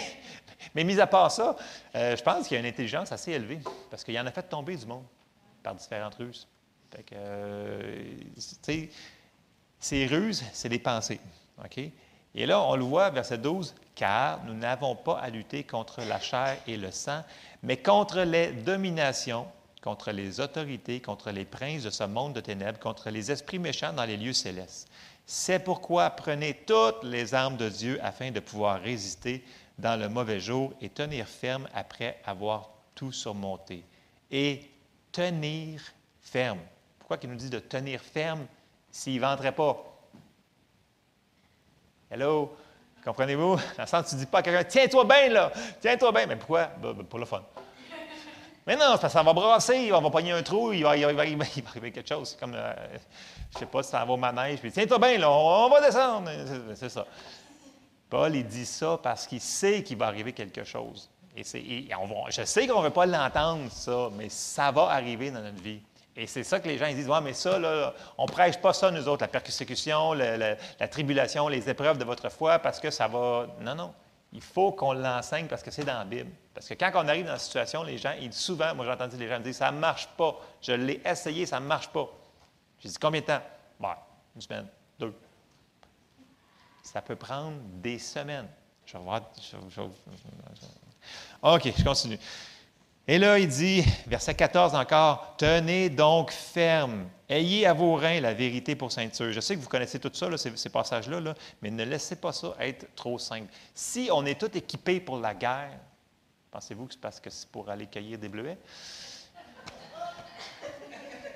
mais 0.74 0.84
mis 0.84 0.98
à 1.00 1.06
part 1.06 1.30
ça, 1.30 1.56
euh, 1.94 2.16
je 2.16 2.22
pense 2.22 2.48
qu'il 2.48 2.54
y 2.54 2.56
a 2.56 2.60
une 2.60 2.66
intelligence 2.66 3.12
assez 3.12 3.32
élevée 3.32 3.60
parce 3.90 4.02
qu'il 4.02 4.18
en 4.18 4.26
a 4.26 4.32
fait 4.32 4.42
tomber 4.42 4.76
du 4.76 4.86
monde 4.86 5.04
par 5.62 5.74
différentes 5.74 6.16
ruses. 6.16 6.48
Fait 6.94 7.02
que, 7.02 7.14
euh, 7.16 8.14
ces 9.82 10.06
ruses, 10.06 10.44
c'est 10.52 10.68
des 10.68 10.78
pensées. 10.78 11.20
Et 12.34 12.46
là, 12.46 12.62
on 12.62 12.76
le 12.76 12.84
voit, 12.84 13.10
verset 13.10 13.38
12, 13.38 13.74
car 13.96 14.42
nous 14.44 14.54
n'avons 14.54 14.94
pas 14.94 15.18
à 15.18 15.28
lutter 15.28 15.64
contre 15.64 16.02
la 16.02 16.20
chair 16.20 16.56
et 16.68 16.76
le 16.76 16.92
sang, 16.92 17.22
mais 17.64 17.76
contre 17.76 18.20
les 18.20 18.52
dominations, 18.52 19.46
contre 19.82 20.12
les 20.12 20.38
autorités, 20.38 21.00
contre 21.00 21.32
les 21.32 21.44
princes 21.44 21.82
de 21.82 21.90
ce 21.90 22.04
monde 22.04 22.32
de 22.32 22.40
ténèbres, 22.40 22.78
contre 22.78 23.10
les 23.10 23.32
esprits 23.32 23.58
méchants 23.58 23.92
dans 23.92 24.04
les 24.04 24.16
lieux 24.16 24.32
célestes. 24.32 24.88
C'est 25.26 25.58
pourquoi 25.58 26.10
prenez 26.10 26.54
toutes 26.64 27.02
les 27.02 27.34
armes 27.34 27.56
de 27.56 27.68
Dieu 27.68 27.98
afin 28.02 28.30
de 28.30 28.40
pouvoir 28.40 28.80
résister 28.80 29.44
dans 29.78 29.98
le 29.98 30.08
mauvais 30.08 30.38
jour 30.38 30.72
et 30.80 30.90
tenir 30.90 31.26
ferme 31.26 31.68
après 31.74 32.20
avoir 32.24 32.70
tout 32.94 33.12
surmonté. 33.12 33.84
Et 34.30 34.70
tenir 35.10 35.82
ferme. 36.20 36.60
Pourquoi 37.00 37.18
il 37.20 37.30
nous 37.30 37.36
dit 37.36 37.50
de 37.50 37.58
tenir 37.58 38.00
ferme? 38.00 38.46
S'il 38.92 39.16
ne 39.16 39.20
vendrait 39.20 39.52
pas? 39.52 39.82
Hello? 42.10 42.54
Comprenez-vous? 43.04 43.56
Dans 43.76 43.82
le 43.82 43.86
sens, 43.86 44.10
tu 44.10 44.14
ne 44.14 44.20
dis 44.20 44.26
pas 44.26 44.38
à 44.38 44.42
quelqu'un, 44.42 44.64
tiens-toi 44.64 45.04
bien 45.04 45.28
là, 45.30 45.50
tiens-toi 45.80 46.12
bien. 46.12 46.26
Mais 46.26 46.36
pourquoi? 46.36 46.66
Ben, 46.80 46.92
ben, 46.92 47.04
pour 47.04 47.18
le 47.18 47.24
fun. 47.24 47.42
Mais 48.66 48.76
non, 48.76 48.90
parce 48.90 49.00
que 49.00 49.08
ça 49.08 49.22
va 49.22 49.32
brasser, 49.32 49.90
on 49.92 50.00
va 50.00 50.10
pogner 50.10 50.32
un 50.32 50.42
trou, 50.42 50.72
il 50.72 50.84
va, 50.84 50.96
il 50.96 51.06
va, 51.06 51.22
arriver 51.66 51.90
quelque 51.90 52.08
chose. 52.08 52.36
Comme, 52.38 52.54
euh, 52.54 52.74
je 53.50 53.56
ne 53.56 53.58
sais 53.60 53.66
pas 53.66 53.82
si 53.82 53.90
ça 53.90 54.04
va 54.04 54.12
au 54.12 54.16
manège, 54.18 54.60
puis 54.60 54.70
tiens-toi 54.70 54.98
bien, 54.98 55.18
là, 55.18 55.30
on, 55.30 55.68
va 55.70 55.80
descendre. 55.80 56.30
C'est 56.74 56.90
ça. 56.90 57.06
Paul, 58.10 58.36
il 58.36 58.46
dit 58.46 58.66
ça 58.66 59.00
parce 59.02 59.26
qu'il 59.26 59.40
sait 59.40 59.82
qu'il 59.82 59.96
va 59.96 60.06
arriver 60.06 60.34
quelque 60.34 60.64
chose. 60.64 61.08
Et, 61.34 61.42
je 61.44 62.44
sais 62.44 62.66
qu'on 62.66 62.80
ne 62.80 62.84
veut 62.84 62.92
pas 62.92 63.06
l'entendre, 63.06 63.72
ça, 63.72 64.10
mais 64.14 64.28
ça 64.28 64.70
va 64.70 64.90
arriver 64.90 65.30
dans 65.30 65.40
notre 65.40 65.62
vie. 65.62 65.80
Et 66.16 66.26
c'est 66.26 66.44
ça 66.44 66.60
que 66.60 66.68
les 66.68 66.76
gens 66.76 66.86
ils 66.86 66.94
disent, 66.94 67.08
ouais, 67.08 67.20
mais 67.22 67.32
ça, 67.32 67.58
là, 67.58 67.94
on 68.18 68.26
ne 68.26 68.30
prêche 68.30 68.58
pas 68.58 68.72
ça, 68.72 68.90
nous 68.90 69.08
autres, 69.08 69.22
la 69.22 69.28
persécution, 69.28 70.12
la, 70.12 70.56
tribulation, 70.88 71.48
les 71.48 71.68
épreuves 71.68 71.96
de 71.96 72.04
votre 72.04 72.28
foi, 72.30 72.58
parce 72.58 72.80
que 72.80 72.90
ça 72.90 73.08
va. 73.08 73.46
Non, 73.60 73.74
non. 73.74 73.94
Il 74.34 74.42
faut 74.42 74.72
qu'on 74.72 74.92
l'enseigne 74.92 75.46
parce 75.46 75.62
que 75.62 75.70
c'est 75.70 75.84
dans 75.84 75.98
la 75.98 76.04
Bible. 76.04 76.30
Parce 76.54 76.66
que 76.66 76.74
quand 76.74 76.90
on 76.94 77.08
arrive 77.08 77.26
dans 77.26 77.32
la 77.32 77.38
situation, 77.38 77.82
les 77.82 77.98
gens, 77.98 78.14
ils, 78.20 78.32
souvent, 78.32 78.74
moi 78.74 78.86
j'ai 78.86 78.92
entendu 78.92 79.16
les 79.18 79.28
gens 79.28 79.38
me 79.38 79.44
dire, 79.44 79.54
ça 79.54 79.70
ne 79.70 79.78
marche 79.78 80.08
pas. 80.16 80.38
Je 80.62 80.72
l'ai 80.72 81.02
essayé, 81.04 81.44
ça 81.44 81.60
ne 81.60 81.66
marche 81.66 81.88
pas. 81.88 82.08
J'ai 82.80 82.88
dit, 82.88 82.96
combien 82.98 83.20
de 83.20 83.26
temps? 83.26 83.42
Bah, 83.78 84.06
une 84.34 84.40
semaine, 84.40 84.66
deux. 84.98 85.14
Ça 86.82 87.02
peut 87.02 87.16
prendre 87.16 87.58
des 87.82 87.98
semaines. 87.98 88.48
Je 88.86 88.96
vais 88.96 89.04
voir. 89.04 89.20
OK, 91.42 91.72
je 91.76 91.84
continue. 91.84 92.18
Et 93.08 93.18
là, 93.18 93.36
il 93.38 93.48
dit, 93.48 93.84
verset 94.06 94.34
14 94.34 94.74
encore, 94.76 95.34
Tenez 95.36 95.90
donc 95.90 96.30
ferme, 96.30 97.08
ayez 97.28 97.66
à 97.66 97.72
vos 97.72 97.96
reins 97.96 98.20
la 98.20 98.32
vérité 98.32 98.76
pour 98.76 98.92
ceinture. 98.92 99.32
Je 99.32 99.40
sais 99.40 99.56
que 99.56 99.60
vous 99.60 99.68
connaissez 99.68 99.98
tout 99.98 100.10
ça, 100.12 100.28
ces, 100.36 100.70
passages-là, 100.70 101.34
mais 101.60 101.70
ne 101.70 101.84
laissez 101.84 102.14
pas 102.14 102.32
ça 102.32 102.54
être 102.60 102.94
trop 102.94 103.18
simple. 103.18 103.52
Si 103.74 104.08
on 104.12 104.24
est 104.24 104.38
tous 104.38 104.56
équipés 104.56 105.00
pour 105.00 105.18
la 105.18 105.34
guerre, 105.34 105.78
pensez-vous 106.52 106.86
que 106.86 106.92
c'est 106.94 107.00
parce 107.00 107.18
que 107.18 107.28
c'est 107.28 107.48
pour 107.48 107.68
aller 107.68 107.86
cueillir 107.86 108.18
des 108.18 108.28
bleuets? 108.28 108.58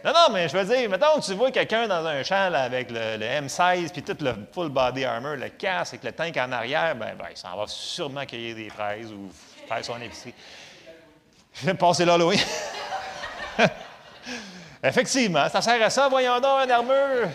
Non, 0.04 0.12
non, 0.12 0.32
mais 0.32 0.48
je 0.48 0.56
veux 0.56 0.64
dire, 0.64 0.88
mettons 0.88 1.18
que 1.18 1.24
tu 1.24 1.34
vois 1.34 1.50
quelqu'un 1.50 1.88
dans 1.88 2.06
un 2.06 2.22
champ 2.22 2.52
avec 2.54 2.92
le, 2.92 3.18
M16 3.18 3.90
puis 3.90 4.04
tout 4.04 4.16
le 4.20 4.34
full 4.52 4.68
body 4.68 5.04
armor, 5.04 5.34
le 5.34 5.48
casque 5.48 5.94
avec 5.94 6.04
le 6.04 6.12
tank 6.12 6.36
en 6.36 6.52
arrière, 6.52 6.94
ben, 6.94 7.16
ben 7.16 7.26
il 7.28 7.36
s'en 7.36 7.56
va 7.56 7.64
sûrement 7.66 8.24
cueillir 8.24 8.54
des 8.54 8.70
fraises 8.70 9.10
ou 9.10 9.28
faire 9.66 9.84
son 9.84 10.00
épicerie. 10.00 10.34
Je 11.60 11.66
vais 11.66 11.74
passer 11.74 12.04
l'Halloween. 12.04 12.40
Effectivement, 14.82 15.48
ça 15.48 15.62
sert 15.62 15.82
à 15.82 15.90
ça, 15.90 16.08
voyons 16.08 16.38
donc, 16.38 16.64
une 16.64 16.70
armure. 16.70 17.28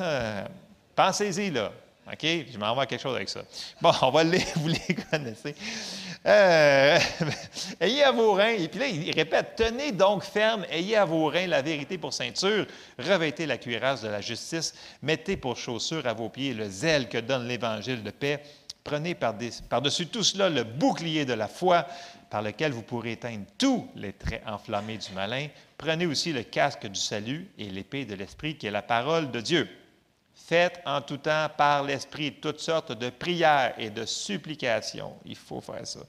Euh, 0.00 0.44
pensez-y, 0.94 1.50
là. 1.50 1.70
OK? 2.06 2.22
Je 2.22 2.58
m'envoie 2.58 2.86
quelque 2.86 3.00
chose 3.00 3.14
avec 3.16 3.28
ça. 3.28 3.40
Bon, 3.80 3.92
on 4.02 4.10
va 4.10 4.24
les, 4.24 4.38
vous 4.56 4.68
les 4.68 4.94
connaissez. 5.10 5.54
Euh, 6.26 6.98
ayez 7.80 8.02
à 8.02 8.10
vos 8.10 8.32
reins, 8.32 8.54
et 8.58 8.68
puis 8.68 8.80
là, 8.80 8.86
il 8.88 9.12
répète, 9.12 9.54
tenez 9.56 9.92
donc 9.92 10.24
ferme, 10.24 10.64
ayez 10.70 10.96
à 10.96 11.04
vos 11.04 11.26
reins 11.26 11.46
la 11.46 11.62
vérité 11.62 11.98
pour 11.98 12.12
ceinture, 12.12 12.66
revêtez 12.98 13.46
la 13.46 13.58
cuirasse 13.58 14.02
de 14.02 14.08
la 14.08 14.20
justice, 14.20 14.74
mettez 15.02 15.36
pour 15.36 15.56
chaussure 15.56 16.06
à 16.06 16.12
vos 16.12 16.28
pieds 16.28 16.54
le 16.54 16.68
zèle 16.68 17.08
que 17.08 17.18
donne 17.18 17.46
l'Évangile 17.46 18.02
de 18.02 18.10
paix, 18.10 18.42
prenez 18.82 19.14
par-dessus 19.14 20.06
tout 20.06 20.24
cela 20.24 20.48
le 20.48 20.64
bouclier 20.64 21.24
de 21.24 21.32
la 21.32 21.48
foi, 21.48 21.86
par 22.30 22.42
lequel 22.42 22.72
vous 22.72 22.82
pourrez 22.82 23.12
éteindre 23.12 23.44
tous 23.58 23.88
les 23.94 24.12
traits 24.12 24.42
enflammés 24.46 24.98
du 24.98 25.12
malin. 25.12 25.48
Prenez 25.78 26.06
aussi 26.06 26.32
le 26.32 26.42
casque 26.42 26.86
du 26.86 27.00
salut 27.00 27.48
et 27.58 27.70
l'épée 27.70 28.04
de 28.04 28.14
l'Esprit, 28.14 28.56
qui 28.56 28.66
est 28.66 28.70
la 28.70 28.82
parole 28.82 29.30
de 29.30 29.40
Dieu. 29.40 29.68
Faites 30.34 30.80
en 30.84 31.00
tout 31.00 31.16
temps 31.16 31.48
par 31.56 31.82
l'Esprit 31.82 32.34
toutes 32.34 32.60
sortes 32.60 32.92
de 32.92 33.10
prières 33.10 33.74
et 33.78 33.90
de 33.90 34.04
supplications. 34.04 35.16
Il 35.24 35.36
faut 35.36 35.60
faire 35.60 35.86
ça. 35.86 36.00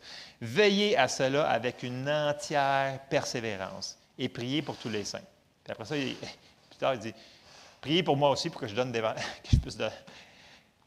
Veillez 0.42 0.98
à 0.98 1.08
cela 1.08 1.50
avec 1.50 1.84
une 1.84 2.10
entière 2.10 3.00
persévérance 3.10 3.98
et 4.18 4.30
priez 4.30 4.62
pour 4.62 4.76
tous 4.78 4.90
les 4.90 5.06
saints. 5.06 5.22
Puis 5.64 5.72
après 5.72 5.86
ça, 5.86 5.98
il, 5.98 6.16
plus 6.70 6.78
tard, 6.78 6.94
il 6.96 7.00
dit 7.00 7.14
Priez 7.82 8.04
pour 8.04 8.18
moi 8.18 8.32
aussi 8.32 8.50
pour 8.50 8.60
que 8.60 8.68
je, 8.68 8.76
donne 8.76 8.92
que 8.92 9.00
je 9.52 9.58
puisse 9.58 9.78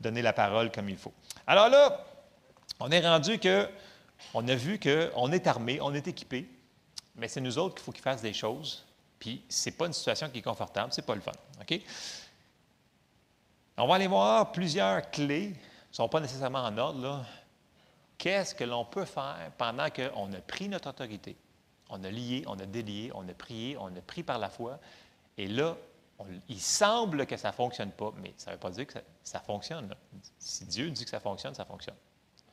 donner 0.01 0.23
la 0.23 0.33
parole 0.33 0.71
comme 0.71 0.89
il 0.89 0.97
faut. 0.97 1.13
Alors 1.47 1.69
là, 1.69 2.05
on 2.79 2.91
est 2.91 3.01
rendu 3.01 3.39
que 3.39 3.69
on 4.35 4.47
a 4.49 4.55
vu 4.55 4.79
qu'on 4.79 5.33
est 5.33 5.47
armé, 5.47 5.81
on 5.81 5.95
est 5.95 6.07
équipé, 6.07 6.49
mais 7.17 7.29
c'est 7.29 7.41
nous 7.41 7.59
autres 7.59 7.77
qu'il 7.77 7.85
faut 7.85 7.93
qu'ils 7.93 8.03
fassent 8.03 8.23
des 8.23 8.33
choses. 8.33 8.85
Puis, 9.19 9.43
ce 9.49 9.69
n'est 9.69 9.77
pas 9.77 9.87
une 9.87 9.93
situation 9.93 10.31
qui 10.31 10.39
est 10.39 10.43
confortable, 10.43 10.93
ce 10.93 11.01
n'est 11.01 11.07
pas 11.07 11.15
le 11.15 11.21
fun. 11.21 11.33
On 13.77 13.87
va 13.87 13.95
aller 13.95 14.07
voir 14.07 14.53
plusieurs 14.53 15.11
clés, 15.11 15.49
ne 15.49 15.95
sont 15.95 16.09
pas 16.09 16.21
nécessairement 16.21 16.65
en 16.65 16.77
ordre. 16.79 17.25
Qu'est-ce 18.17 18.55
que 18.55 18.65
l'on 18.65 18.85
peut 18.85 19.05
faire 19.05 19.51
pendant 19.57 19.89
qu'on 19.91 20.33
a 20.33 20.41
pris 20.41 20.69
notre 20.69 20.91
autorité? 20.91 21.37
On 21.89 22.03
a 22.05 22.11
lié, 22.11 22.45
on 22.47 22.59
a 22.59 22.67
délié, 22.67 23.11
on 23.15 23.29
a 23.29 23.35
prié, 23.35 23.77
on 23.79 23.89
a 23.89 24.01
pris 24.07 24.23
par 24.23 24.39
la 24.39 24.49
foi. 24.49 24.79
Et 25.37 25.47
là, 25.49 25.77
il 26.49 26.61
semble 26.61 27.27
que 27.27 27.37
ça 27.37 27.49
ne 27.49 27.55
fonctionne 27.55 27.93
pas, 27.93 28.13
mais 28.23 28.35
ça 28.37 28.51
ne 28.51 28.57
veut 28.57 28.61
pas 28.61 28.71
dire 28.71 28.87
que 28.87 28.93
ça, 28.93 29.01
ça 29.23 29.41
fonctionne. 29.41 29.95
Si 30.39 30.67
Dieu 30.67 30.91
dit 30.91 31.05
que 31.05 31.11
ça 31.11 31.21
fonctionne, 31.21 31.55
ça 31.55 31.65
fonctionne. 31.65 31.97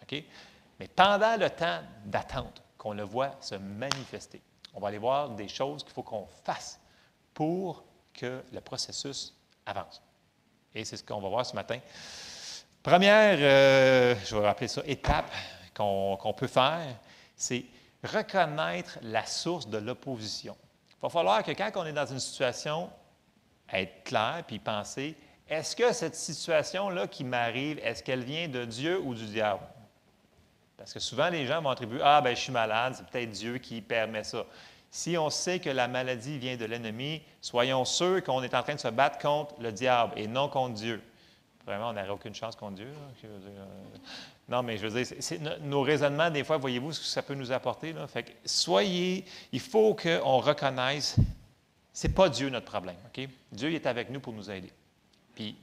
OK? 0.01 0.23
Mais 0.79 0.87
pendant 0.87 1.37
le 1.37 1.49
temps 1.49 1.81
d'attente, 2.05 2.61
qu'on 2.77 2.93
le 2.93 3.03
voit 3.03 3.35
se 3.41 3.55
manifester, 3.55 4.41
on 4.73 4.79
va 4.79 4.89
aller 4.89 4.97
voir 4.97 5.29
des 5.31 5.47
choses 5.47 5.83
qu'il 5.83 5.93
faut 5.93 6.03
qu'on 6.03 6.27
fasse 6.43 6.79
pour 7.33 7.83
que 8.13 8.43
le 8.51 8.61
processus 8.61 9.35
avance. 9.65 10.01
Et 10.73 10.85
c'est 10.85 10.97
ce 10.97 11.03
qu'on 11.03 11.19
va 11.19 11.29
voir 11.29 11.45
ce 11.45 11.55
matin. 11.55 11.79
Première, 12.83 13.37
euh, 13.39 14.15
je 14.23 14.35
vais 14.35 14.45
rappeler 14.45 14.67
ça, 14.67 14.81
étape 14.85 15.31
qu'on 15.75 16.33
peut 16.37 16.47
faire, 16.47 16.95
c'est 17.35 17.65
reconnaître 18.03 18.99
la 19.01 19.25
source 19.25 19.67
de 19.67 19.77
l'opposition. 19.77 20.55
Il 20.91 21.01
va 21.01 21.09
falloir 21.09 21.43
que 21.43 21.51
quand 21.51 21.71
on 21.75 21.85
est 21.85 21.93
dans 21.93 22.05
une 22.05 22.19
situation, 22.19 22.89
être 23.71 24.03
clair 24.03 24.43
puis 24.47 24.59
penser, 24.59 25.15
est-ce 25.47 25.75
que 25.75 25.93
cette 25.93 26.15
situation-là 26.15 27.07
qui 27.07 27.23
m'arrive, 27.23 27.79
est-ce 27.79 28.03
qu'elle 28.03 28.23
vient 28.23 28.47
de 28.47 28.65
Dieu 28.65 28.99
ou 28.99 29.13
du 29.13 29.25
diable? 29.25 29.63
Parce 30.77 30.93
que 30.93 30.99
souvent, 30.99 31.29
les 31.29 31.45
gens 31.47 31.61
vont 31.61 31.69
attribuer 31.69 31.99
Ah, 32.03 32.21
ben 32.21 32.35
je 32.35 32.41
suis 32.41 32.51
malade, 32.51 32.93
c'est 32.95 33.05
peut-être 33.07 33.31
Dieu 33.31 33.57
qui 33.57 33.81
permet 33.81 34.23
ça. 34.23 34.45
Si 34.89 35.17
on 35.17 35.29
sait 35.29 35.59
que 35.59 35.69
la 35.69 35.87
maladie 35.87 36.37
vient 36.37 36.55
de 36.55 36.65
l'ennemi, 36.65 37.21
soyons 37.41 37.83
sûrs 37.83 38.23
qu'on 38.23 38.41
est 38.43 38.53
en 38.53 38.63
train 38.63 38.75
de 38.75 38.79
se 38.79 38.87
battre 38.87 39.17
contre 39.17 39.55
le 39.59 39.71
diable 39.71 40.13
et 40.15 40.27
non 40.27 40.47
contre 40.47 40.75
Dieu. 40.75 41.01
Vraiment, 41.65 41.89
on 41.89 41.93
n'aurait 41.93 42.09
aucune 42.09 42.33
chance 42.33 42.55
contre 42.55 42.75
Dieu. 42.75 42.89
Euh, 43.25 43.65
non, 44.47 44.63
mais 44.63 44.77
je 44.77 44.87
veux 44.87 45.03
dire, 45.03 45.39
nos 45.61 45.81
raisonnements, 45.81 46.29
des 46.29 46.45
fois, 46.45 46.57
voyez-vous 46.57 46.93
ce 46.93 46.99
que 47.01 47.05
ça 47.05 47.21
peut 47.21 47.33
nous 47.33 47.51
apporter? 47.51 47.91
Là? 47.91 48.07
Fait 48.07 48.23
que 48.23 48.31
soyez, 48.45 49.25
il 49.51 49.59
faut 49.59 49.93
qu'on 49.93 50.37
reconnaisse, 50.37 51.17
c'est 51.91 52.15
pas 52.15 52.29
Dieu 52.29 52.49
notre 52.49 52.67
problème. 52.67 52.95
Dieu 53.51 53.73
est 53.73 53.85
avec 53.85 54.09
nous 54.09 54.21
pour 54.21 54.31
nous 54.31 54.49
aider. 54.49 54.71
Puis 55.37 55.55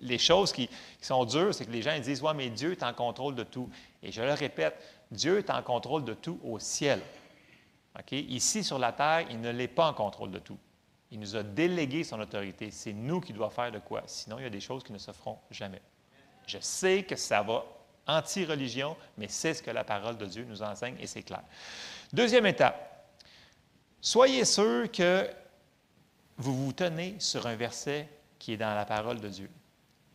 les 0.00 0.18
choses 0.18 0.52
qui, 0.52 0.68
sont 1.00 1.24
dures, 1.24 1.54
c'est 1.54 1.64
que 1.64 1.70
les 1.70 1.80
gens 1.80 1.96
disent 2.00 2.20
Ouais, 2.22 2.34
mais 2.34 2.50
Dieu 2.50 2.72
est 2.72 2.82
en 2.82 2.92
contrôle 2.92 3.36
de 3.36 3.44
tout. 3.44 3.70
Et 4.02 4.10
je 4.10 4.20
le 4.20 4.32
répète, 4.32 4.74
Dieu 5.12 5.38
est 5.38 5.48
en 5.48 5.62
contrôle 5.62 6.04
de 6.04 6.12
tout 6.12 6.40
au 6.42 6.58
ciel. 6.58 7.00
Ici, 8.10 8.64
sur 8.64 8.80
la 8.80 8.90
terre, 8.90 9.26
il 9.30 9.40
ne 9.40 9.50
l'est 9.50 9.68
pas 9.68 9.86
en 9.86 9.94
contrôle 9.94 10.32
de 10.32 10.40
tout. 10.40 10.58
Il 11.12 11.20
nous 11.20 11.36
a 11.36 11.44
délégué 11.44 12.02
son 12.02 12.18
autorité. 12.18 12.72
C'est 12.72 12.92
nous 12.92 13.20
qui 13.20 13.32
devons 13.32 13.48
faire 13.48 13.70
de 13.70 13.78
quoi. 13.78 14.02
Sinon, 14.06 14.40
il 14.40 14.42
y 14.42 14.46
a 14.46 14.50
des 14.50 14.60
choses 14.60 14.82
qui 14.82 14.92
ne 14.92 14.98
se 14.98 15.12
feront 15.12 15.38
jamais. 15.52 15.82
Je 16.48 16.58
sais 16.58 17.04
que 17.04 17.14
ça 17.14 17.42
va 17.42 17.64
anti-religion, 18.08 18.96
mais 19.18 19.28
c'est 19.28 19.54
ce 19.54 19.62
que 19.62 19.70
la 19.70 19.84
parole 19.84 20.16
de 20.16 20.26
Dieu 20.26 20.44
nous 20.48 20.62
enseigne 20.64 20.96
et 20.98 21.06
c'est 21.06 21.22
clair. 21.22 21.44
Deuxième 22.12 22.46
étape. 22.46 23.06
Soyez 24.00 24.44
sûr 24.44 24.90
que 24.90 25.30
vous 26.38 26.64
vous 26.64 26.72
tenez 26.72 27.14
sur 27.20 27.46
un 27.46 27.54
verset 27.54 28.08
qui 28.42 28.54
est 28.54 28.56
dans 28.56 28.74
la 28.74 28.84
parole 28.84 29.20
de 29.20 29.28
Dieu. 29.28 29.48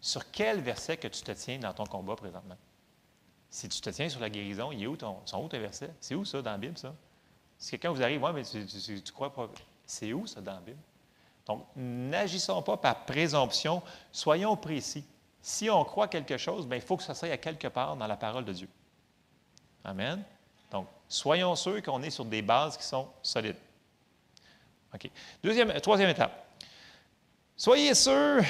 Sur 0.01 0.29
quel 0.31 0.59
verset 0.59 0.97
que 0.97 1.07
tu 1.07 1.21
te 1.21 1.31
tiens 1.31 1.59
dans 1.59 1.71
ton 1.71 1.85
combat 1.85 2.17
présentement? 2.17 2.57
Si 3.49 3.69
tu 3.69 3.79
te 3.79 3.89
tiens 3.89 4.09
sur 4.09 4.19
la 4.19 4.29
guérison, 4.29 4.73
il 4.73 4.83
est 4.83 4.87
où 4.87 4.97
ton, 4.97 5.25
sont 5.25 5.41
où 5.41 5.47
tes 5.47 5.59
versets? 5.59 5.93
C'est 6.01 6.13
où 6.13 6.25
ça 6.25 6.41
dans 6.41 6.51
la 6.51 6.57
Bible, 6.57 6.77
ça? 6.77 6.93
Si 7.57 7.71
quelqu'un 7.71 7.91
vous 7.91 8.03
arrive, 8.03 8.21
ouais, 8.21 8.33
mais 8.33 8.43
tu, 8.43 8.65
tu, 9.01 9.13
crois 9.13 9.33
pas. 9.33 9.49
C'est 9.85 10.11
où 10.11 10.27
ça 10.27 10.41
dans 10.41 10.55
la 10.55 10.59
Bible? 10.59 10.77
Donc, 11.45 11.65
n'agissons 11.77 12.61
pas 12.61 12.75
par 12.75 13.05
présomption, 13.05 13.81
soyons 14.11 14.57
précis. 14.57 15.05
Si 15.41 15.69
on 15.69 15.85
croit 15.85 16.09
quelque 16.09 16.35
chose, 16.35 16.67
bien, 16.67 16.79
il 16.79 16.83
faut 16.83 16.97
que 16.97 17.03
ça 17.03 17.13
soit 17.13 17.29
à 17.29 17.37
quelque 17.37 17.69
part 17.69 17.95
dans 17.95 18.07
la 18.07 18.17
parole 18.17 18.43
de 18.43 18.51
Dieu. 18.51 18.67
Amen. 19.85 20.21
Donc, 20.69 20.87
soyons 21.07 21.55
sûrs 21.55 21.81
qu'on 21.81 22.03
est 22.03 22.09
sur 22.09 22.25
des 22.25 22.41
bases 22.41 22.75
qui 22.75 22.83
sont 22.83 23.07
solides. 23.21 23.55
OK. 24.93 25.09
Deuxième, 25.41 25.79
troisième 25.79 26.09
étape. 26.09 26.46
Soyez 27.57 27.95
sûrs 27.95 28.43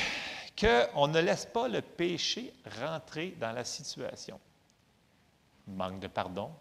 qu'on 0.60 1.08
ne 1.08 1.22
laisse 1.22 1.46
pas 1.46 1.70
le 1.70 1.82
péché 1.82 2.54
rentrer 2.82 3.36
dans 3.40 3.54
la 3.54 3.64
situation. 3.64 4.38
Manque 5.66 6.02
de 6.02 6.08
pardon. 6.08 6.52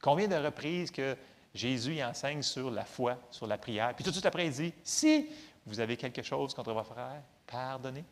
Combien 0.00 0.28
de 0.28 0.36
reprises 0.36 0.92
que 0.92 1.16
Jésus 1.52 2.00
enseigne 2.00 2.42
sur 2.42 2.70
la 2.70 2.84
foi, 2.84 3.16
sur 3.32 3.48
la 3.48 3.58
prière, 3.58 3.94
puis 3.96 4.04
tout 4.04 4.10
de 4.10 4.14
suite 4.14 4.26
après, 4.26 4.46
il 4.46 4.52
dit, 4.52 4.72
si 4.84 5.28
vous 5.66 5.80
avez 5.80 5.96
quelque 5.96 6.22
chose 6.22 6.54
contre 6.54 6.72
votre 6.72 6.92
frère, 6.92 7.20
pardonnez. 7.48 8.04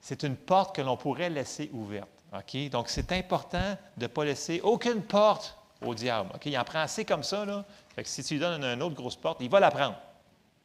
C'est 0.00 0.24
une 0.24 0.36
porte 0.36 0.74
que 0.74 0.82
l'on 0.82 0.96
pourrait 0.96 1.30
laisser 1.30 1.70
ouverte. 1.72 2.08
Donc, 2.72 2.88
c'est 2.88 3.12
important 3.12 3.76
de 3.96 4.02
ne 4.02 4.06
pas 4.08 4.24
laisser 4.24 4.60
aucune 4.60 5.02
porte 5.02 5.56
au 5.80 5.94
diable. 5.94 6.30
Il 6.44 6.58
en 6.58 6.64
prend 6.64 6.80
assez 6.80 7.04
comme 7.04 7.22
ça. 7.22 7.44
Là. 7.44 7.64
Si 8.02 8.24
tu 8.24 8.34
lui 8.34 8.40
donnes 8.40 8.62
une 8.64 8.82
autre 8.82 8.96
grosse 8.96 9.16
porte, 9.16 9.38
il 9.40 9.48
va 9.48 9.60
la 9.60 9.70
prendre. 9.70 9.96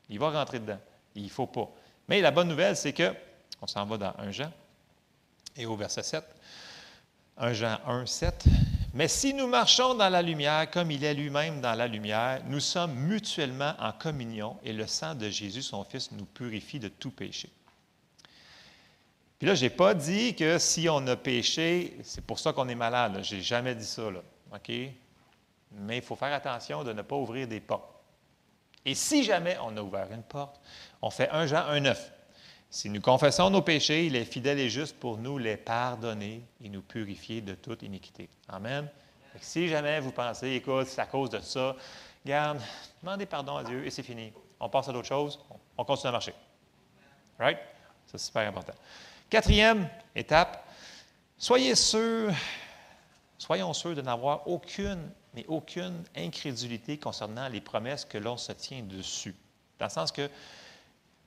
Il 0.10 0.20
va 0.20 0.32
rentrer 0.32 0.60
dedans. 0.60 0.80
Il 1.16 1.24
ne 1.24 1.30
faut 1.30 1.48
pas. 1.48 1.70
Mais 2.12 2.20
la 2.20 2.32
bonne 2.32 2.50
nouvelle, 2.50 2.76
c'est 2.76 2.92
que, 2.92 3.14
on 3.62 3.68
s'en 3.68 3.86
va 3.86 3.98
dans 3.98 4.14
1 4.18 4.32
Jean, 4.32 4.52
et 5.56 5.66
au 5.66 5.78
verset 5.78 6.04
7, 6.04 6.26
1 7.38 7.54
Jean 7.54 7.78
1, 7.88 8.06
7, 8.06 8.44
mais 8.94 9.08
si 9.08 9.34
nous 9.34 9.48
marchons 9.48 9.96
dans 9.96 10.10
la 10.10 10.22
lumière 10.22 10.70
comme 10.70 10.92
il 10.92 11.06
est 11.06 11.14
lui-même 11.14 11.62
dans 11.62 11.74
la 11.74 11.88
lumière, 11.88 12.42
nous 12.48 12.60
sommes 12.60 12.94
mutuellement 12.96 13.76
en 13.80 13.94
communion 13.94 14.58
et 14.62 14.74
le 14.74 14.88
sang 14.88 15.16
de 15.16 15.30
Jésus, 15.30 15.62
son 15.62 15.86
Fils, 15.86 16.12
nous 16.12 16.26
purifie 16.26 16.80
de 16.80 16.90
tout 16.90 17.12
péché. 17.12 17.50
Puis 19.40 19.48
là, 19.48 19.56
je 19.56 19.64
n'ai 19.64 19.70
pas 19.70 19.94
dit 19.94 20.36
que 20.36 20.60
si 20.60 20.90
on 20.90 21.08
a 21.08 21.16
péché, 21.16 21.96
c'est 22.04 22.26
pour 22.26 22.40
ça 22.40 22.52
qu'on 22.52 22.68
est 22.68 22.76
malade. 22.76 23.22
Je 23.24 23.36
n'ai 23.36 23.42
jamais 23.42 23.74
dit 23.74 23.86
ça. 23.86 24.12
Là. 24.12 24.20
OK? 24.54 24.70
Mais 25.72 26.00
il 26.00 26.04
faut 26.04 26.18
faire 26.18 26.34
attention 26.34 26.84
de 26.84 26.92
ne 26.92 27.04
pas 27.04 27.16
ouvrir 27.16 27.48
des 27.48 27.62
portes. 27.62 27.88
Et 28.84 28.96
si 28.96 29.24
jamais 29.24 29.58
on 29.64 29.78
a 29.78 29.82
ouvert 29.82 30.12
une 30.12 30.24
porte, 30.24 30.60
on 31.02 31.10
fait 31.10 31.30
1 31.30 31.48
Jean 31.48 31.72
1,9. 31.72 31.98
Si 32.70 32.90
nous 32.90 33.02
confessons 33.02 33.50
nos 33.50 33.62
péchés, 33.62 34.06
il 34.06 34.16
est 34.16 34.24
fidèle 34.24 34.60
et 34.60 34.70
juste 34.70 34.98
pour 34.98 35.18
nous 35.18 35.38
les 35.38 35.58
pardonner 35.58 36.42
et 36.64 36.70
nous 36.70 36.82
purifier 36.82 37.42
de 37.42 37.54
toute 37.54 37.84
iniquité. 37.84 38.30
Amen. 38.48 38.88
si 39.42 39.68
jamais 39.68 40.00
vous 40.00 40.12
pensez, 40.12 40.52
écoute, 40.52 40.88
c'est 40.88 41.02
à 41.02 41.06
cause 41.06 41.30
de 41.30 41.40
ça, 41.40 41.76
garde, 42.26 42.62
demandez 43.04 43.26
pardon 43.26 43.58
à 43.58 43.64
Dieu 43.64 43.86
et 43.86 43.90
c'est 43.90 44.04
fini. 44.04 44.32
On 44.60 44.70
passe 44.70 44.88
à 44.88 44.94
d'autres 44.94 45.08
choses, 45.08 45.40
on 45.78 45.84
continue 45.84 46.10
à 46.10 46.12
marcher. 46.14 46.34
Right? 47.38 47.58
Ça, 48.06 48.18
c'est 48.18 48.28
super 48.28 48.48
important. 48.48 48.74
Quatrième 49.30 49.90
étape, 50.16 50.66
soyez 51.38 51.76
sûrs, 51.76 52.32
soyons 53.38 53.74
sûrs 53.74 53.96
de 53.96 54.02
n'avoir 54.02 54.48
aucune, 54.48 55.10
mais 55.34 55.46
aucune 55.48 56.04
incrédulité 56.16 56.98
concernant 56.98 57.50
les 57.50 57.60
promesses 57.60 58.06
que 58.06 58.18
l'on 58.18 58.38
se 58.38 58.54
tient 58.54 58.84
dessus. 58.84 59.36
Dans 59.80 59.88
le 59.88 59.92
sens 59.92 60.12
que 60.12 60.30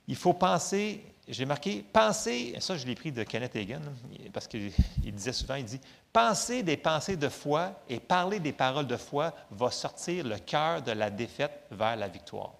il 0.06 0.16
faut 0.16 0.34
penser, 0.34 1.04
j'ai 1.26 1.46
marqué, 1.46 1.82
penser, 1.82 2.54
ça 2.60 2.76
je 2.76 2.86
l'ai 2.86 2.94
pris 2.94 3.12
de 3.12 3.22
Kenneth 3.22 3.56
Hagin, 3.56 3.80
parce 4.32 4.46
qu'il 4.46 4.72
disait 5.04 5.32
souvent, 5.32 5.54
il 5.54 5.64
dit, 5.64 5.80
penser 6.12 6.62
des 6.62 6.76
pensées 6.76 7.16
de 7.16 7.28
foi 7.28 7.72
et 7.88 8.00
parler 8.00 8.40
des 8.40 8.52
paroles 8.52 8.86
de 8.86 8.96
foi 8.96 9.32
va 9.50 9.70
sortir 9.70 10.24
le 10.24 10.38
cœur 10.38 10.82
de 10.82 10.92
la 10.92 11.10
défaite 11.10 11.62
vers 11.70 11.96
la 11.96 12.08
victoire. 12.08 12.52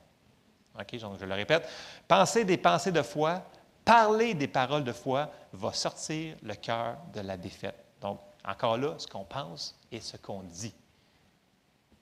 OK, 0.79 0.99
donc 0.99 1.19
je 1.21 1.25
le 1.25 1.35
répète, 1.35 1.69
penser 2.09 2.45
des 2.45 2.57
pensées 2.57 2.93
de 2.93 3.03
foi, 3.03 3.45
parler 3.85 4.35
des 4.35 4.49
paroles 4.49 4.85
de 4.85 4.93
foi 4.93 5.31
va 5.53 5.73
sortir 5.73 6.37
le 6.43 6.55
cœur 6.55 6.97
de 7.13 7.21
la 7.21 7.37
défaite. 7.37 7.77
Donc, 8.01 8.19
encore 8.45 8.77
là, 8.77 8.95
ce 8.99 9.07
qu'on 9.07 9.25
pense 9.25 9.79
et 9.93 10.01
ce 10.01 10.17
qu'on 10.17 10.43
dit 10.43 10.75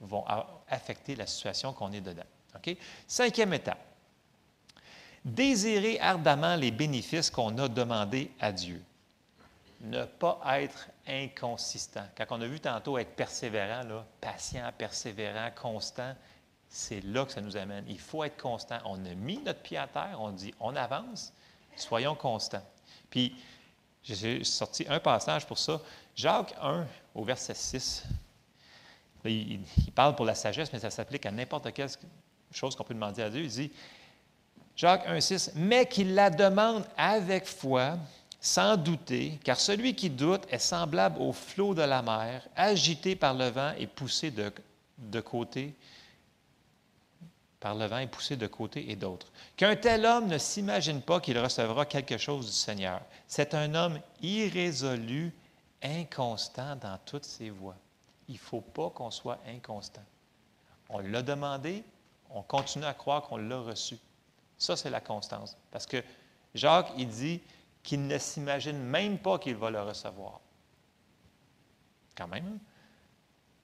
vont 0.00 0.24
affecter 0.68 1.14
la 1.14 1.26
situation 1.26 1.72
qu'on 1.72 1.92
est 1.92 2.00
dedans. 2.00 2.24
OK? 2.56 2.76
Cinquième 3.06 3.52
étape 3.54 3.91
Désirer 5.24 6.00
ardemment 6.00 6.56
les 6.56 6.70
bénéfices 6.70 7.30
qu'on 7.30 7.56
a 7.58 7.68
demandés 7.68 8.30
à 8.40 8.50
Dieu. 8.50 8.82
Ne 9.80 10.04
pas 10.04 10.40
être 10.60 10.88
inconsistant. 11.06 12.04
Quand 12.16 12.26
on 12.30 12.40
a 12.40 12.46
vu 12.46 12.60
tantôt 12.60 12.98
être 12.98 13.14
persévérant, 13.14 13.82
là, 13.84 14.04
patient, 14.20 14.70
persévérant, 14.76 15.50
constant, 15.54 16.14
c'est 16.68 17.00
là 17.02 17.24
que 17.24 17.32
ça 17.32 17.40
nous 17.40 17.56
amène. 17.56 17.84
Il 17.88 18.00
faut 18.00 18.24
être 18.24 18.40
constant. 18.40 18.78
On 18.84 19.04
a 19.04 19.14
mis 19.14 19.38
notre 19.38 19.60
pied 19.60 19.76
à 19.76 19.86
terre, 19.86 20.16
on 20.18 20.30
dit 20.30 20.54
on 20.58 20.74
avance, 20.74 21.32
soyons 21.76 22.14
constants. 22.14 22.64
Puis, 23.10 23.36
j'ai 24.02 24.42
sorti 24.42 24.84
un 24.88 24.98
passage 24.98 25.46
pour 25.46 25.58
ça. 25.58 25.80
Jacques 26.16 26.54
1, 26.60 26.86
au 27.14 27.24
verset 27.24 27.54
6. 27.54 28.04
il, 29.24 29.60
il, 29.76 29.92
parle 29.94 30.16
pour 30.16 30.24
la 30.24 30.34
sagesse, 30.34 30.72
mais 30.72 30.80
ça 30.80 30.90
s'applique 30.90 31.26
à 31.26 31.30
n'importe 31.30 31.72
quelle 31.72 31.90
chose 32.50 32.74
qu'on 32.74 32.84
peut 32.84 32.94
demander 32.94 33.22
à 33.22 33.30
Dieu. 33.30 33.42
Il 33.42 33.48
dit 33.48 33.72
Jacques 34.76 35.06
1,6, 35.06 35.52
mais 35.54 35.86
qu'il 35.86 36.14
la 36.14 36.30
demande 36.30 36.84
avec 36.96 37.46
foi, 37.46 37.98
sans 38.40 38.76
douter, 38.76 39.38
car 39.44 39.60
celui 39.60 39.94
qui 39.94 40.10
doute 40.10 40.42
est 40.50 40.58
semblable 40.58 41.20
au 41.20 41.32
flot 41.32 41.74
de 41.74 41.82
la 41.82 42.02
mer, 42.02 42.46
agité 42.56 43.14
par 43.14 43.34
le 43.34 43.48
vent 43.48 43.72
et 43.78 43.86
poussé 43.86 44.30
de, 44.30 44.52
de 44.98 45.20
côté, 45.20 45.74
par 47.60 47.76
le 47.76 47.86
vent 47.86 47.98
et 47.98 48.08
poussé 48.08 48.36
de 48.36 48.48
côté 48.48 48.90
et 48.90 48.96
d'autre. 48.96 49.28
Qu'un 49.56 49.76
tel 49.76 50.04
homme 50.04 50.26
ne 50.26 50.38
s'imagine 50.38 51.00
pas 51.00 51.20
qu'il 51.20 51.38
recevra 51.38 51.86
quelque 51.86 52.18
chose 52.18 52.46
du 52.46 52.52
Seigneur. 52.52 53.00
C'est 53.28 53.54
un 53.54 53.72
homme 53.76 54.00
irrésolu, 54.20 55.32
inconstant 55.80 56.74
dans 56.74 56.98
toutes 57.04 57.24
ses 57.24 57.50
voies. 57.50 57.76
Il 58.26 58.34
ne 58.34 58.38
faut 58.38 58.60
pas 58.60 58.90
qu'on 58.90 59.12
soit 59.12 59.38
inconstant. 59.46 60.02
On 60.88 60.98
l'a 60.98 61.22
demandé, 61.22 61.84
on 62.30 62.42
continue 62.42 62.84
à 62.84 62.94
croire 62.94 63.22
qu'on 63.22 63.36
l'a 63.36 63.60
reçu. 63.60 63.96
Ça, 64.62 64.76
c'est 64.76 64.90
la 64.90 65.00
constance. 65.00 65.56
Parce 65.72 65.86
que 65.86 66.04
Jacques, 66.54 66.92
il 66.96 67.08
dit 67.08 67.40
qu'il 67.82 68.06
ne 68.06 68.16
s'imagine 68.16 68.78
même 68.78 69.18
pas 69.18 69.36
qu'il 69.40 69.56
va 69.56 69.70
le 69.70 69.82
recevoir. 69.82 70.40
Quand 72.16 72.28
même. 72.28 72.46
Hein? 72.46 72.58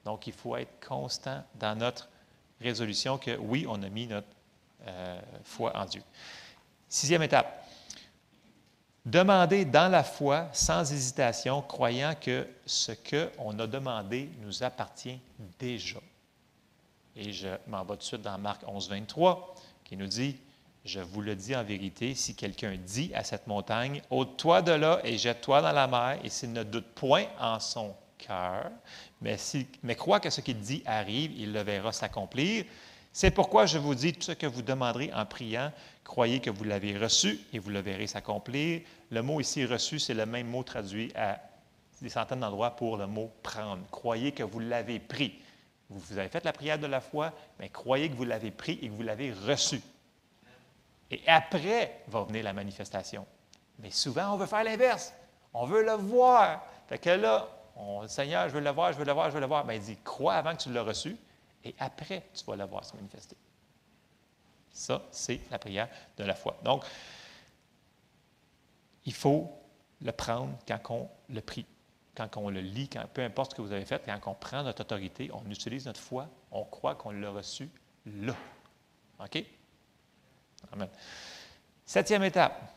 Donc, 0.04 0.26
il 0.26 0.32
faut 0.32 0.56
être 0.56 0.84
constant 0.84 1.44
dans 1.54 1.78
notre 1.78 2.08
résolution 2.60 3.16
que 3.16 3.36
oui, 3.36 3.64
on 3.68 3.80
a 3.84 3.88
mis 3.88 4.08
notre 4.08 4.26
euh, 4.88 5.20
foi 5.44 5.76
en 5.76 5.84
Dieu. 5.84 6.02
Sixième 6.88 7.22
étape. 7.22 7.64
Demander 9.06 9.64
dans 9.64 9.92
la 9.92 10.02
foi, 10.02 10.48
sans 10.52 10.92
hésitation, 10.92 11.62
croyant 11.62 12.16
que 12.20 12.44
ce 12.66 12.90
qu'on 12.90 13.56
a 13.60 13.68
demandé 13.68 14.30
nous 14.40 14.64
appartient 14.64 15.20
déjà. 15.60 16.00
Et 17.14 17.32
je 17.32 17.50
m'en 17.68 17.84
vais 17.84 17.92
tout 17.92 17.98
de 17.98 18.02
suite 18.02 18.22
dans 18.22 18.36
Marc 18.36 18.62
11, 18.66 18.88
23, 18.88 19.54
qui 19.84 19.96
nous 19.96 20.08
dit 20.08 20.40
je 20.88 21.00
vous 21.00 21.20
le 21.20 21.36
dis 21.36 21.54
en 21.54 21.62
vérité, 21.62 22.14
si 22.14 22.34
quelqu'un 22.34 22.76
dit 22.76 23.12
à 23.14 23.22
cette 23.22 23.46
montagne, 23.46 24.00
ôte-toi 24.08 24.62
de 24.62 24.72
là 24.72 25.00
et 25.04 25.18
jette-toi 25.18 25.60
dans 25.60 25.72
la 25.72 25.86
mer, 25.86 26.18
et 26.24 26.30
s'il 26.30 26.52
ne 26.52 26.62
doute 26.62 26.86
point 26.94 27.26
en 27.38 27.60
son 27.60 27.94
cœur, 28.16 28.70
mais, 29.20 29.36
mais 29.82 29.94
croit 29.94 30.18
que 30.18 30.30
ce 30.30 30.40
qu'il 30.40 30.58
dit 30.58 30.82
arrive, 30.86 31.32
il 31.36 31.52
le 31.52 31.60
verra 31.60 31.92
s'accomplir. 31.92 32.64
C'est 33.12 33.30
pourquoi 33.30 33.66
je 33.66 33.76
vous 33.76 33.94
dis, 33.94 34.14
tout 34.14 34.22
ce 34.22 34.32
que 34.32 34.46
vous 34.46 34.62
demanderez 34.62 35.12
en 35.12 35.26
priant, 35.26 35.72
croyez 36.04 36.40
que 36.40 36.48
vous 36.48 36.64
l'avez 36.64 36.96
reçu 36.96 37.38
et 37.52 37.58
vous 37.58 37.70
le 37.70 37.80
verrez 37.80 38.06
s'accomplir. 38.06 38.80
Le 39.10 39.22
mot 39.22 39.40
ici 39.40 39.66
reçu, 39.66 39.98
c'est 39.98 40.14
le 40.14 40.24
même 40.24 40.46
mot 40.46 40.62
traduit 40.62 41.12
à 41.14 41.38
des 42.00 42.08
centaines 42.08 42.40
d'endroits 42.40 42.76
pour 42.76 42.96
le 42.96 43.06
mot 43.06 43.30
prendre. 43.42 43.82
Croyez 43.90 44.32
que 44.32 44.42
vous 44.42 44.60
l'avez 44.60 45.00
pris. 45.00 45.34
Vous 45.90 46.18
avez 46.18 46.28
fait 46.28 46.44
la 46.44 46.52
prière 46.52 46.78
de 46.78 46.86
la 46.86 47.00
foi, 47.00 47.34
mais 47.58 47.68
croyez 47.68 48.08
que 48.08 48.14
vous 48.14 48.24
l'avez 48.24 48.50
pris 48.50 48.78
et 48.80 48.88
que 48.88 48.94
vous 48.94 49.02
l'avez 49.02 49.32
reçu. 49.32 49.82
Et 51.10 51.22
après 51.26 52.02
va 52.08 52.22
venir 52.24 52.44
la 52.44 52.52
manifestation. 52.52 53.26
Mais 53.78 53.90
souvent, 53.90 54.34
on 54.34 54.36
veut 54.36 54.46
faire 54.46 54.64
l'inverse. 54.64 55.12
On 55.54 55.66
veut 55.66 55.84
le 55.84 55.92
voir. 55.92 56.64
Fait 56.86 56.98
que 56.98 57.10
là, 57.10 57.48
on, 57.76 58.06
Seigneur, 58.08 58.48
je 58.48 58.54
veux 58.54 58.60
le 58.60 58.70
voir, 58.70 58.92
je 58.92 58.98
veux 58.98 59.04
le 59.04 59.12
voir, 59.12 59.28
je 59.28 59.34
veux 59.34 59.40
le 59.40 59.46
voir. 59.46 59.64
Bien, 59.64 59.74
il 59.74 59.80
dit, 59.80 59.96
crois 60.02 60.34
avant 60.34 60.54
que 60.54 60.62
tu 60.62 60.72
l'as 60.72 60.82
reçu, 60.82 61.16
et 61.64 61.74
après, 61.78 62.24
tu 62.34 62.44
vas 62.44 62.56
le 62.56 62.64
voir 62.64 62.84
se 62.84 62.94
manifester. 62.96 63.36
Ça, 64.70 65.02
c'est 65.10 65.40
la 65.50 65.58
prière 65.58 65.88
de 66.16 66.24
la 66.24 66.34
foi. 66.34 66.56
Donc, 66.62 66.84
il 69.04 69.14
faut 69.14 69.50
le 70.02 70.12
prendre 70.12 70.56
quand 70.66 70.90
on 70.90 71.08
le 71.28 71.40
prie, 71.40 71.66
quand 72.14 72.36
on 72.36 72.50
le 72.50 72.60
lit, 72.60 72.88
quand, 72.88 73.04
peu 73.12 73.22
importe 73.22 73.52
ce 73.52 73.56
que 73.56 73.62
vous 73.62 73.72
avez 73.72 73.84
fait, 73.84 74.02
quand 74.04 74.30
on 74.30 74.34
prend 74.34 74.62
notre 74.62 74.82
autorité, 74.82 75.30
on 75.32 75.48
utilise 75.50 75.86
notre 75.86 76.00
foi, 76.00 76.28
on 76.50 76.64
croit 76.64 76.94
qu'on 76.94 77.10
l'a 77.10 77.30
reçu 77.30 77.70
là. 78.06 78.34
OK? 79.20 79.44
Amen. 80.72 80.88
Septième 81.84 82.24
étape. 82.24 82.74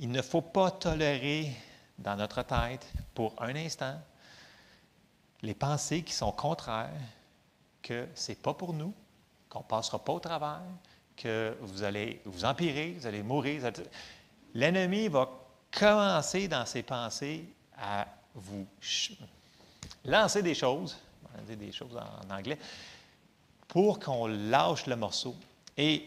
Il 0.00 0.10
ne 0.10 0.22
faut 0.22 0.42
pas 0.42 0.70
tolérer 0.70 1.52
dans 1.98 2.16
notre 2.16 2.42
tête 2.42 2.86
pour 3.14 3.34
un 3.42 3.54
instant 3.56 4.00
les 5.42 5.54
pensées 5.54 6.02
qui 6.02 6.12
sont 6.12 6.32
contraires, 6.32 6.90
que 7.82 8.08
ce 8.14 8.32
n'est 8.32 8.36
pas 8.36 8.54
pour 8.54 8.72
nous, 8.72 8.92
qu'on 9.48 9.60
ne 9.60 9.64
passera 9.64 9.98
pas 9.98 10.12
au 10.12 10.20
travers, 10.20 10.62
que 11.16 11.56
vous 11.60 11.82
allez 11.82 12.20
vous 12.24 12.44
empirer, 12.44 12.92
vous 12.98 13.06
allez 13.06 13.22
mourir. 13.22 13.70
L'ennemi 14.54 15.08
va 15.08 15.28
commencer 15.70 16.48
dans 16.48 16.66
ses 16.66 16.82
pensées 16.82 17.44
à 17.76 18.06
vous 18.34 18.66
lancer 20.04 20.42
des 20.42 20.54
choses, 20.54 20.96
on 21.24 21.38
va 21.38 21.44
dire 21.44 21.56
des 21.56 21.72
choses 21.72 21.96
en 21.96 22.34
anglais, 22.34 22.58
pour 23.66 23.98
qu'on 23.98 24.26
lâche 24.26 24.86
le 24.86 24.96
morceau. 24.96 25.36
Et 25.76 26.04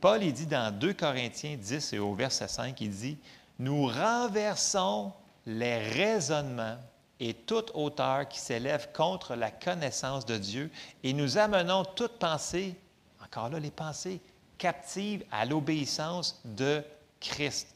Paul, 0.00 0.22
il 0.22 0.32
dit 0.32 0.46
dans 0.46 0.76
2 0.76 0.92
Corinthiens 0.94 1.56
10 1.56 1.92
et 1.92 1.98
au 1.98 2.14
verset 2.14 2.48
5, 2.48 2.80
il 2.80 2.90
dit, 2.90 3.18
nous 3.58 3.86
renversons 3.86 5.12
les 5.46 5.78
raisonnements 5.78 6.76
et 7.20 7.34
toute 7.34 7.72
hauteur 7.74 8.28
qui 8.28 8.38
s'élève 8.38 8.90
contre 8.92 9.34
la 9.34 9.50
connaissance 9.50 10.24
de 10.24 10.36
Dieu 10.36 10.70
et 11.02 11.12
nous 11.12 11.36
amenons 11.36 11.84
toute 11.84 12.18
pensée, 12.18 12.76
encore 13.24 13.48
là 13.48 13.58
les 13.58 13.72
pensées, 13.72 14.20
captives 14.56 15.24
à 15.32 15.44
l'obéissance 15.44 16.40
de 16.44 16.82
Christ. 17.20 17.74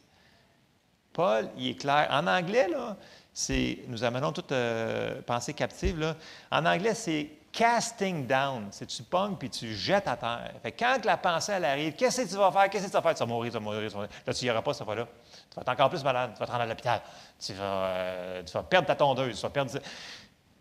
Paul, 1.12 1.48
il 1.56 1.68
est 1.68 1.74
clair. 1.74 2.08
En 2.10 2.26
anglais, 2.26 2.68
là, 2.68 2.96
c'est, 3.32 3.80
nous 3.88 4.04
amenons 4.04 4.32
toute 4.32 4.52
euh, 4.52 5.20
pensée 5.22 5.54
captive. 5.54 5.98
Là. 5.98 6.16
En 6.50 6.64
anglais, 6.64 6.94
c'est 6.94 7.30
casting 7.52 8.26
down. 8.26 8.68
C'est 8.70 8.86
tu 8.86 9.02
pognes 9.02 9.36
puis 9.36 9.50
tu 9.50 9.74
jettes 9.74 10.08
à 10.08 10.16
terre. 10.16 10.52
Fait 10.62 10.72
quand 10.72 11.04
la 11.04 11.18
pensée 11.18 11.52
arrive, 11.52 11.94
qu'est-ce 11.94 12.22
que 12.22 12.28
tu 12.28 12.36
vas 12.36 12.50
faire? 12.50 12.70
Qu'est-ce 12.70 12.86
que 12.86 12.90
tu 12.90 12.94
vas 12.94 13.02
faire? 13.02 13.14
Tu 13.14 13.20
vas 13.20 13.26
mourir, 13.26 13.52
tu 13.52 13.58
vas 13.58 13.60
mourir, 13.60 13.82
tu 13.82 13.88
vas 13.88 14.02
mourir. 14.02 14.10
Là, 14.26 14.34
tu 14.34 14.44
n'y 14.44 14.50
auras 14.50 14.62
pas 14.62 14.72
cette 14.72 14.84
fois-là. 14.84 15.06
Tu 15.50 15.54
vas 15.54 15.62
être 15.62 15.68
encore 15.68 15.90
plus 15.90 16.02
malade. 16.02 16.32
Tu 16.32 16.40
vas 16.40 16.46
te 16.46 16.50
rendre 16.50 16.64
à 16.64 16.66
l'hôpital. 16.66 17.02
Tu 17.38 17.52
vas, 17.52 17.64
euh, 17.64 18.42
tu 18.42 18.52
vas 18.52 18.62
perdre 18.62 18.86
ta 18.86 18.96
tondeuse. 18.96 19.36
Tu 19.36 19.42
vas 19.42 19.50
perdre. 19.50 19.70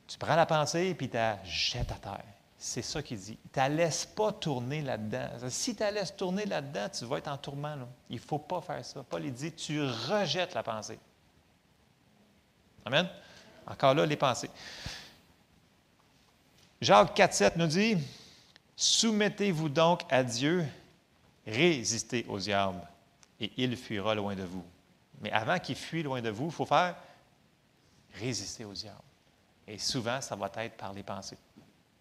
Tu 0.08 0.18
prends 0.18 0.36
la 0.36 0.46
pensée 0.46 0.94
puis 0.94 1.10
tu 1.10 1.16
la 1.16 1.42
jettes 1.44 1.92
à 1.92 1.96
terre. 1.96 2.26
C'est 2.58 2.84
ça 2.84 3.02
qu'il 3.02 3.18
dit. 3.18 3.40
Tu 3.52 3.60
ne 3.60 3.70
laisses 3.70 4.06
pas 4.06 4.34
tourner 4.34 4.82
là-dedans. 4.82 5.30
Si 5.50 5.76
tu 5.76 5.82
la 5.82 5.92
laisses 5.92 6.16
tourner 6.16 6.46
là-dedans, 6.46 6.90
tu 6.90 7.06
vas 7.06 7.18
être 7.18 7.30
en 7.30 7.38
tourment. 7.38 7.76
Il 8.10 8.18
ne 8.18 8.22
faut 8.22 8.38
pas 8.38 8.62
faire 8.62 8.86
ça. 8.86 9.04
Paul 9.10 9.26
il 9.26 9.34
dit 9.34 9.52
tu 9.54 9.82
rejettes 9.82 10.54
la 10.54 10.62
pensée. 10.62 11.00
Amen? 12.86 13.08
Encore 13.66 13.94
là, 13.96 14.06
les 14.06 14.16
pensées. 14.16 14.50
Jacques 16.82 17.16
4,7 17.16 17.52
nous 17.58 17.68
dit 17.68 17.98
Soumettez-vous 18.76 19.70
donc 19.70 20.02
à 20.10 20.24
Dieu, 20.24 20.66
résistez 21.46 22.26
aux 22.28 22.40
diable, 22.40 22.82
et 23.40 23.52
il 23.58 23.78
fuira 23.78 24.16
loin 24.16 24.36
de 24.36 24.44
vous. 24.44 24.66
Mais 25.22 25.32
avant 25.32 25.60
qu'il 25.60 25.76
fuit 25.76 26.02
loin 26.02 26.22
de 26.22 26.30
vous, 26.30 26.48
il 26.48 26.52
faut 26.52 26.66
faire 26.66 26.96
résister 28.16 28.66
au 28.66 28.74
diable. 28.74 28.98
Et 29.68 29.78
souvent, 29.78 30.20
ça 30.20 30.36
va 30.36 30.50
être 30.58 30.76
par 30.76 30.92
les 30.94 31.04
pensées. 31.04 31.38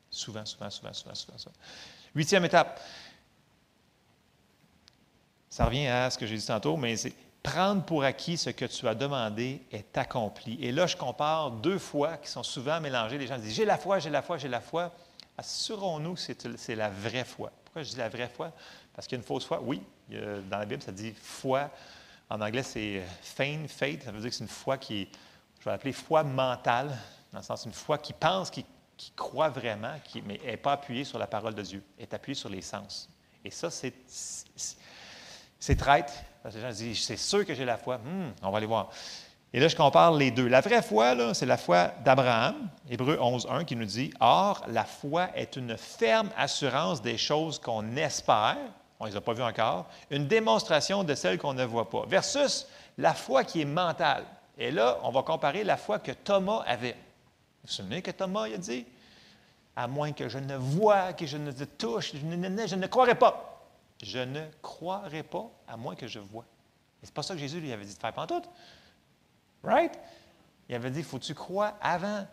Souvent, 0.08 0.46
souvent, 0.46 0.70
souvent, 0.70 0.94
souvent, 0.94 1.14
souvent. 1.14 1.38
souvent. 1.38 1.54
Huitième 2.14 2.44
étape. 2.46 2.80
Ça 5.50 5.66
revient 5.66 5.86
à 5.88 6.10
ce 6.10 6.16
que 6.16 6.26
j'ai 6.26 6.36
dit 6.36 6.46
tantôt, 6.46 6.76
mais 6.76 6.96
c'est 6.96 7.12
prendre 7.42 7.84
pour 7.84 8.04
acquis 8.04 8.36
ce 8.36 8.50
que 8.50 8.64
tu 8.64 8.86
as 8.86 8.94
demandé 8.94 9.62
est 9.70 9.96
accompli. 9.96 10.58
Et 10.62 10.72
là, 10.72 10.86
je 10.86 10.96
compare 10.96 11.50
deux 11.50 11.78
fois 11.78 12.16
qui 12.18 12.28
sont 12.28 12.42
souvent 12.42 12.80
mélangées. 12.80 13.18
Les 13.18 13.26
gens 13.26 13.38
disent 13.38 13.54
J'ai 13.54 13.64
la 13.64 13.78
foi, 13.78 13.98
j'ai 13.98 14.10
la 14.10 14.22
foi, 14.22 14.38
j'ai 14.38 14.48
la 14.48 14.60
foi. 14.60 14.92
Assurons-nous 15.38 16.14
que 16.14 16.56
c'est 16.56 16.74
la 16.74 16.90
vraie 16.90 17.24
foi. 17.24 17.50
Pourquoi 17.64 17.82
je 17.82 17.90
dis 17.90 17.96
la 17.96 18.08
vraie 18.08 18.28
foi? 18.28 18.52
Parce 18.94 19.06
qu'il 19.06 19.16
y 19.16 19.18
a 19.18 19.22
une 19.22 19.26
fausse 19.26 19.46
foi? 19.46 19.60
Oui, 19.62 19.82
dans 20.08 20.58
la 20.58 20.66
Bible, 20.66 20.82
ça 20.82 20.92
dit 20.92 21.14
foi. 21.14 21.70
En 22.28 22.40
anglais, 22.40 22.62
c'est 22.62 23.02
feign, 23.22 23.66
faith. 23.66 24.04
Ça 24.04 24.12
veut 24.12 24.20
dire 24.20 24.30
que 24.30 24.36
c'est 24.36 24.44
une 24.44 24.50
foi 24.50 24.76
qui 24.76 25.02
est, 25.02 25.08
je 25.58 25.64
vais 25.64 25.70
l'appeler 25.70 25.92
foi 25.92 26.22
mentale, 26.22 26.96
dans 27.32 27.38
le 27.38 27.44
sens 27.44 27.64
une 27.64 27.72
foi 27.72 27.96
qui 27.98 28.12
pense, 28.12 28.50
qui, 28.50 28.64
croit 29.16 29.48
vraiment, 29.48 29.94
qui, 30.04 30.20
mais 30.20 30.38
n'est 30.44 30.58
pas 30.58 30.72
appuyée 30.72 31.04
sur 31.04 31.18
la 31.18 31.26
parole 31.26 31.54
de 31.54 31.62
Dieu, 31.62 31.82
est 31.98 32.12
appuyée 32.12 32.34
sur 32.34 32.50
les 32.50 32.60
sens. 32.60 33.08
Et 33.42 33.50
ça, 33.50 33.70
c'est 33.70 33.94
traite 36.40 36.54
les 36.54 36.60
gens 36.60 36.70
disent, 36.70 37.04
c'est 37.04 37.16
sûr 37.16 37.44
que 37.44 37.54
j'ai 37.54 37.64
la 37.64 37.76
foi. 37.76 37.98
Hmm, 37.98 38.32
on 38.42 38.50
va 38.50 38.58
aller 38.58 38.66
voir. 38.66 38.90
Et 39.52 39.58
là, 39.58 39.66
je 39.66 39.74
compare 39.74 40.12
les 40.12 40.30
deux. 40.30 40.46
La 40.46 40.60
vraie 40.60 40.82
foi, 40.82 41.34
c'est 41.34 41.46
la 41.46 41.56
foi 41.56 41.92
d'Abraham, 42.04 42.68
Hébreu 42.88 43.18
11, 43.20 43.48
1, 43.50 43.64
qui 43.64 43.74
nous 43.74 43.84
dit 43.84 44.12
Or, 44.20 44.62
la 44.68 44.84
foi 44.84 45.28
est 45.34 45.56
une 45.56 45.76
ferme 45.76 46.30
assurance 46.36 47.02
des 47.02 47.18
choses 47.18 47.58
qu'on 47.58 47.96
espère, 47.96 48.58
on 49.00 49.06
ne 49.06 49.10
les 49.10 49.16
a 49.16 49.20
pas 49.20 49.32
vues 49.32 49.42
encore, 49.42 49.86
une 50.10 50.28
démonstration 50.28 51.02
de 51.02 51.14
celles 51.16 51.38
qu'on 51.38 51.54
ne 51.54 51.64
voit 51.64 51.90
pas, 51.90 52.04
versus 52.06 52.66
la 52.96 53.12
foi 53.12 53.42
qui 53.42 53.62
est 53.62 53.66
mentale. 53.66 54.24
Et 54.56 54.70
là, 54.70 54.98
on 55.02 55.10
va 55.10 55.22
comparer 55.22 55.64
la 55.64 55.76
foi 55.76 55.98
que 55.98 56.12
Thomas 56.12 56.62
avait. 56.66 56.92
Vous 56.92 57.66
vous 57.66 57.72
souvenez 57.72 58.02
que 58.02 58.12
Thomas 58.12 58.44
a 58.44 58.56
dit 58.56 58.86
À 59.74 59.88
moins 59.88 60.12
que 60.12 60.28
je 60.28 60.38
ne 60.38 60.56
vois, 60.56 61.12
que 61.12 61.26
je 61.26 61.38
ne 61.38 61.50
touche, 61.50 62.12
je 62.14 62.24
ne, 62.24 62.66
je 62.66 62.76
ne 62.76 62.86
croirai 62.86 63.16
pas. 63.16 63.49
Je 64.02 64.18
ne 64.18 64.46
croirai 64.62 65.22
pas 65.22 65.50
à 65.68 65.76
moins 65.76 65.94
que 65.94 66.06
je 66.06 66.18
vois. 66.18 66.44
Et 67.02 67.06
c'est 67.06 67.14
pas 67.14 67.22
ça 67.22 67.34
que 67.34 67.40
Jésus 67.40 67.60
lui 67.60 67.72
avait 67.72 67.84
dit 67.84 67.94
de 67.94 67.98
faire 67.98 68.12
pantoute. 68.12 68.48
Right? 69.62 69.98
Il 70.68 70.74
avait 70.74 70.90
dit, 70.90 71.02
faut-tu 71.02 71.34
croire 71.34 71.74
avant? 71.80 72.26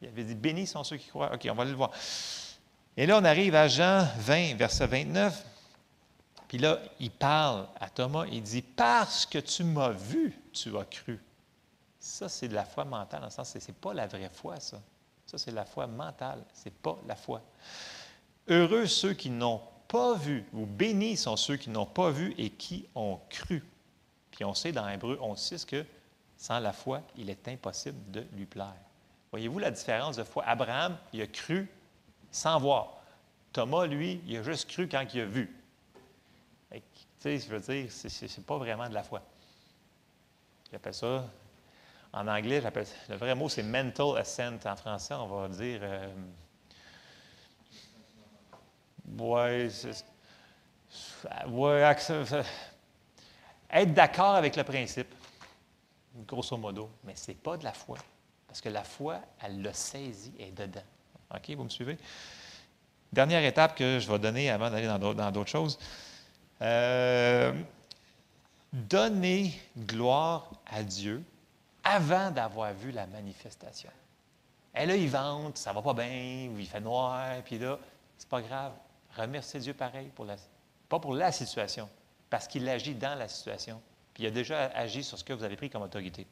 Il 0.00 0.08
avait 0.08 0.24
dit, 0.24 0.34
bénis 0.34 0.66
sont 0.66 0.84
ceux 0.84 0.96
qui 0.96 1.08
croient. 1.08 1.32
OK, 1.32 1.46
on 1.50 1.54
va 1.54 1.62
aller 1.62 1.70
le 1.70 1.76
voir. 1.76 1.90
Et 2.96 3.06
là, 3.06 3.18
on 3.18 3.24
arrive 3.24 3.54
à 3.54 3.68
Jean 3.68 4.06
20, 4.18 4.56
verset 4.56 4.86
29. 4.86 5.44
Puis 6.48 6.58
là, 6.58 6.78
il 7.00 7.10
parle 7.10 7.66
à 7.80 7.88
Thomas, 7.88 8.26
il 8.30 8.42
dit, 8.42 8.62
parce 8.62 9.26
que 9.26 9.38
tu 9.38 9.64
m'as 9.64 9.90
vu, 9.90 10.38
tu 10.52 10.76
as 10.76 10.84
cru. 10.84 11.20
Ça, 11.98 12.28
c'est 12.28 12.48
de 12.48 12.54
la 12.54 12.64
foi 12.64 12.84
mentale, 12.84 13.20
dans 13.20 13.26
le 13.26 13.32
sens, 13.32 13.50
ce 13.50 13.58
n'est 13.58 13.74
pas 13.74 13.94
la 13.94 14.06
vraie 14.06 14.30
foi, 14.32 14.60
ça. 14.60 14.80
Ça, 15.26 15.38
c'est 15.38 15.50
la 15.50 15.64
foi 15.64 15.86
mentale, 15.86 16.44
ce 16.52 16.66
n'est 16.66 16.74
pas 16.74 16.98
la 17.08 17.16
foi. 17.16 17.40
Heureux 18.46 18.86
ceux 18.86 19.14
qui 19.14 19.30
n'ont 19.30 19.60
pas 19.94 20.14
vu, 20.14 20.44
ou 20.52 20.66
bénis 20.66 21.16
sont 21.16 21.36
ceux 21.36 21.56
qui 21.56 21.70
n'ont 21.70 21.86
pas 21.86 22.10
vu 22.10 22.34
et 22.36 22.50
qui 22.50 22.84
ont 22.96 23.20
cru. 23.30 23.62
Puis 24.32 24.44
on 24.44 24.52
sait 24.52 24.72
dans 24.72 24.88
Hébreu 24.88 25.20
11.6 25.22 25.64
que 25.64 25.86
sans 26.36 26.58
la 26.58 26.72
foi, 26.72 27.00
il 27.16 27.30
est 27.30 27.46
impossible 27.46 28.10
de 28.10 28.26
lui 28.32 28.44
plaire. 28.44 28.74
Voyez-vous 29.30 29.60
la 29.60 29.70
différence 29.70 30.16
de 30.16 30.24
foi? 30.24 30.42
Abraham, 30.48 30.98
il 31.12 31.22
a 31.22 31.28
cru 31.28 31.68
sans 32.32 32.58
voir. 32.58 33.04
Thomas, 33.52 33.86
lui, 33.86 34.20
il 34.26 34.36
a 34.36 34.42
juste 34.42 34.68
cru 34.68 34.88
quand 34.88 35.06
il 35.14 35.20
a 35.20 35.26
vu. 35.26 35.56
Tu 36.72 36.80
sais, 37.20 37.38
je 37.38 37.48
veux 37.48 37.60
dire, 37.60 37.92
ce 37.92 38.24
n'est 38.24 38.44
pas 38.44 38.58
vraiment 38.58 38.88
de 38.88 38.94
la 38.94 39.04
foi. 39.04 39.22
J'appelle 40.72 40.94
ça, 40.94 41.24
en 42.12 42.26
anglais, 42.26 42.60
le 43.08 43.14
vrai 43.14 43.36
mot, 43.36 43.48
c'est 43.48 43.62
mental 43.62 44.18
assent. 44.18 44.58
En 44.66 44.74
français, 44.74 45.14
on 45.14 45.28
va 45.28 45.48
dire 45.50 45.78
euh, 45.84 46.12
oui, 49.06 49.70
ouais, 51.48 51.96
être 53.70 53.92
d'accord 53.92 54.34
avec 54.36 54.56
le 54.56 54.64
principe, 54.64 55.12
grosso 56.26 56.56
modo, 56.56 56.90
mais 57.04 57.16
ce 57.16 57.30
n'est 57.30 57.36
pas 57.36 57.56
de 57.56 57.64
la 57.64 57.72
foi. 57.72 57.98
Parce 58.46 58.60
que 58.60 58.68
la 58.68 58.84
foi, 58.84 59.20
elle 59.42 59.62
l'a 59.62 59.72
saisi, 59.72 60.32
et 60.38 60.48
est 60.48 60.52
dedans. 60.52 60.84
OK, 61.34 61.50
vous 61.56 61.64
me 61.64 61.68
suivez? 61.68 61.98
Dernière 63.12 63.44
étape 63.44 63.76
que 63.76 63.98
je 63.98 64.10
vais 64.10 64.18
donner 64.18 64.50
avant 64.50 64.70
d'aller 64.70 64.86
dans 64.86 65.30
d'autres 65.30 65.50
choses. 65.50 65.78
Euh, 66.62 67.52
donner 68.72 69.60
gloire 69.76 70.50
à 70.66 70.82
Dieu 70.82 71.22
avant 71.82 72.30
d'avoir 72.30 72.72
vu 72.72 72.92
la 72.92 73.06
manifestation. 73.06 73.90
Et 74.74 74.86
là, 74.86 74.96
il 74.96 75.08
vente, 75.08 75.58
ça 75.58 75.72
va 75.72 75.82
pas 75.82 75.94
bien, 75.94 76.48
ou 76.50 76.58
il 76.58 76.66
fait 76.66 76.80
noir, 76.80 77.36
puis 77.44 77.58
là, 77.58 77.78
c'est 78.16 78.28
pas 78.28 78.40
grave. 78.40 78.72
Remerciez 79.16 79.60
Dieu 79.60 79.74
pareil, 79.74 80.10
pour 80.14 80.24
la, 80.24 80.36
pas 80.88 80.98
pour 80.98 81.14
la 81.14 81.32
situation, 81.32 81.88
parce 82.30 82.48
qu'il 82.48 82.68
agit 82.68 82.94
dans 82.94 83.14
la 83.14 83.28
situation. 83.28 83.80
Puis 84.12 84.22
il 84.22 84.26
a 84.26 84.30
déjà 84.30 84.66
agi 84.74 85.02
sur 85.02 85.18
ce 85.18 85.24
que 85.24 85.32
vous 85.32 85.42
avez 85.42 85.56
pris 85.56 85.68
comme 85.68 85.82
autorité. 85.82 86.26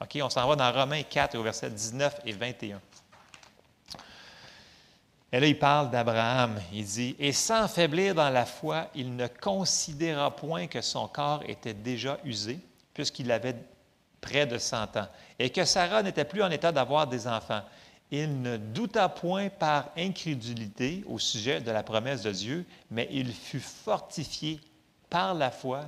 OK, 0.00 0.18
on 0.22 0.30
s'en 0.30 0.48
va 0.48 0.56
dans 0.56 0.72
Romains 0.72 1.02
4 1.02 1.36
au 1.36 1.42
verset 1.42 1.70
19 1.70 2.20
et 2.24 2.32
21. 2.32 2.80
Et 5.32 5.38
là, 5.38 5.46
il 5.46 5.58
parle 5.58 5.90
d'Abraham. 5.90 6.60
Il 6.72 6.84
dit 6.84 7.14
Et 7.18 7.32
sans 7.32 7.68
faiblir 7.68 8.14
dans 8.14 8.30
la 8.30 8.44
foi, 8.44 8.88
il 8.94 9.14
ne 9.14 9.28
considéra 9.28 10.34
point 10.34 10.66
que 10.66 10.80
son 10.80 11.06
corps 11.06 11.42
était 11.46 11.74
déjà 11.74 12.18
usé, 12.24 12.58
puisqu'il 12.92 13.30
avait 13.30 13.54
près 14.20 14.46
de 14.46 14.58
100 14.58 14.96
ans, 14.96 15.06
et 15.38 15.50
que 15.50 15.64
Sarah 15.64 16.02
n'était 16.02 16.24
plus 16.24 16.42
en 16.42 16.50
état 16.50 16.72
d'avoir 16.72 17.06
des 17.06 17.26
enfants. 17.26 17.62
Il 18.10 18.42
ne 18.42 18.56
douta 18.56 19.08
point 19.08 19.50
par 19.50 19.90
incrédulité 19.96 21.04
au 21.06 21.18
sujet 21.18 21.60
de 21.60 21.70
la 21.70 21.82
promesse 21.82 22.22
de 22.22 22.32
Dieu, 22.32 22.66
mais 22.90 23.08
il 23.12 23.32
fut 23.32 23.60
fortifié 23.60 24.60
par 25.08 25.34
la 25.34 25.50
foi, 25.50 25.84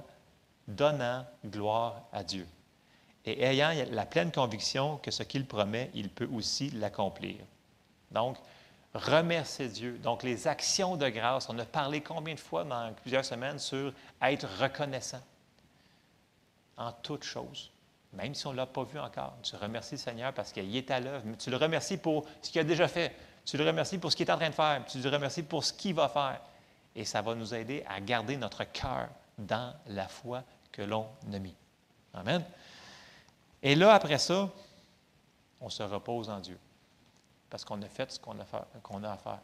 donnant 0.68 1.26
gloire 1.44 2.02
à 2.12 2.22
Dieu. 2.22 2.46
Et 3.24 3.42
ayant 3.42 3.72
la 3.90 4.06
pleine 4.06 4.30
conviction 4.30 4.98
que 4.98 5.10
ce 5.10 5.22
qu'il 5.24 5.46
promet, 5.46 5.90
il 5.94 6.08
peut 6.08 6.28
aussi 6.32 6.70
l'accomplir. 6.70 7.36
Donc, 8.12 8.36
remercier 8.94 9.68
Dieu. 9.68 9.98
Donc, 9.98 10.22
les 10.22 10.46
actions 10.46 10.96
de 10.96 11.08
grâce, 11.08 11.48
on 11.48 11.58
a 11.58 11.64
parlé 11.64 12.02
combien 12.02 12.34
de 12.34 12.40
fois 12.40 12.64
dans 12.64 12.92
plusieurs 12.92 13.24
semaines 13.24 13.58
sur 13.58 13.92
être 14.20 14.46
reconnaissant 14.60 15.22
en 16.76 16.92
toutes 16.92 17.24
choses. 17.24 17.71
Même 18.12 18.34
si 18.34 18.46
on 18.46 18.52
ne 18.52 18.56
l'a 18.56 18.66
pas 18.66 18.84
vu 18.84 18.98
encore, 18.98 19.34
tu 19.42 19.56
remercies 19.56 19.94
le 19.94 20.00
Seigneur 20.00 20.34
parce 20.34 20.52
qu'il 20.52 20.74
est 20.76 20.90
à 20.90 21.00
l'œuvre. 21.00 21.24
Tu 21.38 21.50
le 21.50 21.56
remercies 21.56 21.96
pour 21.96 22.26
ce 22.42 22.50
qu'il 22.50 22.60
a 22.60 22.64
déjà 22.64 22.86
fait. 22.86 23.14
Tu 23.44 23.56
le 23.56 23.66
remercies 23.66 23.98
pour 23.98 24.12
ce 24.12 24.16
qu'il 24.16 24.28
est 24.28 24.32
en 24.32 24.36
train 24.36 24.50
de 24.50 24.54
faire. 24.54 24.84
Tu 24.86 24.98
le 24.98 25.08
remercies 25.08 25.42
pour 25.42 25.64
ce 25.64 25.72
qu'il 25.72 25.94
va 25.94 26.08
faire. 26.08 26.40
Et 26.94 27.04
ça 27.04 27.22
va 27.22 27.34
nous 27.34 27.54
aider 27.54 27.84
à 27.88 28.00
garder 28.00 28.36
notre 28.36 28.64
cœur 28.64 29.08
dans 29.38 29.74
la 29.86 30.08
foi 30.08 30.42
que 30.70 30.82
l'on 30.82 31.06
a 31.32 31.38
mis. 31.38 31.54
Amen. 32.12 32.44
Et 33.62 33.74
là, 33.74 33.94
après 33.94 34.18
ça, 34.18 34.50
on 35.60 35.70
se 35.70 35.82
repose 35.82 36.28
en 36.28 36.40
Dieu. 36.40 36.58
Parce 37.48 37.64
qu'on 37.64 37.80
a 37.80 37.88
fait 37.88 38.10
ce 38.12 38.20
qu'on 38.20 38.38
a, 38.38 38.42
a, 38.42 39.12
à 39.12 39.16
faire. 39.16 39.40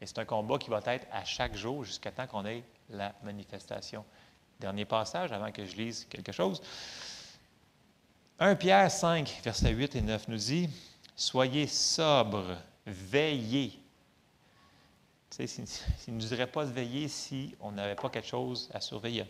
Et 0.00 0.06
c'est 0.06 0.18
un 0.18 0.24
combat 0.24 0.58
qui 0.58 0.70
va 0.70 0.80
être 0.86 1.06
à 1.12 1.24
chaque 1.24 1.54
jour 1.54 1.84
jusqu'à 1.84 2.12
temps 2.12 2.26
qu'on 2.26 2.46
ait 2.46 2.62
la 2.90 3.14
manifestation. 3.22 4.04
Dernier 4.58 4.84
passage 4.86 5.32
avant 5.32 5.52
que 5.52 5.66
je 5.66 5.76
lise 5.76 6.06
quelque 6.08 6.32
chose. 6.32 6.62
1 8.38 8.54
Pierre 8.56 8.90
5, 8.90 9.40
versets 9.42 9.70
8 9.70 9.96
et 9.96 10.02
9 10.02 10.28
nous 10.28 10.36
dit 10.36 10.68
Soyez 11.16 11.66
sobres, 11.66 12.58
veillez. 12.84 13.70
Tu 15.30 15.48
sais, 15.48 15.64
il 16.06 16.14
ne 16.14 16.20
nous 16.20 16.28
dirait 16.28 16.46
pas 16.46 16.66
de 16.66 16.70
veiller 16.70 17.08
si 17.08 17.54
on 17.60 17.72
n'avait 17.72 17.94
pas 17.94 18.10
quelque 18.10 18.28
chose 18.28 18.68
à 18.74 18.82
surveiller. 18.82 19.24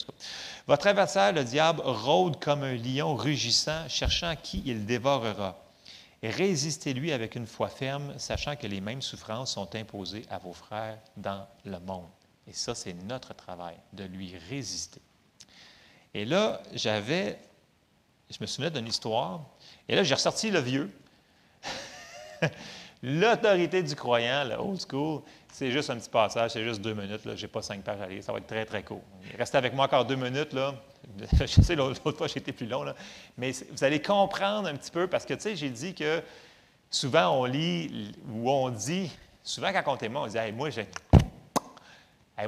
Votre 0.66 0.88
adversaire, 0.88 1.32
le 1.32 1.44
diable, 1.44 1.82
rôde 1.84 2.40
comme 2.40 2.64
un 2.64 2.74
lion 2.74 3.14
rugissant, 3.14 3.88
cherchant 3.88 4.34
qui 4.42 4.60
il 4.66 4.84
dévorera. 4.86 5.56
Résistez-lui 6.24 7.12
avec 7.12 7.36
une 7.36 7.46
foi 7.46 7.68
ferme, 7.68 8.18
sachant 8.18 8.56
que 8.56 8.66
les 8.66 8.80
mêmes 8.80 9.02
souffrances 9.02 9.52
sont 9.52 9.72
imposées 9.76 10.26
à 10.30 10.38
vos 10.38 10.52
frères 10.52 10.98
dans 11.16 11.46
le 11.64 11.78
monde. 11.78 12.08
Et 12.48 12.52
ça, 12.52 12.74
c'est 12.74 12.94
notre 12.94 13.34
travail, 13.34 13.76
de 13.92 14.02
lui 14.02 14.36
résister. 14.50 15.00
Et 16.12 16.24
là, 16.24 16.60
j'avais 16.72 17.38
je 18.30 18.38
me 18.40 18.46
souvenais 18.46 18.70
d'une 18.70 18.86
histoire. 18.86 19.40
Et 19.88 19.94
là, 19.94 20.02
j'ai 20.02 20.14
ressorti 20.14 20.50
le 20.50 20.60
vieux. 20.60 20.90
L'autorité 23.02 23.82
du 23.82 23.94
croyant, 23.94 24.44
le 24.44 24.54
old 24.54 24.80
school, 24.80 25.22
c'est 25.52 25.70
juste 25.70 25.90
un 25.90 25.96
petit 25.96 26.10
passage, 26.10 26.50
c'est 26.50 26.64
juste 26.64 26.80
deux 26.80 26.94
minutes. 26.94 27.20
Je 27.24 27.42
n'ai 27.42 27.48
pas 27.48 27.62
cinq 27.62 27.82
pages 27.82 28.00
à 28.00 28.06
lire. 28.06 28.22
Ça 28.22 28.32
va 28.32 28.38
être 28.38 28.46
très, 28.46 28.64
très 28.64 28.82
court. 28.82 29.02
Restez 29.38 29.56
avec 29.56 29.74
moi 29.74 29.84
encore 29.84 30.04
deux 30.04 30.16
minutes. 30.16 30.52
Là. 30.52 30.74
Je 31.40 31.46
sais, 31.46 31.76
l'autre 31.76 32.00
fois, 32.12 32.26
été 32.26 32.52
plus 32.52 32.66
long. 32.66 32.82
Là. 32.82 32.94
Mais 33.38 33.52
vous 33.70 33.84
allez 33.84 34.02
comprendre 34.02 34.68
un 34.68 34.74
petit 34.74 34.90
peu 34.90 35.06
parce 35.06 35.24
que, 35.24 35.34
tu 35.34 35.40
sais, 35.40 35.56
j'ai 35.56 35.70
dit 35.70 35.94
que 35.94 36.22
souvent, 36.90 37.28
on 37.40 37.44
lit 37.44 38.12
ou 38.30 38.50
on 38.50 38.70
dit, 38.70 39.10
souvent, 39.42 39.72
quand 39.72 39.92
on 39.92 39.96
témoigne, 39.96 40.24
on 40.24 40.26
dit 40.26 40.52
moi, 40.52 40.70
j'ai. 40.70 40.88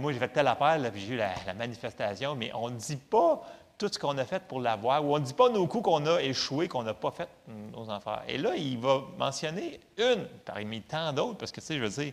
moi, 0.00 0.12
j'ai 0.12 0.18
fait 0.18 0.28
telle 0.28 0.48
affaire, 0.48 0.78
puis 0.92 1.00
j'ai 1.00 1.14
eu 1.14 1.16
la, 1.16 1.55
manifestation, 1.55 2.34
mais 2.34 2.50
on 2.55 2.70
ne 2.70 2.76
dit 2.76 2.96
pas 2.96 3.42
tout 3.78 3.88
ce 3.90 3.98
qu'on 3.98 4.18
a 4.18 4.24
fait 4.24 4.42
pour 4.42 4.60
l'avoir, 4.60 5.05
ou 5.05 5.14
on 5.14 5.20
ne 5.20 5.24
dit 5.24 5.34
pas 5.34 5.48
nos 5.48 5.66
coups 5.68 5.84
qu'on 5.84 6.05
a 6.06 6.20
échoué, 6.20 6.66
qu'on 6.66 6.82
n'a 6.82 6.94
pas 6.94 7.12
fait 7.12 7.28
nos 7.72 7.88
affaires. 7.88 8.24
Et 8.26 8.36
là, 8.36 8.56
il 8.56 8.76
va 8.78 9.05
mentionner 9.16 9.78
une 9.96 10.26
parmi 10.44 10.82
tant 10.82 11.12
d'autres, 11.12 11.38
parce 11.38 11.52
que, 11.52 11.60
tu 11.60 11.66
sais, 11.66 11.78
je 11.78 11.84
veux 11.84 11.88
dire, 11.88 12.12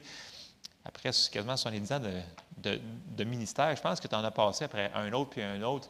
après 0.85 1.09
quasiment 1.31 1.57
70 1.57 1.91
ans 1.91 1.99
de, 1.99 2.79
de, 3.17 3.23
ministère, 3.23 3.75
je 3.75 3.81
pense 3.81 3.99
que 3.99 4.07
tu 4.07 4.15
en 4.15 4.23
as 4.23 4.31
passé 4.31 4.65
après 4.65 4.91
un 4.93 5.11
autre 5.13 5.31
puis 5.31 5.41
un 5.41 5.61
autre 5.63 5.89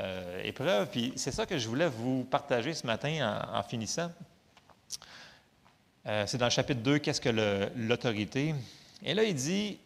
euh, 0.00 0.42
épreuve. 0.42 0.88
Puis 0.90 1.12
c'est 1.16 1.30
ça 1.30 1.46
que 1.46 1.56
je 1.56 1.68
voulais 1.68 1.88
vous 1.88 2.24
partager 2.24 2.74
ce 2.74 2.86
matin 2.86 3.44
en, 3.52 3.62
finissant. 3.62 4.10
Euh, 6.06 6.24
c'est 6.26 6.38
dans 6.38 6.46
le 6.46 6.50
chapitre 6.50 6.80
2, 6.80 6.98
Qu'est-ce 6.98 7.20
que 7.20 7.70
l'autorité? 7.76 8.54
Et 9.02 9.14
là, 9.14 9.22
il 9.22 9.34
dit 9.34 9.78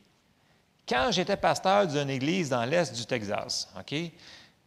Quand 0.89 1.11
j'étais 1.13 1.37
pasteur 1.37 1.87
d'une 1.87 2.11
église 2.11 2.49
dans 2.49 2.65
l'est 2.65 2.95
du 2.95 3.05
Texas, 3.05 3.69
OK? 3.79 3.95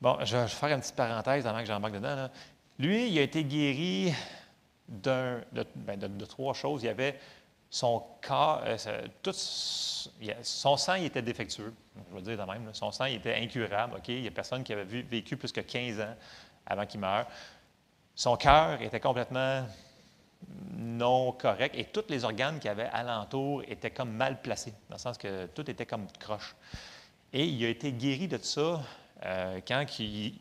Bon, 0.03 0.17
je 0.25 0.35
vais 0.35 0.47
faire 0.49 0.67
une 0.67 0.81
petite 0.81 0.97
parenthèse 0.97 1.47
avant 1.47 1.59
que 1.59 1.65
j'embarque 1.65 1.93
dedans. 1.93 2.29
Lui, 2.77 3.07
il 3.07 3.17
a 3.19 3.21
été 3.21 3.41
guéri 3.45 4.13
ben, 4.85 5.41
de, 5.53 6.25
trois 6.25 6.53
choses. 6.53 6.83
Il 6.83 6.87
y 6.87 6.89
avait 6.89 7.17
son 7.69 8.03
corps, 8.21 8.63
euh, 8.65 9.07
tout, 9.21 9.31
son 9.31 10.75
sang 10.75 10.95
il 10.95 11.05
était 11.05 11.21
défectueux, 11.21 11.73
je 12.09 12.15
vais 12.15 12.21
dire 12.21 12.45
de 12.45 12.51
même. 12.51 12.69
Son 12.73 12.91
sang 12.91 13.05
était 13.05 13.35
incurable. 13.35 14.01
Il 14.09 14.23
n'y 14.23 14.27
a 14.27 14.31
personne 14.31 14.61
qui 14.61 14.73
avait 14.73 14.83
vécu 14.83 15.37
plus 15.37 15.53
que 15.53 15.61
15 15.61 16.01
ans 16.01 16.15
avant 16.65 16.85
qu'il 16.85 16.99
meure. 16.99 17.25
Son 18.13 18.35
cœur 18.35 18.81
était 18.81 18.99
complètement 18.99 19.65
non 20.75 21.31
correct 21.31 21.75
et 21.77 21.85
tous 21.85 22.09
les 22.09 22.25
organes 22.25 22.59
qu'il 22.59 22.69
avait 22.69 22.89
alentour 22.91 23.63
étaient 23.69 23.91
comme 23.91 24.11
mal 24.11 24.41
placés, 24.41 24.73
dans 24.89 24.95
le 24.95 24.99
sens 24.99 25.17
que 25.17 25.45
tout 25.45 25.71
était 25.71 25.85
comme 25.85 26.07
croche. 26.19 26.57
Et 27.31 27.45
il 27.45 27.65
a 27.65 27.69
été 27.69 27.93
guéri 27.93 28.27
de 28.27 28.37
ça 28.37 28.81
euh, 29.25 29.59
quand 29.67 29.85
il, 29.99 30.33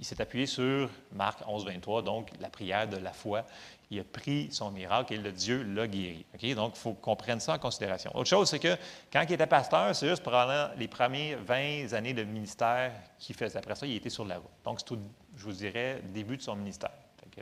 s'est 0.00 0.20
appuyé 0.20 0.46
sur 0.46 0.90
Marc 1.12 1.40
11, 1.46 1.64
23, 1.64 2.02
donc 2.02 2.30
la 2.40 2.48
prière 2.48 2.88
de 2.88 2.96
la 2.96 3.12
foi, 3.12 3.44
il 3.90 4.00
a 4.00 4.04
pris 4.04 4.48
son 4.50 4.70
miracle 4.70 5.14
et 5.14 5.18
le 5.18 5.32
Dieu 5.32 5.62
l'a 5.62 5.86
guéri. 5.86 6.26
Donc, 6.54 6.72
il 6.74 6.78
faut 6.78 6.92
qu'on 6.94 7.16
prenne 7.16 7.40
ça 7.40 7.54
en 7.54 7.58
considération. 7.58 8.10
Autre 8.14 8.28
chose, 8.28 8.50
c'est 8.50 8.58
que 8.58 8.76
quand 9.12 9.22
il 9.28 9.32
était 9.32 9.46
pasteur, 9.46 9.94
c'est 9.94 10.08
juste 10.08 10.22
pendant 10.22 10.70
les 10.76 10.88
premières 10.88 11.38
20 11.42 11.92
années 11.92 12.12
de 12.12 12.24
ministère 12.24 12.92
qu'il 13.18 13.36
faisait. 13.36 13.58
Après 13.58 13.74
ça, 13.74 13.86
il 13.86 13.94
était 13.94 14.10
sur 14.10 14.24
la 14.24 14.38
route. 14.38 14.50
Donc, 14.64 14.80
c'est 14.80 14.86
tout, 14.86 14.98
je 15.36 15.44
vous 15.44 15.52
dirais, 15.52 16.02
début 16.12 16.36
de 16.36 16.42
son 16.42 16.56
ministère. 16.56 16.90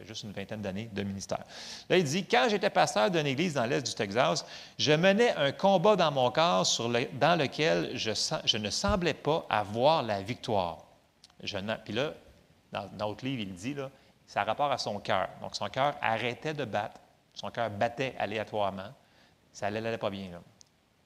Juste 0.07 0.25
une 0.25 0.33
vingtaine 0.33 0.61
d'années 0.61 0.91
de 0.93 1.03
ministère. 1.03 1.45
Là, 1.89 1.99
il 1.99 2.05
dit 2.05 2.25
Quand 2.27 2.47
j'étais 2.51 2.71
pasteur 2.71 3.11
d'une 3.11 3.27
église 3.27 3.55
dans 3.55 3.65
l'Est 3.65 3.87
du 3.87 3.95
Texas, 3.95 4.45
je 4.79 4.93
menais 4.93 5.35
un 5.37 5.53
combat 5.53 5.97
dans 5.97 6.11
mon 6.11 6.31
corps 6.31 6.67
dans 7.13 7.39
lequel 7.39 7.97
je, 7.97 8.11
je 8.45 8.57
ne 8.57 8.71
semblais 8.71 9.15
pas 9.15 9.47
avoir 9.49 10.03
la 10.03 10.23
victoire. 10.23 10.79
Puis 11.39 11.95
là, 11.95 12.13
dans 12.73 12.89
notre 12.99 13.25
livre, 13.25 13.43
il 13.43 13.55
dit, 13.55 13.75
là, 13.75 13.91
ça 14.27 14.41
a 14.41 14.45
rapport 14.45 14.73
à 14.73 14.79
son 14.79 14.99
cœur. 14.99 15.29
Donc, 15.41 15.55
son 15.55 15.69
cœur 15.69 15.95
arrêtait 16.01 16.55
de 16.55 16.65
battre. 16.65 17.01
Son 17.35 17.51
cœur 17.51 17.71
battait 17.71 18.15
aléatoirement. 18.19 18.93
Ça 19.53 19.71
n'allait 19.71 19.99
pas 19.99 20.11
bien. 20.11 20.31
Là. 20.31 20.41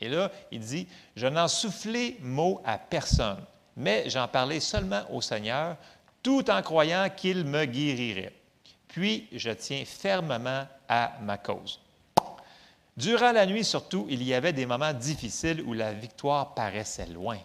Et 0.01 0.09
là, 0.09 0.31
il 0.51 0.61
dit, 0.61 0.87
je 1.17 1.27
n'en 1.27 1.49
soufflais 1.49 2.17
mot 2.21 2.63
à 2.65 2.79
personne, 2.79 3.45
mais 3.77 4.09
j'en 4.09 4.29
parlais 4.29 4.61
seulement 4.61 5.03
au 5.11 5.21
Seigneur, 5.21 5.77
tout 6.23 6.51
en 6.51 6.63
croyant 6.63 7.09
qu'il 7.15 7.45
me 7.45 7.65
guérirait. 7.65 8.33
Puis, 8.99 9.29
je 9.31 9.51
tiens 9.51 9.85
fermement 9.87 10.67
à 10.89 11.13
ma 11.23 11.39
cause. 11.39 11.79
Durant 12.97 13.31
la 13.31 13.47
nuit, 13.47 13.65
surtout, 13.65 14.09
il 14.11 14.25
y 14.25 14.35
avait 14.35 14.53
des 14.53 14.67
moments 14.67 14.93
difficiles 14.93 15.63
où 15.63 15.73
la 15.73 15.93
victoire 15.93 16.53
paraissait 16.53 17.07
loin. 17.07 17.39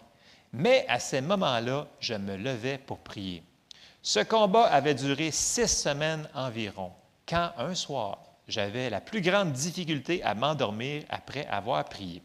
Mais 0.52 0.84
à 0.88 0.98
ces 0.98 1.20
moments-là, 1.20 1.86
je 2.00 2.14
me 2.14 2.36
levais 2.36 2.78
pour 2.78 2.98
prier. 2.98 3.44
Ce 4.02 4.18
combat 4.18 4.64
avait 4.64 4.96
duré 4.96 5.30
six 5.30 5.68
semaines 5.68 6.28
environ, 6.34 6.90
quand 7.24 7.52
un 7.56 7.76
soir, 7.76 8.18
j'avais 8.48 8.90
la 8.90 9.00
plus 9.00 9.20
grande 9.20 9.52
difficulté 9.52 10.24
à 10.24 10.34
m'endormir 10.34 11.04
après 11.08 11.46
avoir 11.46 11.84
prié. 11.84 12.20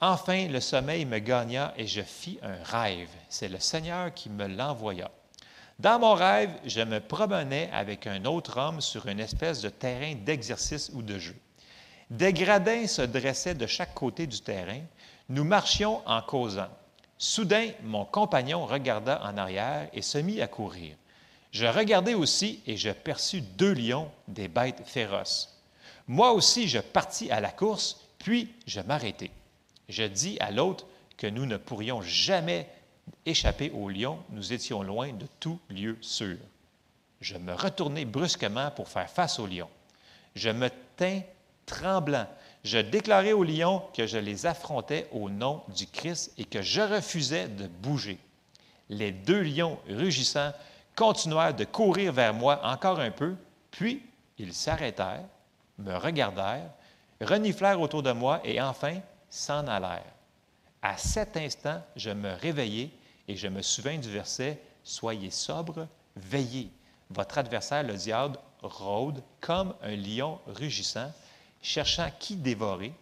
Enfin, 0.00 0.48
le 0.48 0.60
sommeil 0.60 1.06
me 1.06 1.18
gagna 1.18 1.72
et 1.78 1.86
je 1.86 2.02
fis 2.02 2.38
un 2.42 2.62
rêve. 2.62 3.08
C'est 3.30 3.48
le 3.48 3.58
Seigneur 3.58 4.12
qui 4.12 4.28
me 4.28 4.46
l'envoya. 4.46 5.10
Dans 5.78 6.00
mon 6.00 6.14
rêve, 6.14 6.50
je 6.64 6.80
me 6.80 6.98
promenais 6.98 7.70
avec 7.72 8.08
un 8.08 8.24
autre 8.24 8.58
homme 8.58 8.80
sur 8.80 9.06
une 9.06 9.20
espèce 9.20 9.60
de 9.60 9.68
terrain 9.68 10.16
d'exercice 10.16 10.90
ou 10.92 11.02
de 11.02 11.18
jeu. 11.18 11.36
Des 12.10 12.32
gradins 12.32 12.88
se 12.88 13.02
dressaient 13.02 13.54
de 13.54 13.66
chaque 13.66 13.94
côté 13.94 14.26
du 14.26 14.40
terrain. 14.40 14.80
Nous 15.28 15.44
marchions 15.44 16.02
en 16.04 16.20
causant. 16.20 16.66
Soudain, 17.16 17.70
mon 17.84 18.04
compagnon 18.04 18.66
regarda 18.66 19.22
en 19.22 19.36
arrière 19.36 19.88
et 19.92 20.02
se 20.02 20.18
mit 20.18 20.42
à 20.42 20.48
courir. 20.48 20.96
Je 21.52 21.66
regardai 21.66 22.14
aussi 22.14 22.60
et 22.66 22.76
je 22.76 22.90
perçus 22.90 23.40
deux 23.40 23.72
lions, 23.72 24.10
des 24.26 24.48
bêtes 24.48 24.82
féroces. 24.84 25.62
Moi 26.08 26.32
aussi, 26.32 26.66
je 26.66 26.80
partis 26.80 27.30
à 27.30 27.40
la 27.40 27.52
course, 27.52 28.00
puis 28.18 28.52
je 28.66 28.80
m'arrêtai. 28.80 29.30
Je 29.88 30.02
dis 30.02 30.38
à 30.40 30.50
l'autre 30.50 30.86
que 31.16 31.28
nous 31.28 31.46
ne 31.46 31.56
pourrions 31.56 32.02
jamais 32.02 32.68
échapper 33.26 33.70
aux 33.70 33.88
lions, 33.88 34.18
nous 34.30 34.52
étions 34.52 34.82
loin 34.82 35.12
de 35.12 35.26
tout 35.40 35.58
lieu 35.70 35.96
sûr. 36.00 36.36
Je 37.20 37.36
me 37.36 37.52
retournai 37.52 38.04
brusquement 38.04 38.70
pour 38.70 38.88
faire 38.88 39.10
face 39.10 39.38
aux 39.38 39.46
lions. 39.46 39.70
Je 40.34 40.50
me 40.50 40.68
tins 40.96 41.20
tremblant 41.66 42.26
je 42.64 42.78
déclarai 42.78 43.32
aux 43.32 43.44
lions 43.44 43.82
que 43.94 44.06
je 44.06 44.18
les 44.18 44.46
affrontais 44.46 45.08
au 45.12 45.30
nom 45.30 45.62
du 45.68 45.86
Christ 45.86 46.32
et 46.38 46.44
que 46.44 46.62
je 46.62 46.80
refusais 46.80 47.48
de 47.48 47.66
bouger. 47.66 48.18
Les 48.88 49.12
deux 49.12 49.40
lions, 49.40 49.78
rugissants, 49.88 50.52
continuèrent 50.96 51.54
de 51.54 51.64
courir 51.64 52.12
vers 52.12 52.34
moi 52.34 52.60
encore 52.64 53.00
un 53.00 53.10
peu, 53.10 53.36
puis 53.70 54.02
ils 54.38 54.54
s'arrêtèrent, 54.54 55.24
me 55.78 55.94
regardèrent, 55.96 56.70
reniflèrent 57.20 57.80
autour 57.80 58.02
de 58.02 58.12
moi 58.12 58.40
et 58.44 58.60
enfin 58.60 59.00
s'en 59.30 59.66
allèrent. 59.66 60.12
À 60.82 60.96
cet 60.96 61.36
instant, 61.36 61.82
je 61.96 62.10
me 62.10 62.32
réveillai 62.34 62.90
et 63.28 63.36
je 63.36 63.46
me 63.46 63.62
souvins 63.62 63.98
du 63.98 64.10
verset 64.10 64.60
Soyez 64.82 65.30
sobre, 65.30 65.86
veillez. 66.16 66.70
Votre 67.10 67.38
adversaire, 67.38 67.82
le 67.82 67.94
diable, 67.94 68.38
rôde 68.62 69.22
comme 69.40 69.74
un 69.82 69.94
lion 69.96 70.40
rugissant, 70.46 71.12
cherchant 71.60 72.08
qui 72.18 72.36
dévorer. 72.36 72.92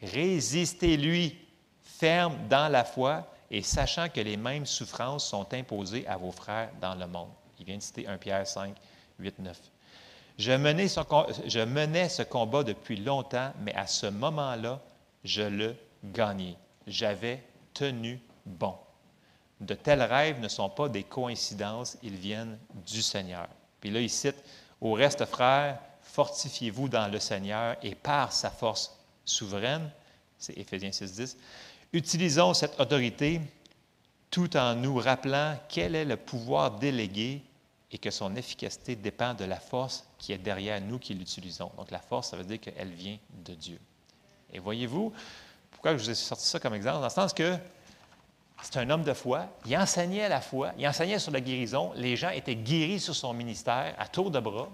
Résistez-lui, 0.00 1.36
ferme 1.82 2.36
dans 2.48 2.72
la 2.72 2.84
foi 2.84 3.30
et 3.50 3.60
sachant 3.62 4.08
que 4.08 4.20
les 4.20 4.38
mêmes 4.38 4.64
souffrances 4.64 5.28
sont 5.28 5.52
imposées 5.52 6.06
à 6.06 6.16
vos 6.16 6.32
frères 6.32 6.70
dans 6.80 6.94
le 6.94 7.06
monde. 7.06 7.28
Il 7.58 7.66
vient 7.66 7.76
de 7.76 7.82
citer 7.82 8.06
1 8.06 8.16
Pierre 8.16 8.46
5, 8.46 8.74
8, 9.18 9.38
9. 9.40 9.58
Je 10.38 10.52
menais, 10.52 10.88
ce, 10.88 11.00
je 11.46 11.60
menais 11.60 12.08
ce 12.08 12.22
combat 12.22 12.64
depuis 12.64 12.96
longtemps, 12.96 13.52
mais 13.60 13.74
à 13.74 13.86
ce 13.86 14.06
moment-là, 14.06 14.80
je 15.22 15.42
le 15.42 15.76
gagnais. 16.02 16.56
J'avais 16.86 17.44
tenu 17.74 18.20
bon. 18.46 18.74
De 19.60 19.74
tels 19.74 20.02
rêves 20.02 20.40
ne 20.40 20.48
sont 20.48 20.70
pas 20.70 20.88
des 20.88 21.02
coïncidences, 21.02 21.98
ils 22.02 22.16
viennent 22.16 22.58
du 22.86 23.02
Seigneur. 23.02 23.48
Puis 23.80 23.90
là, 23.90 24.00
il 24.00 24.10
cite 24.10 24.42
Au 24.80 24.92
reste, 24.92 25.24
frères, 25.26 25.78
fortifiez-vous 26.02 26.88
dans 26.88 27.08
le 27.08 27.20
Seigneur 27.20 27.76
et 27.82 27.94
par 27.94 28.32
sa 28.32 28.50
force 28.50 28.98
souveraine, 29.24 29.90
c'est 30.38 30.56
Éphésiens 30.56 30.92
6, 30.92 31.12
10, 31.12 31.36
utilisons 31.92 32.54
cette 32.54 32.80
autorité 32.80 33.40
tout 34.30 34.56
en 34.56 34.74
nous 34.74 34.96
rappelant 34.96 35.58
quel 35.68 35.94
est 35.94 36.04
le 36.04 36.16
pouvoir 36.16 36.72
délégué 36.72 37.42
et 37.92 37.98
que 37.98 38.10
son 38.10 38.36
efficacité 38.36 38.94
dépend 38.94 39.34
de 39.34 39.44
la 39.44 39.58
force 39.58 40.06
qui 40.18 40.32
est 40.32 40.38
derrière 40.38 40.80
nous 40.80 40.98
qui 40.98 41.14
l'utilisons. 41.14 41.70
Donc 41.76 41.90
la 41.90 41.98
force, 41.98 42.30
ça 42.30 42.36
veut 42.36 42.44
dire 42.44 42.60
qu'elle 42.60 42.92
vient 42.92 43.18
de 43.44 43.54
Dieu. 43.54 43.78
Et 44.52 44.58
voyez-vous, 44.58 45.12
pourquoi 45.70 45.96
je 45.96 46.02
vous 46.02 46.10
ai 46.10 46.14
sorti 46.14 46.46
ça 46.46 46.60
comme 46.60 46.74
exemple? 46.74 46.98
Dans 46.98 47.04
le 47.04 47.10
sens 47.10 47.32
que 47.32 47.56
c'est 48.62 48.78
un 48.78 48.90
homme 48.90 49.04
de 49.04 49.12
foi, 49.12 49.46
il 49.66 49.76
enseignait 49.76 50.28
la 50.28 50.40
foi, 50.40 50.72
il 50.76 50.86
enseignait 50.86 51.18
sur 51.18 51.32
la 51.32 51.40
guérison, 51.40 51.92
les 51.94 52.16
gens 52.16 52.30
étaient 52.30 52.56
guéris 52.56 53.00
sur 53.00 53.14
son 53.14 53.32
ministère 53.32 53.94
à 53.98 54.08
tour 54.08 54.30
de 54.30 54.40
bras, 54.40 54.68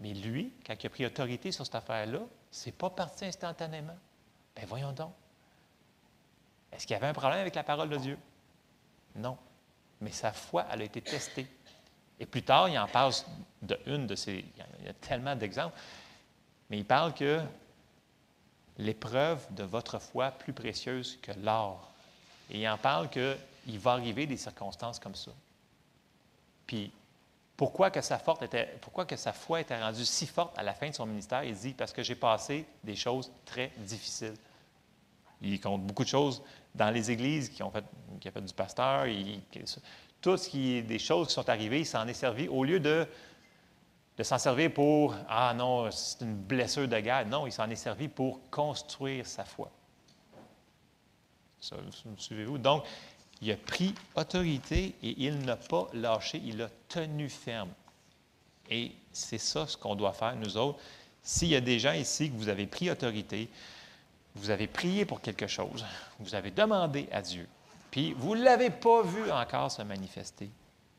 mais 0.00 0.12
lui, 0.12 0.52
quand 0.66 0.74
il 0.82 0.86
a 0.86 0.90
pris 0.90 1.06
autorité 1.06 1.52
sur 1.52 1.64
cette 1.64 1.76
affaire-là, 1.76 2.20
c'est 2.50 2.72
pas 2.72 2.90
parti 2.90 3.24
instantanément. 3.24 3.96
Bien 4.54 4.66
voyons 4.66 4.92
donc. 4.92 5.12
Est-ce 6.72 6.86
qu'il 6.86 6.94
y 6.94 6.96
avait 6.96 7.06
un 7.06 7.12
problème 7.12 7.40
avec 7.40 7.54
la 7.54 7.62
parole 7.62 7.88
de 7.88 7.96
Dieu? 7.96 8.18
Non. 9.14 9.38
Mais 10.00 10.10
sa 10.10 10.32
foi, 10.32 10.66
elle 10.70 10.82
a 10.82 10.84
été 10.84 11.00
testée. 11.00 11.46
Et 12.18 12.26
plus 12.26 12.42
tard, 12.42 12.68
il 12.68 12.78
en 12.78 12.88
parle 12.88 13.12
de 13.62 13.78
une 13.86 14.06
de 14.06 14.14
ces. 14.14 14.44
Il 14.80 14.86
y 14.86 14.88
a 14.88 14.92
tellement 14.94 15.36
d'exemples. 15.36 15.76
Mais 16.68 16.78
il 16.78 16.84
parle 16.84 17.14
que 17.14 17.40
l'épreuve 18.78 19.46
de 19.54 19.62
votre 19.62 19.98
foi 19.98 20.32
plus 20.32 20.52
précieuse 20.52 21.18
que 21.22 21.32
l'or. 21.40 21.93
Et 22.50 22.60
il 22.60 22.68
en 22.68 22.78
parle 22.78 23.08
qu'il 23.08 23.78
va 23.78 23.92
arriver 23.92 24.26
des 24.26 24.36
circonstances 24.36 24.98
comme 24.98 25.14
ça. 25.14 25.30
Puis, 26.66 26.90
pourquoi 27.56 27.90
que, 27.90 28.00
sa 28.00 28.20
était, 28.42 28.76
pourquoi 28.80 29.04
que 29.04 29.16
sa 29.16 29.32
foi 29.32 29.60
était 29.60 29.80
rendue 29.80 30.04
si 30.04 30.26
forte 30.26 30.58
à 30.58 30.62
la 30.62 30.74
fin 30.74 30.88
de 30.88 30.94
son 30.94 31.06
ministère? 31.06 31.44
Il 31.44 31.54
dit, 31.54 31.72
parce 31.72 31.92
que 31.92 32.02
j'ai 32.02 32.16
passé 32.16 32.66
des 32.82 32.96
choses 32.96 33.30
très 33.44 33.70
difficiles. 33.78 34.34
Il 35.40 35.60
compte 35.60 35.82
beaucoup 35.82 36.04
de 36.04 36.08
choses 36.08 36.42
dans 36.74 36.90
les 36.90 37.10
églises 37.10 37.50
qui 37.50 37.62
ont 37.62 37.70
fait, 37.70 37.84
qui 38.20 38.28
a 38.28 38.32
fait 38.32 38.40
du 38.40 38.52
pasteur. 38.52 39.06
Il, 39.06 39.40
tout 40.20 40.36
ce 40.36 40.48
qui 40.48 40.76
est 40.76 40.82
des 40.82 40.98
choses 40.98 41.28
qui 41.28 41.34
sont 41.34 41.48
arrivées, 41.48 41.80
il 41.80 41.86
s'en 41.86 42.06
est 42.08 42.14
servi 42.14 42.48
au 42.48 42.64
lieu 42.64 42.80
de, 42.80 43.06
de 44.16 44.22
s'en 44.22 44.38
servir 44.38 44.72
pour 44.72 45.14
Ah 45.28 45.52
non, 45.54 45.90
c'est 45.90 46.22
une 46.22 46.34
blessure 46.34 46.88
de 46.88 46.98
guerre. 46.98 47.26
Non, 47.26 47.46
il 47.46 47.52
s'en 47.52 47.68
est 47.70 47.76
servi 47.76 48.08
pour 48.08 48.40
construire 48.50 49.26
sa 49.26 49.44
foi. 49.44 49.70
Donc, 52.58 52.84
il 53.40 53.50
a 53.50 53.56
pris 53.56 53.94
autorité 54.14 54.94
et 55.02 55.14
il 55.24 55.38
n'a 55.40 55.56
pas 55.56 55.88
lâché, 55.92 56.40
il 56.44 56.62
a 56.62 56.68
tenu 56.88 57.28
ferme. 57.28 57.70
Et 58.70 58.92
c'est 59.12 59.38
ça 59.38 59.66
ce 59.66 59.76
qu'on 59.76 59.94
doit 59.94 60.12
faire, 60.12 60.36
nous 60.36 60.56
autres. 60.56 60.78
S'il 61.22 61.48
y 61.48 61.56
a 61.56 61.60
des 61.60 61.78
gens 61.78 61.92
ici 61.92 62.30
que 62.30 62.36
vous 62.36 62.48
avez 62.48 62.66
pris 62.66 62.90
autorité, 62.90 63.48
vous 64.34 64.50
avez 64.50 64.66
prié 64.66 65.04
pour 65.04 65.20
quelque 65.20 65.46
chose, 65.46 65.84
vous 66.18 66.34
avez 66.34 66.50
demandé 66.50 67.08
à 67.12 67.22
Dieu, 67.22 67.48
puis 67.90 68.12
vous 68.14 68.34
ne 68.34 68.42
l'avez 68.42 68.70
pas 68.70 69.02
vu 69.02 69.30
encore 69.30 69.70
se 69.70 69.82
manifester, 69.82 70.50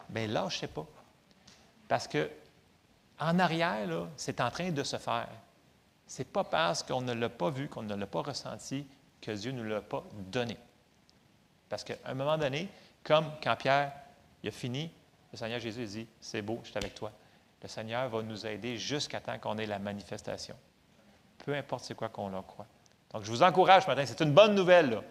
bien 0.10 0.28
lâchez 0.28 0.68
pas. 0.68 0.88
Parce 1.88 2.08
que 2.08 2.30
en 3.20 3.40
arrière, 3.40 4.08
c'est 4.18 4.42
en 4.42 4.50
train 4.50 4.72
de 4.72 4.84
se 4.84 4.98
faire. 4.98 5.30
Ce 6.08 6.20
n'est 6.20 6.26
pas 6.26 6.44
parce 6.44 6.84
qu'on 6.84 7.02
ne 7.02 7.14
l'a 7.14 7.30
pas 7.30 7.50
vu, 7.50 7.68
qu'on 7.68 7.84
ne 7.84 7.96
l'a 7.96 8.08
pas 8.08 8.22
ressenti, 8.22 8.86
que 9.26 9.32
Dieu 9.32 9.52
ne 9.52 9.64
nous 9.64 9.70
l'a 9.70 9.82
pas 9.82 10.04
donné. 10.14 10.58
Parce 11.68 11.84
qu'à 11.84 11.96
un 12.06 12.14
moment 12.14 12.38
donné, 12.38 12.70
comme 13.04 13.26
quand 13.44 13.56
Pierre 13.56 13.92
il 14.44 14.50
a 14.50 14.52
fini, 14.52 14.92
le 15.32 15.38
Seigneur 15.38 15.60
Jésus 15.60 15.86
dit 15.86 16.08
C'est 16.22 16.42
beau, 16.42 16.60
je 16.64 16.70
suis 16.70 16.78
avec 16.78 16.94
toi. 16.94 17.12
Le 17.62 17.68
Seigneur 17.68 18.08
va 18.10 18.22
nous 18.22 18.46
aider 18.46 18.78
jusqu'à 18.78 19.20
temps 19.20 19.40
qu'on 19.40 19.58
ait 19.58 19.66
la 19.66 19.80
manifestation. 19.80 20.56
Peu 21.44 21.56
importe 21.56 21.86
c'est 21.86 21.96
quoi 21.96 22.10
qu'on 22.10 22.30
leur 22.30 22.46
croit. 22.46 22.68
Donc, 23.12 23.24
je 23.24 23.32
vous 23.32 23.42
encourage 23.42 23.84
ce 23.84 23.88
matin, 23.88 24.04
c'est 24.06 24.22
une 24.22 24.34
bonne 24.34 24.54
nouvelle. 24.54 25.02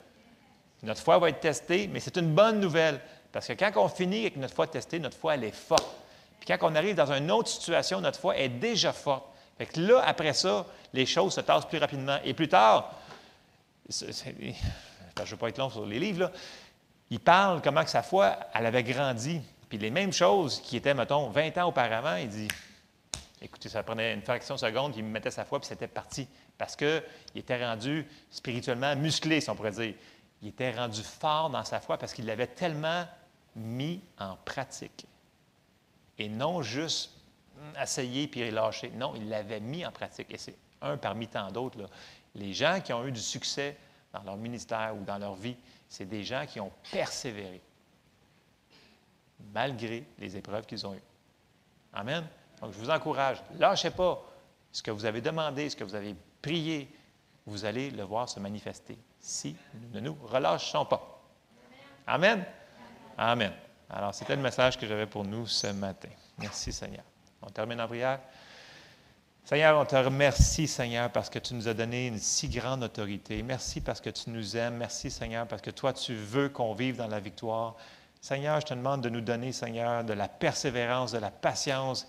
Notre 0.82 1.01
foi 1.01 1.19
va 1.19 1.31
être 1.31 1.41
testée, 1.41 1.89
mais 1.89 2.01
c'est 2.01 2.16
une 2.16 2.35
bonne 2.35 2.61
nouvelle. 2.61 3.01
Parce 3.32 3.49
que 3.49 3.55
quand 3.55 3.73
on 3.77 3.89
finit 3.89 4.20
avec 4.20 4.36
notre 4.36 4.55
foi 4.55 4.66
testée, 4.66 4.99
notre 4.99 5.16
foi, 5.16 5.35
elle 5.35 5.45
est 5.45 5.55
forte. 5.55 5.97
Puis 6.39 6.47
quand 6.47 6.70
on 6.70 6.74
arrive 6.77 6.95
dans 6.95 7.11
une 7.12 7.31
autre 7.31 7.49
situation, 7.49 8.01
notre 8.01 8.20
foi 8.20 8.36
est 8.36 8.49
déjà 8.49 8.93
forte. 8.93 9.24
Fait 9.59 9.66
que 9.66 9.81
là, 9.81 10.03
après 10.05 10.32
ça, 10.32 10.66
les 10.93 11.07
choses 11.07 11.35
se 11.35 11.41
tassent 11.41 11.66
plus 11.66 11.78
rapidement. 11.78 12.19
Et 12.24 12.35
plus 12.35 12.49
tard, 12.49 12.93
je 13.89 14.06
ne 14.06 15.27
veux 15.27 15.36
pas 15.36 15.48
être 15.48 15.59
long 15.59 15.70
sur 15.70 15.86
les 15.86 15.98
livres, 15.98 16.20
là, 16.20 16.32
il 17.11 17.20
parle 17.20 17.61
comment 17.62 17.85
que 17.85 17.90
sa 17.90 18.02
foi, 18.02 18.36
elle 18.55 18.66
avait 18.66 18.82
grandi. 18.82 19.40
Puis 19.69 19.78
les 19.78 19.90
mêmes 19.90 20.12
choses 20.12 20.61
qui 20.61 20.77
étaient, 20.77 20.94
mettons, 20.94 21.31
20 21.31 21.59
ans 21.59 21.69
auparavant, 21.69 22.16
il 22.16 22.28
dit, 22.28 22.48
écoutez, 23.40 23.69
ça 23.69 23.82
prenait 23.82 24.15
une 24.15 24.23
fraction 24.23 24.55
de 24.55 24.61
seconde, 24.61 24.97
il 24.97 25.05
me 25.05 25.11
mettait 25.11 25.31
sa 25.31 25.44
foi, 25.44 25.61
puis 25.61 25.69
c'était 25.69 25.89
parti 25.89 26.27
parce 26.56 26.77
qu'il 26.77 27.02
était 27.35 27.65
rendu 27.65 28.06
spirituellement 28.31 28.94
musclé, 28.97 29.40
si 29.40 29.51
on 29.51 29.56
pourrait 29.56 29.73
dire. 29.73 29.94
Il 30.43 30.48
était 30.48 30.73
rendu 30.73 31.02
fort 31.02 31.51
dans 31.51 31.65
sa 31.65 31.81
foi 31.81 31.98
parce 31.98 32.12
qu'il 32.12 32.27
l'avait 32.27 32.47
tellement 32.47 33.05
mis 33.56 34.01
en 34.19 34.36
pratique. 34.44 35.06
Et 36.19 36.28
non 36.28 36.62
juste 36.62 37.12
essayer 37.81 38.28
puis 38.28 38.51
lâcher. 38.51 38.90
Non, 38.90 39.15
il 39.16 39.28
l'avait 39.28 39.61
mis 39.61 39.85
en 39.86 39.90
pratique. 39.90 40.32
Et 40.32 40.39
c'est 40.39 40.56
un 40.82 40.97
parmi 40.97 41.28
tant 41.28 41.51
d'autres. 41.51 41.89
Les 42.35 42.52
gens 42.52 42.81
qui 42.81 42.93
ont 42.93 43.06
eu 43.06 43.12
du 43.12 43.20
succès 43.20 43.77
dans 44.12 44.23
leur 44.23 44.36
ministère 44.36 44.94
ou 44.97 45.05
dans 45.05 45.19
leur 45.19 45.35
vie, 45.35 45.56
c'est 45.89 46.06
des 46.06 46.24
gens 46.24 46.44
qui 46.47 46.61
ont 46.61 46.73
persévéré 46.90 47.61
malgré 49.52 50.05
les 50.19 50.36
épreuves 50.36 50.66
qu'ils 50.66 50.86
ont 50.86 50.94
eues. 50.94 51.02
Amen. 51.93 52.24
Donc, 52.61 52.73
je 52.73 52.78
vous 52.78 52.90
encourage, 52.90 53.39
lâchez 53.59 53.90
pas 53.90 54.23
ce 54.73 54.82
que 54.82 54.90
vous 54.90 55.05
avez 55.05 55.20
demandé, 55.20 55.70
ce 55.70 55.77
que 55.77 55.85
vous 55.85 55.94
avez 55.94 56.15
priez, 56.43 56.89
vous 57.47 57.65
allez 57.65 57.90
le 57.90 58.02
voir 58.02 58.28
se 58.28 58.40
manifester 58.40 58.98
si 59.20 59.56
nous 59.74 59.89
ne 59.90 60.01
nous 60.01 60.16
relâchons 60.24 60.85
pas. 60.85 61.23
Amen. 62.06 62.44
Amen. 63.16 63.52
Alors, 63.89 64.15
c'était 64.15 64.36
le 64.36 64.43
message 64.43 64.78
que 64.78 64.86
j'avais 64.86 65.06
pour 65.06 65.24
nous 65.24 65.47
ce 65.47 65.69
matin. 65.69 66.09
Merci, 66.39 66.73
Seigneur. 66.73 67.05
On 67.43 67.51
termine 67.51 67.81
en 67.81 67.86
prière. 67.86 68.20
Seigneur, 69.46 69.78
on 69.78 69.84
te 69.84 69.94
remercie, 69.94 70.66
Seigneur, 70.66 71.10
parce 71.10 71.28
que 71.28 71.38
tu 71.38 71.52
nous 71.52 71.68
as 71.68 71.74
donné 71.74 72.06
une 72.06 72.18
si 72.18 72.48
grande 72.48 72.82
autorité. 72.82 73.42
Merci 73.42 73.82
parce 73.82 74.00
que 74.00 74.08
tu 74.08 74.30
nous 74.30 74.56
aimes. 74.56 74.78
Merci, 74.78 75.10
Seigneur, 75.10 75.46
parce 75.46 75.60
que 75.60 75.70
toi, 75.70 75.92
tu 75.92 76.14
veux 76.14 76.48
qu'on 76.48 76.72
vive 76.72 76.96
dans 76.96 77.08
la 77.08 77.20
victoire. 77.20 77.76
Seigneur, 78.22 78.58
je 78.62 78.64
te 78.64 78.72
demande 78.72 79.02
de 79.02 79.10
nous 79.10 79.20
donner, 79.20 79.52
Seigneur, 79.52 80.02
de 80.02 80.14
la 80.14 80.28
persévérance, 80.28 81.12
de 81.12 81.18
la 81.18 81.30
patience, 81.30 82.08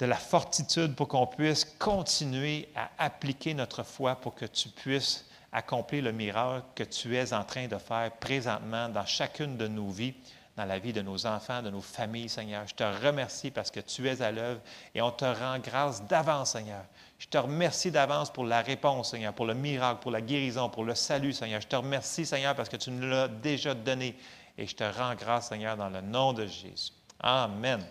de 0.00 0.06
la 0.06 0.16
fortitude 0.16 0.96
pour 0.96 1.06
qu'on 1.06 1.28
puisse 1.28 1.64
continuer 1.78 2.68
à 2.74 2.90
appliquer 2.98 3.54
notre 3.54 3.84
foi 3.84 4.16
pour 4.16 4.34
que 4.34 4.46
tu 4.46 4.68
puisses 4.68 5.24
accomplir 5.52 6.02
le 6.02 6.10
miracle 6.10 6.66
que 6.74 6.82
tu 6.82 7.16
es 7.16 7.32
en 7.32 7.44
train 7.44 7.68
de 7.68 7.78
faire 7.78 8.10
présentement 8.18 8.88
dans 8.88 9.06
chacune 9.06 9.56
de 9.56 9.68
nos 9.68 9.90
vies, 9.90 10.14
dans 10.56 10.64
la 10.64 10.78
vie 10.78 10.92
de 10.92 11.02
nos 11.02 11.26
enfants, 11.26 11.62
de 11.62 11.70
nos 11.70 11.82
familles, 11.82 12.28
Seigneur. 12.28 12.66
Je 12.66 12.74
te 12.74 12.84
remercie 13.04 13.50
parce 13.50 13.70
que 13.70 13.80
tu 13.80 14.08
es 14.08 14.22
à 14.22 14.32
l'œuvre 14.32 14.60
et 14.94 15.02
on 15.02 15.10
te 15.10 15.24
rend 15.24 15.58
grâce 15.58 16.02
d'avance, 16.04 16.52
Seigneur. 16.52 16.82
Je 17.18 17.26
te 17.26 17.36
remercie 17.36 17.90
d'avance 17.90 18.32
pour 18.32 18.44
la 18.44 18.62
réponse, 18.62 19.10
Seigneur, 19.10 19.34
pour 19.34 19.46
le 19.46 19.54
miracle, 19.54 20.00
pour 20.00 20.10
la 20.10 20.20
guérison, 20.20 20.68
pour 20.70 20.84
le 20.84 20.94
salut, 20.94 21.32
Seigneur. 21.32 21.60
Je 21.60 21.66
te 21.66 21.76
remercie, 21.76 22.24
Seigneur, 22.24 22.54
parce 22.54 22.68
que 22.68 22.76
tu 22.76 22.90
nous 22.90 23.06
l'as 23.06 23.28
déjà 23.28 23.74
donné 23.74 24.16
et 24.56 24.66
je 24.66 24.74
te 24.74 24.84
rends 24.84 25.14
grâce, 25.14 25.48
Seigneur, 25.48 25.76
dans 25.76 25.90
le 25.90 26.00
nom 26.00 26.32
de 26.32 26.46
Jésus. 26.46 26.92
Amen. 27.20 27.84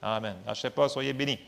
Amen. 0.00 0.36
Ne 0.46 0.54
sais 0.54 0.70
pas, 0.70 0.88
soyez 0.88 1.12
bénis. 1.12 1.38